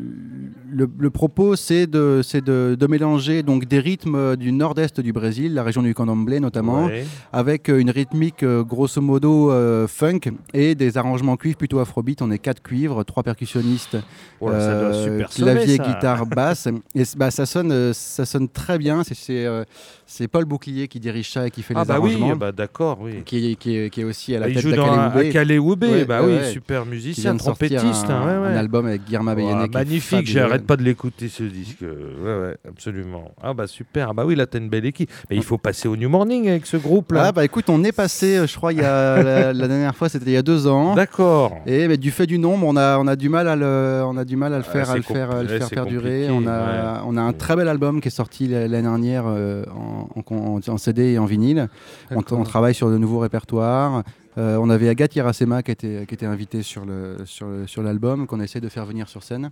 le- 0.71 0.89
le 0.97 1.09
propos, 1.11 1.55
c'est 1.55 1.85
de, 1.85 2.21
de, 2.43 2.75
de 2.79 2.87
mélanger 2.87 3.43
donc, 3.43 3.65
des 3.65 3.77
rythmes 3.79 4.35
du 4.35 4.51
nord-est 4.51 4.99
du 5.01 5.13
Brésil, 5.13 5.53
la 5.53 5.61
région 5.63 5.81
du 5.83 5.93
Candomblé 5.93 6.39
notamment, 6.39 6.85
Ouais. 6.85 7.05
avec 7.33 7.67
une 7.67 7.91
rythmique 7.91 8.43
grosso 8.43 8.99
modo 9.01 9.51
funk 9.87 10.21
et 10.55 10.73
des 10.73 10.97
arrangements 10.97 11.35
cuivres 11.37 11.57
plutôt 11.57 11.79
afrobeat. 11.79 12.21
On 12.23 12.31
est 12.31 12.39
quatre 12.39 12.63
cuivres, 12.63 13.03
trois 13.05 13.21
percussionnistes, 13.23 13.97
Oh 14.39 14.49
là, 14.49 14.59
ça 14.59 14.79
doit 14.81 14.93
super 14.93 15.31
sonner, 15.31 15.51
clavier, 15.53 15.77
ça. 15.77 15.83
guitare, 15.83 16.25
basse. 16.25 16.60
Et 16.95 17.03
bah, 17.17 17.31
ça, 17.31 17.45
sonne, 17.45 17.71
euh, 17.71 17.91
ça 17.93 18.25
sonne 18.25 18.47
très 18.49 18.77
bien. 18.77 19.03
C'est- 19.03 19.15
C'est 19.15 19.45
euh, 19.45 19.63
c'est 20.05 20.27
Paul 20.27 20.45
Bouclier 20.45 20.87
qui 20.87 20.99
dirige 20.99 21.31
ça 21.31 21.47
et 21.47 21.51
qui 21.51 21.61
fait 21.63 21.73
Ah 21.77 21.81
les 21.83 21.87
bah 21.87 21.99
oui, 22.01 22.11
arrangements. 22.15 22.35
bah 22.35 22.51
d'accord, 22.51 22.99
oui. 23.01 23.23
Qui 23.23 23.51
est, 23.51 23.55
qui, 23.55 23.89
qui 23.89 24.01
est 24.01 24.03
aussi 24.03 24.35
à 24.35 24.39
la 24.39 24.49
Il 24.49 24.55
tête 24.55 24.65
d'Akale 24.75 25.59
Oubé, 25.59 25.87
Ouais, 25.87 26.05
bah 26.05 26.21
ouais, 26.21 26.39
oui, 26.43 26.51
super 26.51 26.85
musicien, 26.85 27.35
trompettiste, 27.37 28.09
Un, 28.09 28.21
hein, 28.21 28.41
ouais, 28.41 28.47
un 28.49 28.55
album 28.57 28.85
avec 28.87 29.05
Guillermo 29.05 29.31
est 29.31 29.73
magnifique, 29.73 30.27
j'arrête 30.27 30.65
pas 30.65 30.75
de 30.75 30.83
l'écouter 30.83 31.29
ce 31.29 31.43
disque. 31.43 31.81
Ouais, 31.81 32.55
absolument. 32.67 33.31
Ah 33.41 33.53
bah 33.53 33.67
super, 33.67 34.09
ah 34.09 34.13
bah 34.13 34.25
oui, 34.25 34.35
là 34.35 34.45
t'as 34.47 34.57
une 34.59 34.69
belle 34.69 34.85
équipe. 34.85 35.09
Mais 35.29 35.37
il 35.37 35.43
faut 35.43 35.57
passer 35.57 35.87
au 35.87 35.95
New 35.95 36.09
Morning 36.09 36.49
avec 36.49 36.65
ce 36.65 36.77
groupe. 36.77 37.11
simple. 37.13 37.21
Ah 37.23 37.31
bah 37.31 37.45
écoute, 37.45 37.69
on 37.69 37.83
est 37.83 37.91
passé, 37.91 38.37
euh, 38.37 38.47
je 38.47 38.55
crois, 38.57 38.73
il 38.73 38.79
y 38.79 38.83
a 38.83 39.21
la, 39.23 39.53
la 39.53 39.67
dernière 39.67 39.95
fois, 39.95 40.09
c'était 40.09 40.25
il 40.31 40.33
y 40.33 40.37
a 40.37 40.41
deux 40.41 40.67
ans. 40.67 40.93
D'accord. 40.95 41.57
Et 41.65 41.87
mais 41.87 41.97
du 41.97 42.11
fait 42.11 42.27
du 42.27 42.37
nombre, 42.37 42.65
on 42.67 42.75
a, 42.75 42.97
on 42.97 43.07
a 43.07 43.15
du 43.15 43.29
mal 43.29 43.47
à 43.47 43.55
le, 43.55 44.03
on 44.05 44.17
a 44.17 44.25
du 44.25 44.35
mal 44.35 44.53
à 44.53 44.57
le 44.57 44.63
Ah, 44.67 44.71
faire, 44.71 44.89
à 44.89 44.95
le 44.97 45.01
faire, 45.03 45.31
à 45.31 45.41
le 45.43 45.47
faire 45.47 45.69
perdurer. 45.69 46.27
On 46.43 46.47
a, 46.47 46.93
ouais. 46.93 46.99
on 47.05 47.17
a 47.17 47.21
un 47.21 47.33
très 47.33 47.55
bel 47.55 47.67
album 47.67 48.01
qui 48.01 48.07
est 48.07 48.11
sorti 48.11 48.47
l'année 48.47 48.81
dernière 48.81 49.23
euh, 49.27 49.63
en, 49.75 50.09
en- 50.33 50.59
en 50.67 50.77
CD 50.77 51.13
et 51.13 51.19
en 51.19 51.25
vinyle. 51.25 51.69
On, 52.11 52.21
travaille 52.43 52.73
sur 52.73 52.89
de 52.89 52.97
nouveaux 52.97 53.19
répertoires. 53.19 54.03
Euh, 54.37 54.55
on 54.57 54.69
avait 54.69 54.87
Agathe 54.89 55.15
Hirasema 55.15 55.61
qui 55.63 55.71
était, 55.71 56.05
qui 56.07 56.13
était 56.13 56.25
invitée 56.25 56.61
sur 56.63 56.85
le, 56.85 57.17
sur 57.25 57.47
le- 57.47 57.67
sur 57.67 57.83
l'album, 57.83 58.27
qu'on 58.27 58.39
essaie 58.39 58.61
de 58.61 58.69
faire 58.69 58.85
venir 58.85 59.09
sur 59.09 59.23
scène. 59.23 59.51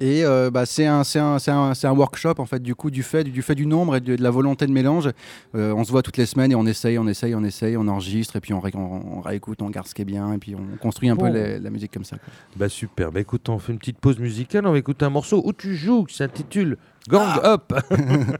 Et 0.00 0.24
euh, 0.24 0.50
bah, 0.50 0.66
c'est 0.66 0.86
un, 0.86 1.04
c'est 1.04 1.18
un, 1.18 1.38
c'est 1.38 1.50
un, 1.50 1.74
c'est 1.74 1.86
un 1.86 1.92
workshop 1.92 2.34
en 2.38 2.46
fait 2.46 2.60
du 2.62 2.74
coup 2.74 2.90
du 2.90 3.02
fait 3.02 3.24
du 3.24 3.42
fait 3.42 3.54
du 3.54 3.66
nombre 3.66 3.96
et 3.96 4.00
de, 4.00 4.16
de 4.16 4.22
la 4.22 4.30
volonté 4.30 4.66
de 4.66 4.72
mélange. 4.72 5.10
Euh, 5.54 5.72
on 5.72 5.84
se 5.84 5.90
voit 5.90 6.02
toutes 6.02 6.16
les 6.16 6.26
semaines 6.26 6.52
et 6.52 6.54
on 6.54 6.66
essaye, 6.66 6.98
on 6.98 7.06
essaye, 7.06 7.34
on 7.34 7.44
essaye, 7.44 7.76
on 7.76 7.86
enregistre 7.88 8.36
et 8.36 8.40
puis 8.40 8.52
on, 8.54 8.60
ré- 8.60 8.72
on, 8.74 9.18
on 9.18 9.20
réécoute, 9.20 9.62
on 9.62 9.70
garde 9.70 9.86
ce 9.86 9.94
qui 9.94 10.02
est 10.02 10.04
bien 10.04 10.32
et 10.32 10.38
puis 10.38 10.54
on 10.54 10.76
construit 10.78 11.08
un 11.08 11.16
peu 11.16 11.28
les- 11.28 11.58
la 11.58 11.70
musique 11.70 11.92
comme 11.92 12.04
ça. 12.04 12.16
quoi. 12.16 12.28
Bah 12.56 12.68
super. 12.68 13.12
Bah 13.12 13.20
écoute, 13.20 13.48
on 13.48 13.58
fait 13.58 13.72
une 13.72 13.78
petite 13.78 13.98
pause 13.98 14.18
musicale. 14.18 14.66
On 14.66 14.72
va 14.72 14.78
écouter 14.78 15.04
un 15.04 15.10
morceau 15.10 15.42
où 15.44 15.52
tu 15.52 15.74
joues 15.76 16.04
qui 16.04 16.16
s'intitule 16.16 16.76
Gang 17.08 17.38
Up. 17.44 17.72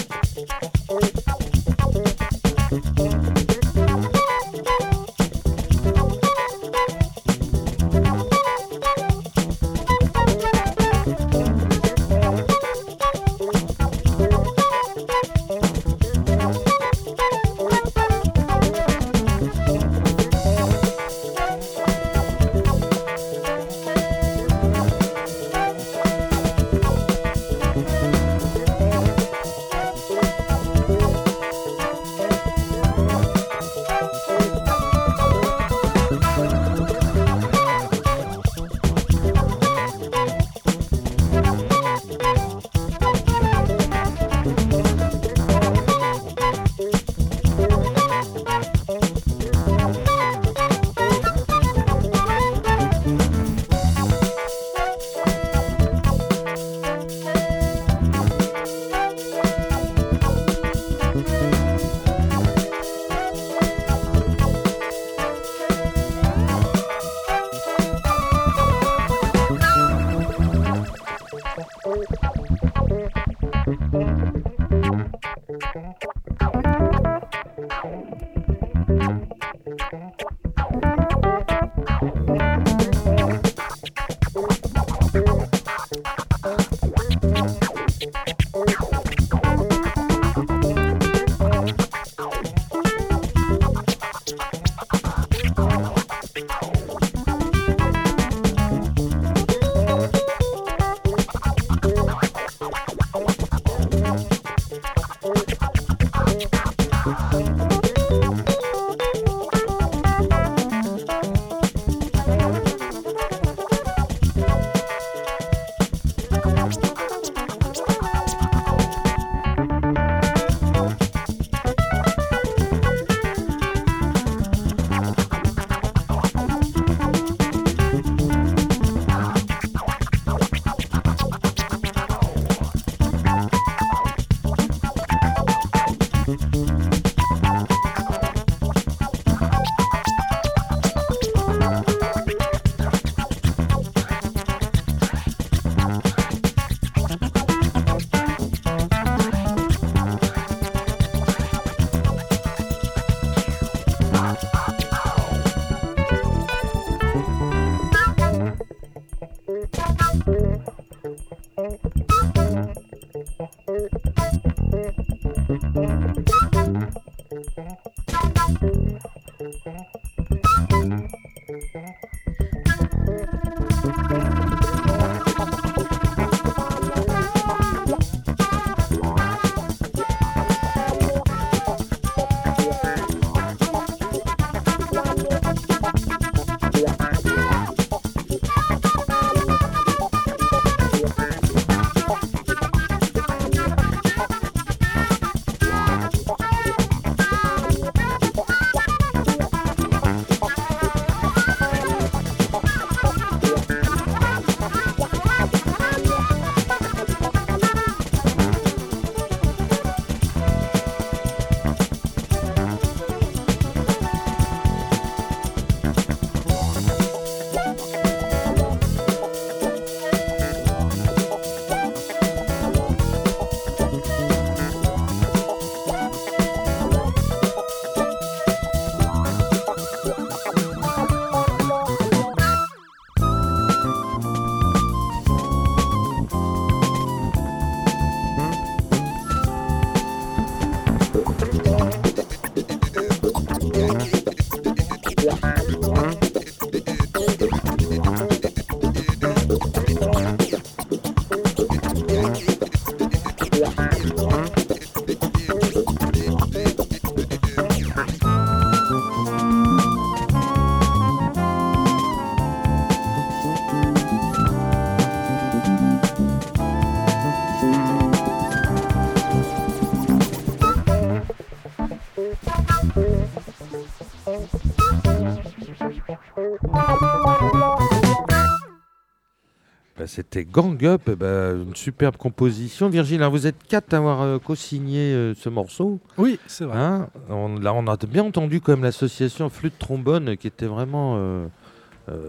C'était 280.13 280.43
Gang 280.43 280.83
Up, 280.83 281.03
eh 281.07 281.15
ben, 281.15 281.63
une 281.67 281.73
superbe 281.75 282.17
composition. 282.17 282.89
Virgile, 282.89 283.23
hein, 283.23 283.29
vous 283.29 283.47
êtes 283.47 283.63
quatre 283.65 283.93
à 283.93 283.97
avoir 283.97 284.21
euh, 284.21 284.39
co-signé 284.39 285.13
euh, 285.13 285.33
ce 285.35 285.47
morceau. 285.47 285.99
Oui, 286.17 286.37
c'est 286.47 286.65
vrai. 286.65 286.77
Hein 286.77 287.07
on, 287.29 287.57
là, 287.57 287.73
on 287.73 287.87
a 287.87 287.95
bien 287.95 288.23
entendu 288.25 288.59
quand 288.59 288.73
même 288.73 288.83
l'association 288.83 289.49
flûte-trombone 289.49 290.35
qui 290.35 290.47
était 290.47 290.65
vraiment. 290.65 291.15
euh, 291.17 291.47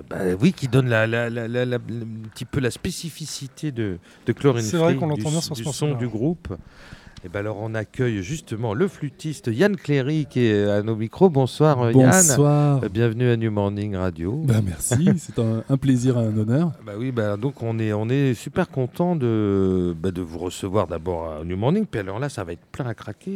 bah, 0.08 0.18
oui, 0.40 0.52
qui 0.52 0.68
donne 0.68 0.88
la, 0.88 1.08
la- 1.08 1.28
la- 1.28 1.48
la- 1.48 1.64
la- 1.64 1.76
un 1.76 2.28
petit 2.32 2.44
peu 2.44 2.60
la 2.60 2.70
spécificité 2.70 3.72
de, 3.72 3.98
de 4.26 4.32
Chlorine 4.32 4.62
C'est 4.62 4.76
vrai 4.76 4.94
qu'on 4.94 5.08
l'entend 5.08 5.30
bien 5.30 5.40
sur 5.40 5.56
ce 5.56 5.64
son 5.64 5.94
du 5.94 6.06
groupe. 6.06 6.54
Et 7.24 7.28
ben 7.28 7.38
alors 7.38 7.58
on 7.60 7.72
accueille 7.76 8.20
justement 8.20 8.74
le 8.74 8.88
flûtiste 8.88 9.46
Yann 9.46 9.76
Cléry 9.76 10.26
qui 10.28 10.40
est 10.40 10.64
à 10.68 10.82
nos 10.82 10.96
micros. 10.96 11.30
Bonsoir 11.30 11.80
euh, 11.80 11.92
Bonsoir. 11.92 12.76
Yann. 12.78 12.84
Euh, 12.84 12.88
Bienvenue 12.88 13.28
à 13.30 13.36
New 13.36 13.52
Morning 13.52 13.94
Radio. 13.94 14.42
Bah, 14.44 14.54
merci, 14.64 15.08
c'est 15.18 15.38
un, 15.38 15.62
un 15.68 15.76
plaisir 15.76 16.18
et 16.18 16.22
un 16.26 16.36
honneur. 16.36 16.72
Bah 16.84 16.94
oui, 16.98 17.12
bah 17.12 17.36
donc 17.36 17.62
on 17.62 17.78
est, 17.78 17.92
on 17.92 18.08
est 18.08 18.34
super 18.34 18.68
content 18.70 19.14
de, 19.14 19.94
bah, 20.02 20.10
de 20.10 20.20
vous 20.20 20.38
recevoir 20.40 20.88
d'abord 20.88 21.32
à 21.40 21.44
New 21.44 21.56
Morning. 21.56 21.86
Puis 21.88 22.00
alors 22.00 22.18
là, 22.18 22.28
ça 22.28 22.42
va 22.42 22.54
être 22.54 22.66
plein 22.72 22.86
à 22.86 22.94
craquer. 22.94 23.30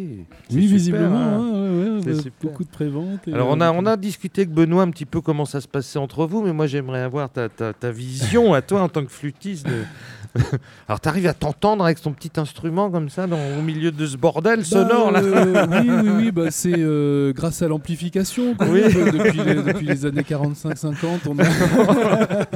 Oui, 0.50 0.62
super, 0.62 0.68
visiblement, 0.68 1.16
hein. 1.16 1.52
hein, 1.54 2.00
ouais, 2.04 2.12
ouais, 2.12 2.22
beaucoup 2.42 2.64
de 2.64 2.70
préventes. 2.70 3.20
Alors 3.32 3.46
on 3.50 3.60
a, 3.60 3.68
euh, 3.68 3.76
on 3.76 3.86
a 3.86 3.96
discuté 3.96 4.40
avec 4.42 4.52
Benoît 4.52 4.82
un 4.82 4.90
petit 4.90 5.06
peu 5.06 5.20
comment 5.20 5.44
ça 5.44 5.60
se 5.60 5.68
passait 5.68 6.00
entre 6.00 6.26
vous, 6.26 6.42
mais 6.42 6.52
moi 6.52 6.66
j'aimerais 6.66 7.02
avoir 7.02 7.30
ta, 7.30 7.48
ta- 7.48 7.72
ta 7.72 7.92
vision 7.92 8.52
à 8.52 8.62
toi 8.62 8.82
en 8.82 8.88
tant 8.88 9.04
que 9.04 9.12
flûtiste. 9.12 9.64
de- 9.66 9.84
Alors 10.88 11.00
tu 11.00 11.08
arrives 11.08 11.26
à 11.26 11.34
t'entendre 11.34 11.84
avec 11.84 12.00
ton 12.00 12.12
petit 12.12 12.30
instrument 12.36 12.90
comme 12.90 13.08
ça 13.08 13.26
dans, 13.26 13.38
au 13.58 13.62
milieu 13.62 13.90
de 13.92 14.06
ce 14.06 14.16
bordel 14.16 14.58
bah, 14.60 14.64
sonore 14.64 15.10
là 15.12 15.20
euh, 15.22 15.66
oui, 15.70 15.90
oui, 15.90 16.10
oui, 16.16 16.30
bah, 16.30 16.50
c'est 16.50 16.74
euh, 16.76 17.32
grâce 17.32 17.62
à 17.62 17.68
l'amplification. 17.68 18.54
Oui. 18.60 18.80
Euh, 18.82 19.10
depuis, 19.12 19.40
les, 19.44 19.54
depuis 19.54 19.86
les 19.86 20.06
années 20.06 20.22
45-50, 20.22 20.94
on 21.28 21.38
a. 21.38 21.44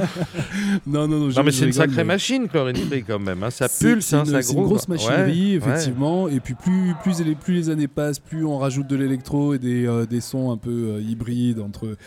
non, 0.87 1.07
non, 1.07 1.19
non. 1.19 1.27
Non 1.29 1.43
mais 1.43 1.51
c'est 1.51 1.65
une 1.65 1.73
sacrée 1.73 1.97
mais- 1.97 2.03
machine 2.05 2.47
Chlorine 2.47 2.77
quand 3.07 3.19
même, 3.19 3.43
hein. 3.43 3.49
ça 3.49 3.67
pulse, 3.67 4.05
c'est 4.05 4.15
hein, 4.15 4.23
une, 4.25 4.31
ça 4.31 4.41
c'est 4.41 4.49
une 4.53 4.55
groove. 4.59 4.69
grosse 4.69 4.87
machinerie, 4.87 5.57
Ouais, 5.57 5.63
ouais. 5.65 5.71
effectivement. 5.73 6.27
Et 6.27 6.39
puis 6.39 6.53
plus, 6.55 6.93
plus, 7.03 7.21
les, 7.23 7.35
plus 7.35 7.53
les 7.53 7.69
années 7.69 7.87
passent, 7.87 8.19
plus 8.19 8.45
on 8.45 8.57
rajoute 8.57 8.87
de 8.87 8.95
l'électro 8.95 9.53
et 9.53 9.59
des, 9.59 9.85
euh, 9.87 10.05
des 10.05 10.21
sons 10.21 10.51
un 10.51 10.57
peu 10.57 10.99
hybrides 11.01 11.59
entre, 11.59 11.97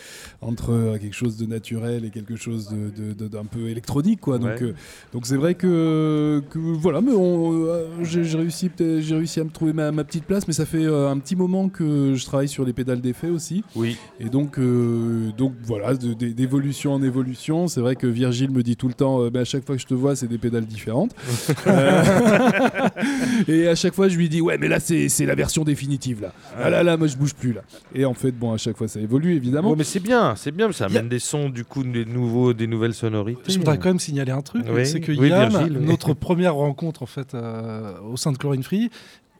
entre 0.41 0.97
quelque 1.01 1.15
chose 1.15 1.37
de 1.37 1.47
naturel 1.47 2.05
et 2.05 2.11
quelque 2.11 2.37
chose 2.37 2.69
de- 2.69 2.91
de- 2.91 3.13
de- 3.15 3.29
d'un 3.29 3.45
peu 3.45 3.69
électronique. 3.69 4.21
Quoi. 4.21 4.39
Donc 4.39 4.61
Ouais. 4.61 4.75
donc 5.13 5.27
c'est 5.27 5.37
vrai 5.37 5.55
que, 5.55 5.64
que 5.69 6.59
voilà, 6.59 7.01
mais 7.01 7.13
on, 7.13 7.67
euh, 7.67 7.87
j'ai 8.03 8.25
j'ai 8.25 8.39
réussi, 8.39 8.71
j'ai 8.79 9.15
réussi 9.15 9.41
à 9.41 9.45
me 9.45 9.51
trouver 9.51 9.73
ma, 9.73 9.91
ma 9.93 10.05
petite 10.05 10.25
place, 10.25 10.47
mais 10.47 10.53
ça 10.55 10.67
fait 10.67 10.85
euh, 10.85 11.09
un 11.11 11.19
petit 11.19 11.37
moment 11.37 11.69
que 11.69 12.15
je 12.15 12.25
travaille 12.25 12.49
sur 12.49 12.65
les 12.65 12.73
pédales 12.73 13.01
d'effet 13.01 13.29
aussi. 13.29 13.65
Oui. 13.75 13.97
Et 14.21 14.29
donc, 14.29 14.59
euh, 14.59 15.31
donc 15.37 15.53
voilà, 15.65 15.95
de- 15.95 16.15
de- 16.15 16.29
d'évolution 16.33 16.93
en 16.95 17.03
évolution. 17.03 17.67
C'est 17.69 17.81
vrai 17.81 17.97
que 17.97 18.07
Virgile 18.07 18.51
me 18.51 18.63
dit 18.63 18.77
tout 18.77 18.89
le 18.89 18.95
temps, 18.95 19.23
euh, 19.23 19.31
bah, 19.31 19.41
à 19.41 19.45
chaque 19.45 19.65
fois 19.67 19.77
que 19.77 19.83
je 19.83 19.87
te 19.87 19.95
vois, 19.95 20.17
c'est 20.17 20.27
des 20.29 20.39
pédales 20.39 20.67
différentes. 20.67 21.15
Euh, 21.67 22.03
et 23.49 23.69
à 23.69 23.75
chaque 23.75 23.95
fois, 23.95 24.09
je 24.09 24.17
lui 24.17 24.29
dis, 24.29 24.41
ouais, 24.41 24.59
mais 24.59 24.69
là, 24.69 24.81
c'est 24.81 25.09
c'est 25.09 25.27
la 25.27 25.35
version 25.35 25.65
définitive 25.65 26.21
là. 26.23 26.33
Ah 26.59 26.69
là 26.71 26.83
là, 26.83 26.97
moi, 26.97 27.07
je 27.07 27.17
bouge 27.17 27.35
plus 27.35 27.53
là. 27.53 27.63
Et 27.95 28.05
en 28.05 28.15
fait, 28.15 28.33
bon, 28.33 28.53
à 28.53 28.57
chaque 28.59 28.77
fois, 28.77 28.89
ça 28.89 29.01
évolue 29.01 29.35
évidemment. 29.35 29.71
Ouais, 29.71 29.77
mais 29.79 29.85
c'est 29.85 30.01
bien, 30.01 30.35
c'est 30.37 30.51
bien, 30.53 30.71
ça 30.73 30.87
Y 30.89 30.97
a- 30.97 30.99
amène 31.01 31.09
des 31.09 31.19
sons, 31.19 31.49
du 31.49 31.65
coup, 31.65 31.83
des, 31.85 32.05
nouveaux, 32.05 32.53
des 32.53 32.67
nouvelles 32.67 32.95
sonorités. 32.95 33.41
Je 33.53 33.59
voudrais 33.59 33.79
quand 33.79 33.89
même 33.89 33.99
signaler 33.99 34.33
un 34.33 34.43
truc, 34.43 34.65
Oui. 34.73 34.87
c'est 34.87 35.01
que 35.01 35.13
Oui, 35.13 35.29
Yann, 35.29 35.44
Virgile, 35.49 35.79
notre 35.79 36.15
première 36.15 36.55
rencontre 36.55 37.03
en 37.03 37.07
fait 37.07 37.35
euh, 37.35 37.99
au 38.01 38.17
sein 38.17 38.33
de 38.33 38.39
Chlorine 38.39 38.63
Free, 38.63 38.91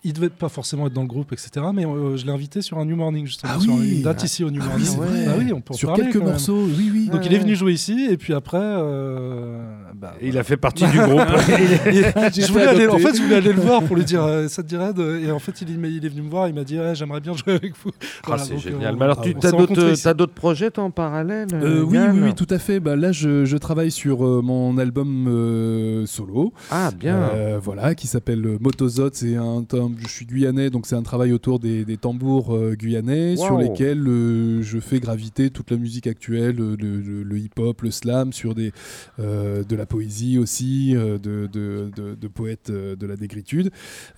il 0.05 0.13
devait 0.13 0.29
pas 0.29 0.49
forcément 0.49 0.87
être 0.87 0.93
dans 0.93 1.03
le 1.03 1.09
groupe, 1.09 1.33
etc. 1.33 1.51
Mais 1.75 1.85
euh, 1.87 2.17
je 2.17 2.25
l'ai 2.27 2.33
invité 2.33 2.61
sur 2.63 2.79
un 2.79 2.85
New 2.85 2.97
Morning 2.97 3.27
justement, 3.27 3.53
Ah 3.57 3.61
sur 3.61 3.75
oui. 3.75 3.97
une 3.97 4.03
date 4.03 4.23
ici 4.25 4.45
au 4.45 4.51
New 4.51 4.61
Ah 4.63 4.67
Morning. 4.69 4.87
oui, 4.87 4.91
c'est 4.93 4.97
vrai. 4.99 5.25
Ah 5.29 5.35
oui, 5.39 5.53
on 5.55 5.61
peut 5.61 5.75
Sur 5.75 5.89
parler, 5.91 6.05
quelques 6.05 6.17
morceaux, 6.17 6.65
oui, 6.65 6.91
oui. 6.93 7.09
Donc 7.11 7.25
il 7.27 7.33
est 7.35 7.39
venu 7.39 7.55
jouer 7.57 7.73
ici 7.73 8.07
et 8.11 8.17
puis 8.17 8.35
après, 8.35 8.59
euh, 8.61 9.59
bah, 9.95 10.15
Il 10.23 10.39
a 10.39 10.43
fait 10.45 10.57
partie 10.57 10.87
du 10.87 10.99
groupe. 10.99 11.21
je 11.49 12.53
voulais 12.53 12.67
aller, 12.67 12.87
en 12.89 12.99
fait, 12.99 13.17
je 13.17 13.23
voulais 13.23 13.37
aller 13.37 13.53
le 13.53 13.61
voir 13.61 13.83
pour 13.83 13.97
lui 13.97 14.05
dire 14.05 14.23
euh, 14.23 14.49
ça 14.49 14.63
te 14.63 14.69
dirait 14.69 14.93
de- 14.93 15.19
Et 15.25 15.31
en 15.31 15.39
fait, 15.39 15.61
il, 15.63 15.71
est- 15.71 15.91
il 15.91 16.05
est 16.05 16.09
venu 16.09 16.23
me 16.23 16.31
voir, 16.31 16.49
il 16.49 16.55
m'a 16.55 16.65
dit 16.65 16.79
j'aimerais 16.95 17.21
bien 17.21 17.33
jouer 17.37 17.55
avec 17.55 17.73
vous. 17.85 17.91
Ah, 18.01 18.07
Voilà, 18.27 18.45
c'est 18.45 18.59
génial. 18.59 18.95
euh, 18.95 18.97
Mais 18.99 19.05
alors, 19.05 19.21
tu 19.21 19.35
as 19.43 19.51
d'autres 19.53 19.93
ici. 19.93 20.03
t'as 20.03 20.15
d'autres 20.15 20.35
projets, 20.35 20.71
toi, 20.71 20.85
en 20.85 20.91
parallèle 20.91 21.49
Euh, 21.55 21.83
oui, 21.83 21.99
oui, 22.13 22.21
oui, 22.25 22.35
tout 22.35 22.47
à 22.51 22.59
fait. 22.59 22.81
Bah, 22.81 22.97
là, 22.97 23.13
je, 23.13 23.45
je 23.45 23.57
travaille 23.57 23.91
sur 23.91 24.25
euh, 24.25 24.41
mon 24.43 24.77
album 24.79 25.27
euh, 25.29 26.07
solo. 26.07 26.53
Ah, 26.71 26.91
bien. 26.99 27.31
Voilà, 27.63 27.95
qui 27.95 28.07
s'appelle 28.07 28.59
Motozot. 28.61 29.11
C'est 29.13 29.37
un, 29.37 29.63
tam- 29.63 29.94
je 29.99 30.09
suis 30.09 30.27
guyanais, 30.27 30.71
donc 30.71 30.87
c'est 30.87 30.97
un 30.97 31.03
travail 31.03 31.33
autour 31.33 31.59
des, 31.59 31.85
des 31.85 31.97
tambours 31.97 32.55
euh, 32.55 32.75
guyanais 32.75 33.37
sur 33.37 33.59
lesquels 33.59 34.07
euh, 34.07 34.63
je 34.63 34.79
fais 34.81 35.01
graviter 35.01 35.51
toute 35.51 35.71
la 35.71 35.77
musique 35.77 36.07
actuelle, 36.07 36.57
euh, 36.61 36.77
le, 36.81 37.01
le- 37.01 37.23
le 37.23 37.39
hip-hop, 37.39 37.83
le 37.83 37.91
slam, 37.91 38.33
sur 38.33 38.55
des, 38.55 38.73
de 39.19 39.77
la 39.77 39.87
poésie 39.87 40.39
aussi, 40.39 40.95
de, 40.95 41.19
de- 41.19 41.91
de- 41.95 42.15
de 42.21 42.29
poètes 42.29 42.71
de 42.71 43.07
la 43.07 43.17
négritude. 43.17 43.71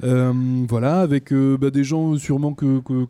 Euh, 0.02 0.32
voilà, 0.68 1.00
avec 1.00 1.32
bah, 1.32 1.70
des 1.70 1.84
gens 1.84 2.16
sûrement 2.16 2.54
que, 2.54 2.80
que, 2.80 3.04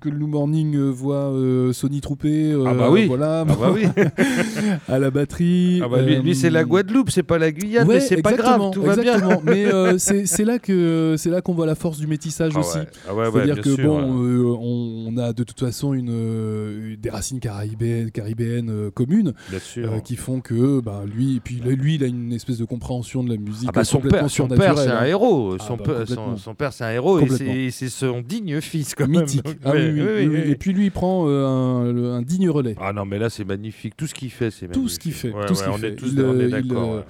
que, 0.00 0.08
le 0.08 0.18
New 0.18 0.26
Morning 0.26 0.76
voit 0.90 1.32
Sony 1.72 2.00
Troupé. 2.00 2.54
Ah 2.66 2.74
bah 2.74 2.90
oui. 2.90 3.06
Voilà, 3.06 3.40
Ah 3.40 3.44
bah 3.44 3.72
oui. 3.74 3.84
à 4.88 4.98
la 4.98 5.10
batterie. 5.10 5.80
Ah 5.82 5.88
bah, 5.88 6.02
lui, 6.02 6.16
lui, 6.16 6.34
c'est 6.34 6.50
la 6.50 6.64
Guadeloupe, 6.64 7.10
c'est 7.10 7.22
pas 7.22 7.38
la 7.38 7.50
Guyane, 7.52 7.86
Ouais, 7.88 7.94
mais 7.96 8.00
c'est 8.00 8.22
pas 8.22 8.32
grave, 8.34 8.70
tout 8.72 8.82
va 8.82 8.96
bien. 8.96 9.18
mais 9.44 9.66
c'est 9.98 10.26
c'est 10.34 10.44
là 10.44 10.58
que 10.58 11.14
c'est 11.18 11.30
là 11.30 11.40
qu'on 11.40 11.54
voit 11.54 11.66
la 11.66 11.74
force 11.84 11.98
du 11.98 12.06
métissage 12.06 12.52
Ah 12.56 12.60
aussi. 12.60 12.78
ouais. 12.78 12.86
Ah 13.06 13.14
ouais, 13.14 13.26
C'est-à-dire 13.30 13.60
que 13.60 13.74
sûr, 13.74 13.84
bon, 13.84 14.22
ouais. 14.22 14.26
euh, 14.38 14.56
on, 14.58 15.04
on 15.08 15.16
a 15.18 15.34
de 15.34 15.44
toute 15.44 15.60
façon 15.60 15.92
une, 15.92 16.08
euh, 16.10 16.96
des 16.98 17.10
racines 17.10 17.40
caribéennes, 17.40 18.10
caribéennes 18.10 18.70
euh, 18.70 18.90
communes 18.90 19.34
euh, 19.76 20.00
qui 20.00 20.16
font 20.16 20.40
que 20.40 20.80
bah, 20.80 21.02
lui, 21.06 21.36
et 21.36 21.40
puis 21.40 21.60
là, 21.62 21.72
lui, 21.72 21.96
il 21.96 22.04
a 22.04 22.06
une 22.06 22.32
espèce 22.32 22.56
de 22.56 22.64
compréhension 22.64 23.22
de 23.22 23.28
la 23.28 23.36
musique 23.36 23.68
Ah 23.68 23.72
bah, 23.72 23.84
son 23.84 23.98
complètement 23.98 24.20
père, 24.20 24.30
son 24.30 24.48
père, 24.48 24.78
c'est 24.78 24.88
un 24.88 24.96
hein. 24.96 25.04
héros. 25.04 25.56
Ah 25.60 25.62
Son, 25.62 25.76
bah, 25.76 25.84
père- 25.84 26.08
son- 26.38 26.54
père, 26.54 26.72
c'est 26.72 26.84
un 26.84 26.90
héros 26.92 27.18
et 27.18 27.26
Complètement. 27.26 27.54
c'est- 27.70 27.88
son 27.90 28.22
digne 28.22 28.60
fils, 28.62 28.94
quand. 28.94 29.06
Mythique. 29.06 29.44
Donc, 29.44 29.56
Ah 29.64 29.72
ouais, 29.72 29.90
oui, 29.92 29.92
oui, 29.92 30.00
oui, 30.00 30.06
oui, 30.06 30.26
oui, 30.26 30.26
oui. 30.36 30.42
oui. 30.46 30.50
Et 30.52 30.56
puis 30.56 30.72
lui, 30.72 30.86
il 30.86 30.90
prend 30.90 31.26
euh, 31.28 31.44
un, 31.46 31.92
le- 31.92 32.12
un 32.12 32.22
digne 32.22 32.48
relais. 32.48 32.76
Ah 32.80 32.94
non, 32.94 33.04
mais 33.04 33.18
là, 33.18 33.28
c'est 33.28 33.44
magnifique. 33.44 33.94
Tout 33.96 34.06
ce 34.06 34.14
qu'il 34.14 34.30
fait, 34.30 34.50
c'est 34.50 34.66
magnifique. 34.68 34.82
Tout 34.82 34.88
ce 34.88 34.98
qu'il 34.98 35.12
fait, 35.12 35.32
Ouais, 35.32 35.44
tout 35.46 35.54
ce 35.54 35.60
ouais, 35.60 35.66
qu'il 35.66 35.74
on 35.74 35.78
fait. 35.78 35.88
est 35.88 35.96
tous 35.96 36.14
d'accord. 36.14 37.04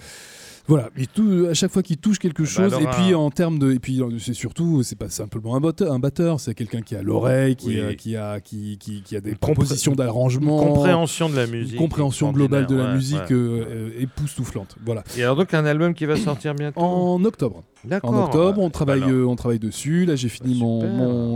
Euh. 0.65 0.69
Voilà, 0.69 0.91
et 0.97 1.07
tout, 1.07 1.47
à 1.51 1.55
chaque 1.55 1.71
fois 1.71 1.83
qu'il 1.83 1.99
touche 1.99 2.19
quelque 2.19 2.43
bah 2.43 2.49
chose, 2.49 2.75
alors, 2.75 2.81
et 2.81 2.87
puis 2.97 3.13
un- 3.13 3.19
en 3.19 3.31
termes 3.31 3.59
de, 3.59 3.73
et 3.73 3.79
puis 3.79 4.01
euh, 4.01 4.19
c'est 4.19 4.33
surtout, 4.35 4.83
c'est 4.83 4.97
pas 4.99 5.09
simplement 5.11 5.57
un 5.57 5.61
batteur, 5.61 5.93
un 5.93 5.99
batteur, 5.99 6.41
c'est 6.41 6.55
quelqu'un 6.55 6.81
qui 6.81 6.97
a 6.97 7.03
l'oreille, 7.03 7.57
qui, 7.57 7.69
Oui. 7.69 7.81
a, 7.81 7.95
qui 7.95 8.17
a, 8.17 8.41
qui, 8.41 8.79
qui, 8.79 9.03
qui 9.03 9.17
a 9.17 9.21
des 9.21 9.35
propositions 9.35 9.93
d'arrangement, 9.93 10.59
compréhension 10.59 11.29
de 11.29 11.37
la 11.37 11.47
musique 11.47 11.77
compréhension 11.79 12.33
globale 12.33 12.67
de 12.67 12.77
la 12.77 12.95
musique 12.95 13.19
ouais, 13.21 13.33
euh, 13.33 13.65
euh, 13.69 13.91
époustouflante. 14.01 14.77
Voilà. 14.85 15.05
Et 15.19 15.23
alors 15.23 15.37
donc 15.37 15.53
un 15.53 15.65
album 15.67 15.93
qui 15.95 16.07
va 16.07 16.17
sortir 16.17 16.55
bientôt? 16.55 16.81
En 16.81 17.23
octobre. 17.25 17.63
En 18.03 18.25
octobre, 18.25 18.61
on 18.61 18.65
Bah, 18.67 18.71
travaille, 18.73 19.03
alors. 19.03 19.11
euh, 19.15 19.27
on 19.27 19.37
travaille 19.37 19.59
dessus. 19.59 20.05
Là, 20.07 20.17
j'ai 20.17 20.29
fini 20.29 20.59
mon, 20.59 20.87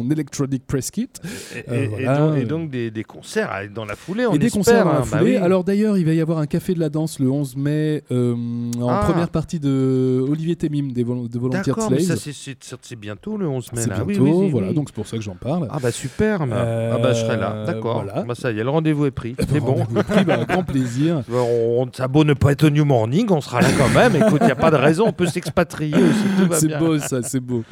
mon 0.03 0.11
Electronic 0.11 0.67
Press 0.67 0.91
Kit. 0.91 1.09
Et, 1.55 1.65
Euh, 1.71 1.87
et 1.99 2.05
donc, 2.07 2.37
et 2.39 2.45
donc 2.45 2.71
des, 2.71 2.91
des 2.91 3.05
concerts 3.05 3.51
dans 3.75 3.85
la 3.85 3.97
foulée, 3.97 4.27
on 4.27 4.33
et 4.35 4.39
des 4.39 4.47
espère, 4.47 4.59
concerts 4.61 4.85
dans 4.85 4.93
la 4.93 4.99
hein. 4.99 5.05
Bah 5.11 5.19
foulée. 5.19 5.31
oui. 5.33 5.37
Alors 5.37 5.65
d'ailleurs, 5.65 5.97
il 5.99 6.05
va 6.07 6.13
y 6.15 6.21
avoir 6.21 6.39
un 6.39 6.47
café 6.47 6.75
de 6.75 6.81
la 6.81 6.89
danse 6.89 7.19
le 7.21 7.31
11 7.31 7.57
mai 7.57 8.03
euh, 8.11 8.35
en 8.81 8.89
Ah. 8.89 9.03
première 9.09 9.29
partie 9.29 9.61
de 9.61 10.25
Olivier 10.29 10.57
Temim 10.57 10.93
des 10.93 11.03
vol- 11.05 11.29
de 11.29 11.39
Volunteer 11.39 11.73
D'accord, 11.75 11.91
mais 11.91 12.01
ça 12.01 12.17
Slaves. 12.17 12.35
c'est- 12.83 12.97
bientôt 12.97 13.37
le 13.37 13.47
11 13.47 13.73
mai. 13.73 13.81
C'est 13.83 13.89
bientôt, 13.91 14.05
Oui, 14.07 14.17
oui, 14.19 14.31
oui, 14.35 14.51
voilà, 14.51 14.73
donc 14.73 14.89
c'est 14.89 14.95
pour 14.95 15.07
ça 15.07 15.17
que 15.17 15.23
j'en 15.23 15.37
parle. 15.37 15.69
Ah 15.71 15.79
bah 15.83 15.93
super, 15.93 16.47
bah. 16.47 16.93
Ah 16.95 16.99
bah 16.99 17.13
je 17.13 17.21
serai 17.21 17.37
là, 17.37 17.65
d'accord. 17.67 18.03
voilà. 18.05 18.23
Bah 18.23 18.35
ça 18.35 18.51
y 18.51 18.59
est, 18.59 18.65
le 18.65 18.71
rendez-vous 18.71 19.07
est 19.07 19.11
pris, 19.11 19.37
c'est 19.53 19.61
bon. 19.61 19.85
Pris, 20.09 20.25
bah, 20.25 20.45
grand 20.49 20.63
plaisir. 20.65 21.23
Bah, 21.29 21.39
On, 21.43 21.89
ça 21.93 22.09
beau 22.09 22.25
ne 22.25 22.33
pas 22.35 22.53
être 22.53 22.65
au 22.65 22.71
New 22.71 22.85
Morning, 22.85 23.27
on 23.31 23.41
sera 23.41 23.61
là 23.61 23.69
quand 23.77 23.89
même. 23.91 24.17
Écoute, 24.17 24.39
il 24.43 24.47
n'y 24.47 24.53
a 24.53 24.57
pas 24.57 24.71
de 24.71 24.77
raison, 24.77 25.05
on 25.09 25.13
peut 25.13 25.27
s'expatrier 25.27 25.95
aussi, 25.95 26.25
C'est 26.53 26.79
beau 26.79 26.99
ça, 26.99 27.23
c'est 27.23 27.41
beau. 27.41 27.65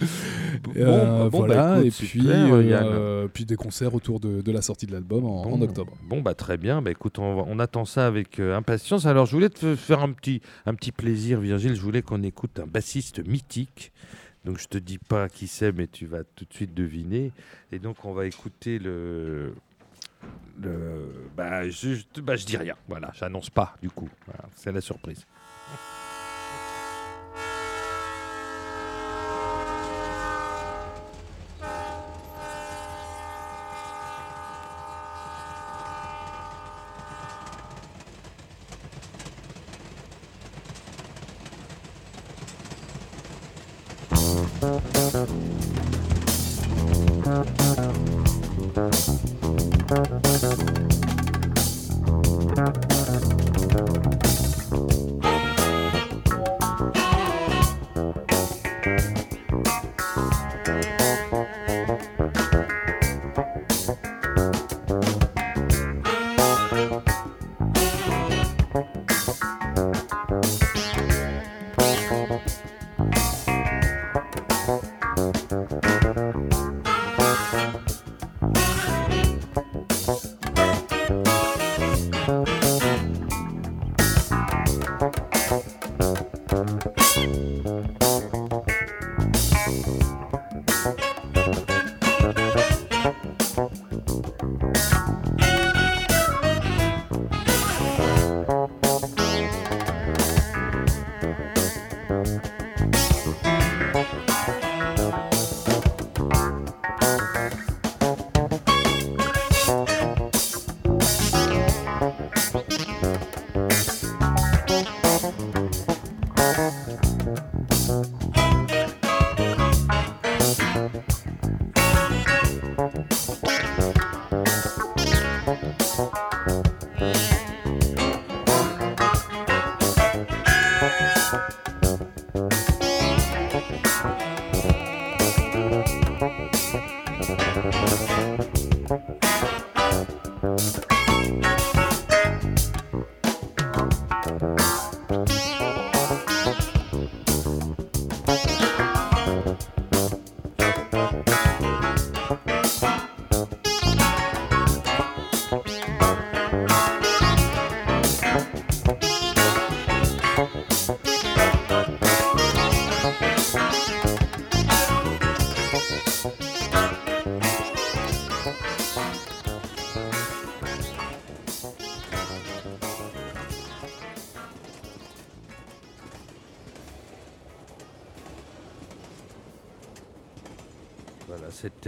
Bon, 0.62 0.72
Euh, 0.76 0.84
bah, 0.86 1.18
bah, 1.24 1.28
voilà, 1.28 1.74
écoute, 1.80 1.86
et 1.86 1.90
puis, 2.06 2.20
super, 2.20 2.54
euh, 2.54 2.62
Yann. 2.62 3.28
puis 3.32 3.44
des 3.44 3.56
concerts 3.56 3.94
autour 3.94 4.20
de, 4.20 4.40
de 4.40 4.52
la 4.52 4.62
sortie 4.62 4.86
de 4.86 4.92
l'album 4.92 5.24
en, 5.24 5.60
octobre. 5.60 5.92
Bon, 6.04 6.20
bah 6.22 6.34
très 6.34 6.56
bien. 6.56 6.80
Bah, 6.82 6.90
écoute, 6.90 7.18
on, 7.18 7.58
attend 7.58 7.84
ça 7.84 8.06
avec 8.06 8.40
euh, 8.40 8.56
impatience. 8.56 9.06
Alors, 9.06 9.26
je 9.26 9.32
voulais 9.32 9.48
te 9.50 9.76
faire 9.76 10.00
un 10.00 10.12
petit, 10.12 10.40
un 10.64 10.74
petit 10.74 10.92
plaisir, 10.92 11.40
Virgile. 11.40 11.74
Je 11.74 11.80
voulais 11.82 12.02
qu'on 12.02 12.22
écoute 12.22 12.58
un 12.58 12.66
bassiste 12.66 13.26
mythique. 13.26 13.92
Donc, 14.44 14.58
je 14.58 14.66
te 14.68 14.78
dis 14.78 14.98
pas 14.98 15.28
qui 15.28 15.46
c'est, 15.48 15.72
mais 15.72 15.86
tu 15.88 16.06
vas 16.06 16.22
tout 16.24 16.44
de 16.48 16.54
suite 16.54 16.72
deviner. 16.74 17.32
Et 17.72 17.78
donc, 17.78 18.04
on 18.04 18.12
va 18.12 18.26
écouter 18.26 18.78
le. 18.78 19.54
le 20.62 21.12
bah, 21.36 21.68
je, 21.68 21.94
je- 21.94 22.20
bah, 22.20 22.36
je 22.36 22.46
dis 22.46 22.56
rien. 22.56 22.74
Voilà, 22.88 23.10
j'annonce 23.14 23.50
pas, 23.50 23.74
du 23.82 23.90
coup. 23.90 24.08
Voilà, 24.26 24.44
c'est 24.54 24.72
la 24.72 24.80
surprise. 24.80 25.26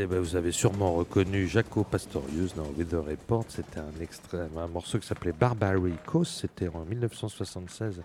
Bah, 0.07 0.21
vous 0.21 0.37
avez 0.37 0.53
sûrement 0.53 0.93
reconnu 0.93 1.49
Jaco 1.49 1.83
Pastorius 1.83 2.55
dans 2.55 2.71
Weather 2.77 3.05
Report. 3.05 3.45
C'était 3.49 3.81
un 3.81 4.01
extrait, 4.01 4.47
un 4.57 4.67
morceau 4.69 4.99
qui 4.99 5.07
s'appelait 5.07 5.33
Barbary 5.33 5.95
Coast. 6.07 6.41
C'était 6.41 6.69
en 6.69 6.85
1976, 6.85 8.03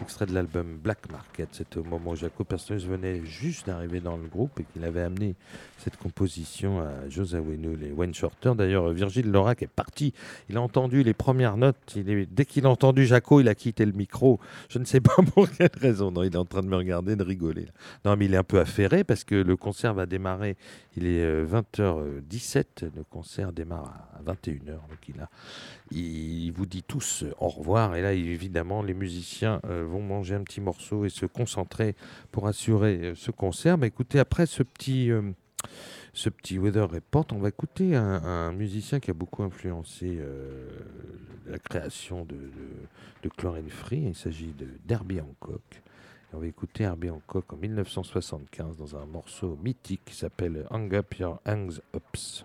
extrait 0.00 0.26
de 0.26 0.34
l'album 0.34 0.78
Black 0.82 1.10
Market. 1.10 1.48
C'était 1.52 1.78
au 1.78 1.84
moment 1.84 2.12
où 2.12 2.16
Jaco 2.16 2.44
Pastorius 2.44 2.84
venait 2.84 3.24
juste 3.24 3.66
d'arriver 3.66 4.00
dans 4.00 4.16
le 4.16 4.26
groupe 4.26 4.60
et 4.60 4.64
qu'il 4.64 4.84
avait 4.84 5.02
amené 5.02 5.34
cette 5.78 5.96
composition 5.96 6.80
à 6.80 7.08
José 7.08 7.38
Wenoul 7.38 7.82
et 7.84 7.92
Wayne 7.92 8.14
Shorter. 8.14 8.52
D'ailleurs, 8.56 8.90
Virgile 8.90 9.30
Lorac 9.30 9.62
est 9.62 9.66
parti. 9.66 10.12
Il 10.48 10.56
a 10.56 10.60
entendu 10.60 11.02
les 11.02 11.14
premières 11.14 11.56
notes. 11.56 11.96
Dès 11.96 12.44
qu'il 12.44 12.66
a 12.66 12.70
entendu 12.70 13.06
Jaco, 13.06 13.40
il 13.40 13.48
a 13.48 13.54
quitté 13.54 13.84
le 13.86 13.92
micro. 13.92 14.40
Je 14.68 14.78
ne 14.78 14.84
sais 14.84 15.00
pas 15.00 15.14
pour 15.34 15.50
quelle 15.50 15.70
raison. 15.80 16.10
Non, 16.10 16.22
il 16.22 16.32
est 16.32 16.36
en 16.36 16.44
train 16.44 16.62
de 16.62 16.68
me 16.68 16.76
regarder, 16.76 17.16
de 17.16 17.24
rigoler. 17.24 17.66
Non, 18.04 18.16
mais 18.16 18.26
il 18.26 18.34
est 18.34 18.38
un 18.38 18.44
peu 18.44 18.60
affairé 18.60 19.04
parce 19.04 19.24
que 19.24 19.34
le 19.34 19.56
concert 19.56 19.94
va 19.94 20.06
démarrer. 20.06 20.56
Il 20.96 21.06
est 21.06 21.22
euh, 21.22 21.46
20h17. 21.46 22.90
Le 22.94 23.04
concert 23.04 23.52
démarre 23.52 24.08
à 24.18 24.32
21h. 24.32 24.66
Donc 24.66 25.08
il, 25.08 25.20
a, 25.20 25.28
il 25.90 26.50
vous 26.50 26.66
dit 26.66 26.82
tous 26.82 27.22
euh, 27.22 27.32
au 27.38 27.48
revoir. 27.48 27.96
Et 27.96 28.02
là, 28.02 28.12
évidemment, 28.12 28.82
les 28.82 28.94
musiciens 28.94 29.60
euh, 29.64 29.84
vont 29.84 30.02
manger 30.02 30.34
un 30.34 30.42
petit 30.42 30.60
morceau 30.60 31.04
et 31.04 31.08
se 31.08 31.26
concentrer 31.26 31.94
pour 32.32 32.46
assurer 32.46 32.98
euh, 33.02 33.14
ce 33.14 33.30
concert. 33.30 33.78
Mais 33.78 33.88
écoutez, 33.88 34.18
après 34.18 34.46
ce 34.46 34.62
petit. 34.62 35.10
ce 36.12 36.28
petit 36.28 36.58
Weather 36.58 36.88
Report, 36.88 37.26
on 37.32 37.38
va 37.38 37.48
écouter 37.48 37.94
un, 37.94 38.52
musicien 38.52 39.00
qui 39.00 39.10
a 39.10 39.14
beaucoup 39.14 39.42
influencé 39.42 40.18
la 41.46 41.58
création 41.58 42.24
de, 42.24 42.34
de, 42.34 43.28
de 43.28 43.68
Free. 43.68 44.04
Il 44.08 44.14
s'agit 44.14 44.54
d'Herbie 44.86 45.20
Hancock. 45.20 45.82
On 46.32 46.38
va 46.38 46.46
écouter 46.46 46.84
Herbie 46.84 47.10
Hancock 47.10 47.52
en 47.52 47.56
1975 47.56 48.76
dans 48.76 48.96
un 48.96 49.06
morceau 49.06 49.58
mythique 49.62 50.02
qui 50.04 50.14
s'appelle 50.14 50.66
Hang 50.70 50.94
Up 50.94 51.14
Your 51.14 51.40
Hangs 51.46 51.80
Ups. 51.94 52.44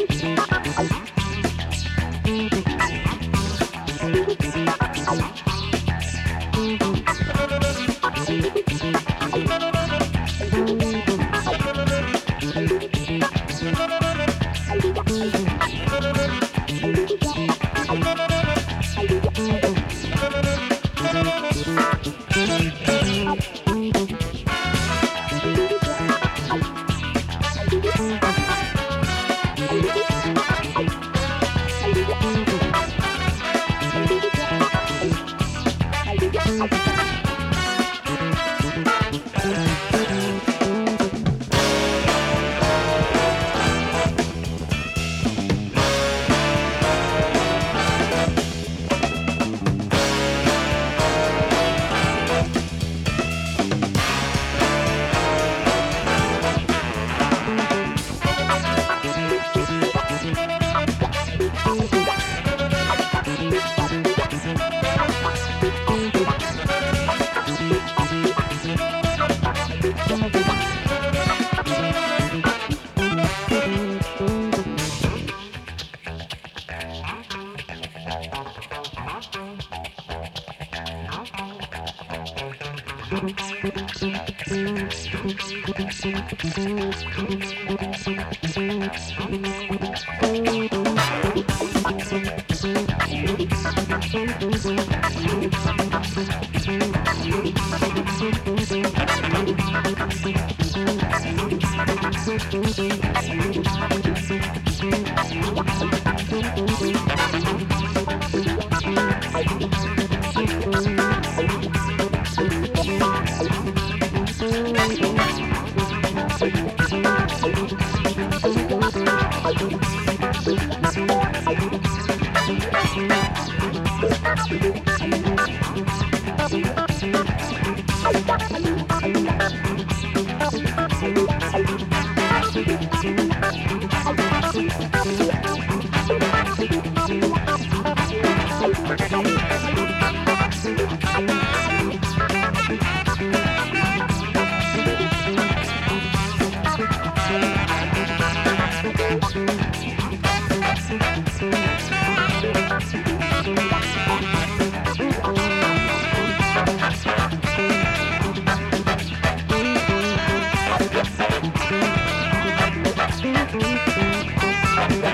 Bye. 164.89 165.10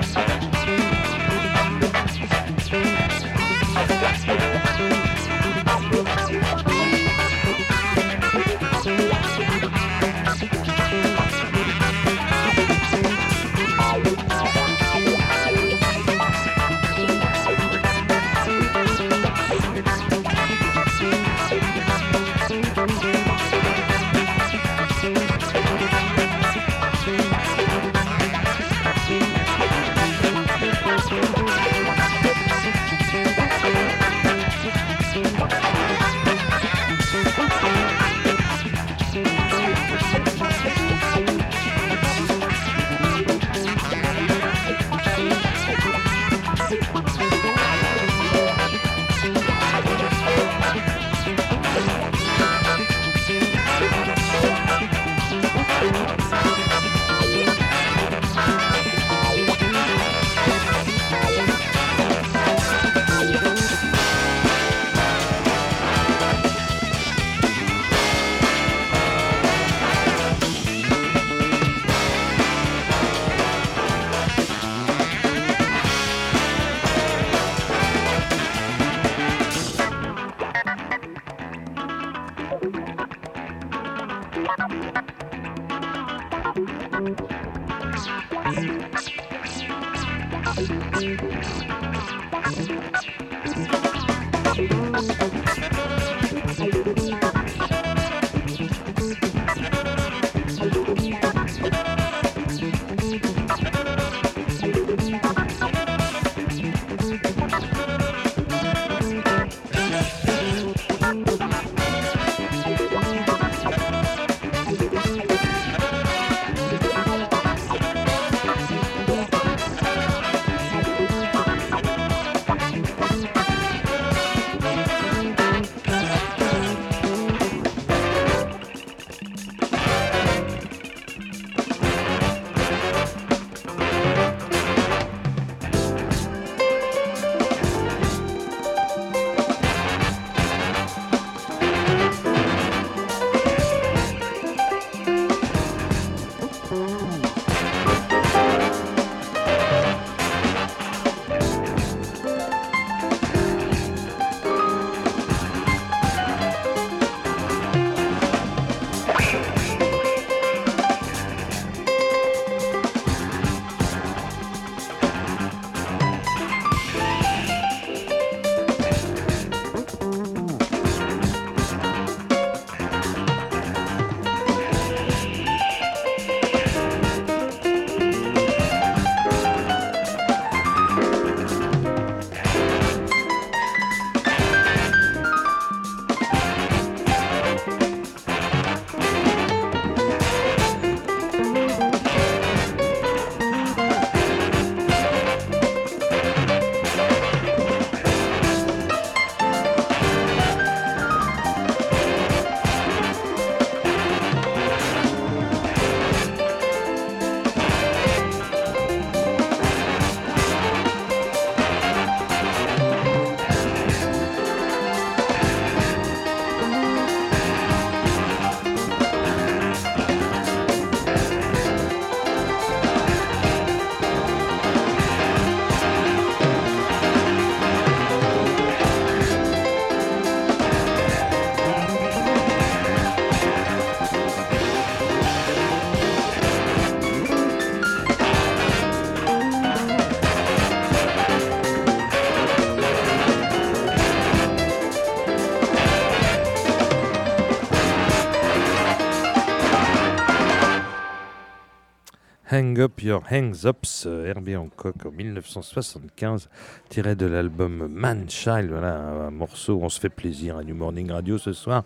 Hang 252.58 252.76
Up 252.80 253.00
Your 253.02 253.22
Hangs 253.30 253.66
Ups, 253.66 254.04
Herbie 254.04 254.56
Hancock 254.56 255.06
en 255.06 255.12
1975, 255.12 256.48
tiré 256.88 257.14
de 257.14 257.24
l'album 257.24 257.86
Man 257.86 258.28
Child. 258.28 258.70
Voilà, 258.70 258.96
un, 258.96 259.30
morceau 259.30 259.78
on 259.80 259.88
se 259.88 260.00
fait 260.00 260.08
plaisir 260.08 260.56
à 260.56 260.64
New 260.64 260.74
Morning 260.74 261.08
Radio 261.12 261.38
ce 261.38 261.52
soir. 261.52 261.84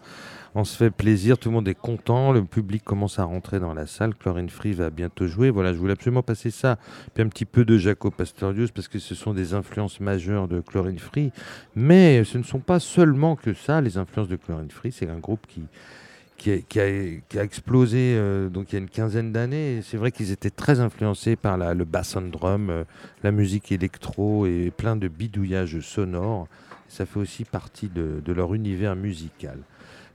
On 0.55 0.65
se 0.65 0.75
fait 0.75 0.91
plaisir, 0.91 1.37
tout 1.37 1.51
le 1.51 1.57
monde 1.57 1.69
est 1.69 1.75
content, 1.75 2.33
le 2.33 2.43
public 2.43 2.85
commence 2.85 3.19
à 3.19 3.25
rentrer 3.25 3.61
dans 3.61 3.75
la 3.75 3.87
salle. 3.87 4.15
Chlorine 4.15 4.49
Free 4.49 4.73
va 4.73 4.89
bientôt 4.89 5.27
jouer. 5.27 5.51
Voilà, 5.51 5.75
je 5.75 5.79
voulais 5.79 5.93
absolument 5.93 6.23
passer 6.23 6.51
ça. 6.51 6.79
Puis 7.13 7.23
un 7.23 7.29
petit 7.29 7.45
peu 7.45 7.67
de 7.67 7.77
Jaco 7.77 8.11
Pastorius 8.11 8.71
parce 8.71 8.89
que 8.89 8.99
ce 8.99 9.15
sont 9.15 9.35
des 9.35 9.53
influences 9.53 10.01
majeures 10.01 10.49
de 10.49 10.63
Chlorine 10.63 10.99
Free. 10.99 11.33
Mais 11.75 12.25
ce 12.25 12.39
ne 12.39 12.45
sont 12.45 12.61
pas 12.61 12.81
seulement 12.81 13.37
que 13.37 13.53
ça, 13.53 13.83
les 13.83 13.99
influences 13.99 14.29
de 14.29 14.37
Chlorine 14.37 14.71
Free. 14.71 14.91
C'est 14.91 15.11
un 15.11 15.19
groupe 15.19 15.47
qui, 15.47 15.65
qui 16.37 16.81
a, 16.81 17.43
explosé 17.43 18.15
euh, 18.17 18.49
donc 18.49 18.73
il 18.73 18.75
y 18.75 18.77
a 18.77 18.81
une 18.81 18.89
quinzaine 18.89 19.33
d'années. 19.33 19.81
C'est 19.83 19.97
vrai 19.97 20.11
qu'ils 20.11 20.33
étaient 20.33 20.51
très 20.51 20.81
influencés 20.81 21.37
par 21.37 21.57
le 21.57 21.85
bass 21.85 22.17
and 22.17 22.23
drum, 22.23 22.71
euh, 22.71 22.85
la 23.23 23.31
musique 23.31 23.71
électro 23.71 24.47
et 24.47 24.73
plein 24.77 24.97
de 24.97 25.09
bidouillages 25.09 25.81
sonores. 25.81 26.49
Ça 26.89 27.07
fait 27.07 27.21
aussi 27.21 27.45
partie 27.45 27.89
de 27.89 28.33
leur 28.33 28.55
univers 28.55 28.97
musical. 28.97 29.59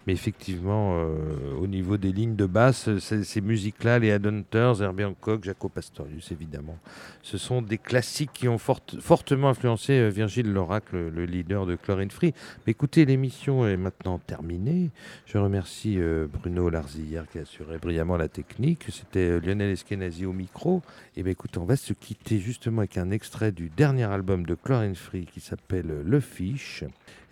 Mais 0.07 0.13
effectivement, 0.13 0.95
euh, 0.99 1.53
au 1.59 1.67
niveau 1.67 1.97
des 1.97 2.13
lignes 2.13 2.37
de 2.37 2.45
basse, 2.45 2.89
ces, 2.99 3.41
musiques-là, 3.41 3.99
les 3.99 4.07
Headhunters, 4.07 4.81
Herbie 4.81 5.03
Hancock, 5.03 5.43
Jaco 5.43 5.67
Pastorius, 5.67 6.31
évidemment, 6.31 6.77
ce 7.21 7.37
sont 7.37 7.61
des 7.61 7.77
classiques 7.77 8.31
qui 8.33 8.47
ont 8.47 8.57
forte- 8.57 9.01
fortement 9.01 9.49
influencé 9.49 9.91
euh, 9.91 10.07
Virgile 10.07 10.53
Lorac, 10.53 10.93
le, 10.93 11.09
le 11.09 11.25
leader 11.25 11.65
de 11.65 11.75
Chlorine 11.75 12.09
Free. 12.09 12.33
Mais 12.65 12.71
écoutez, 12.71 13.03
l'émission 13.03 13.67
est 13.67 13.75
maintenant 13.75 14.17
terminée. 14.17 14.91
Je 15.25 15.37
remercie 15.37 15.99
euh, 15.99 16.25
Bruno 16.31 16.69
Larzillière 16.69 17.27
qui 17.29 17.39
a 17.39 17.41
assuré 17.41 17.77
brillamment 17.77 18.15
la 18.15 18.29
technique. 18.29 18.85
C'était 18.89 19.41
Lionel 19.41 19.71
Eskenazi 19.71 20.25
au 20.25 20.31
micro. 20.31 20.83
Et 21.17 21.23
bien 21.23 21.33
écoutez, 21.33 21.57
on 21.59 21.65
va 21.65 21.75
se 21.75 21.91
quitter 21.91 22.39
justement 22.39 22.79
avec 22.79 22.97
un 22.97 23.11
extrait 23.11 23.51
du 23.51 23.69
dernier 23.75 24.05
album 24.05 24.45
de 24.45 24.55
Chlorine 24.55 24.95
Free 24.95 25.25
qui 25.25 25.41
s'appelle 25.41 26.03
Le 26.05 26.19
Fiche. 26.21 26.85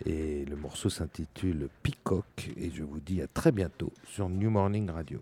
Et 0.04 0.46
le 0.46 0.56
morceau 0.56 0.90
s'intitule 0.90 1.70
Peacock. 1.84 2.52
Et 2.58 2.72
je 2.72 2.84
vous 2.84 3.00
dis 3.00 3.22
à 3.22 3.28
très 3.28 3.52
bientôt 3.52 3.94
sur 4.08 4.30
New 4.30 4.50
Morning 4.50 4.90
Radio. 4.90 5.22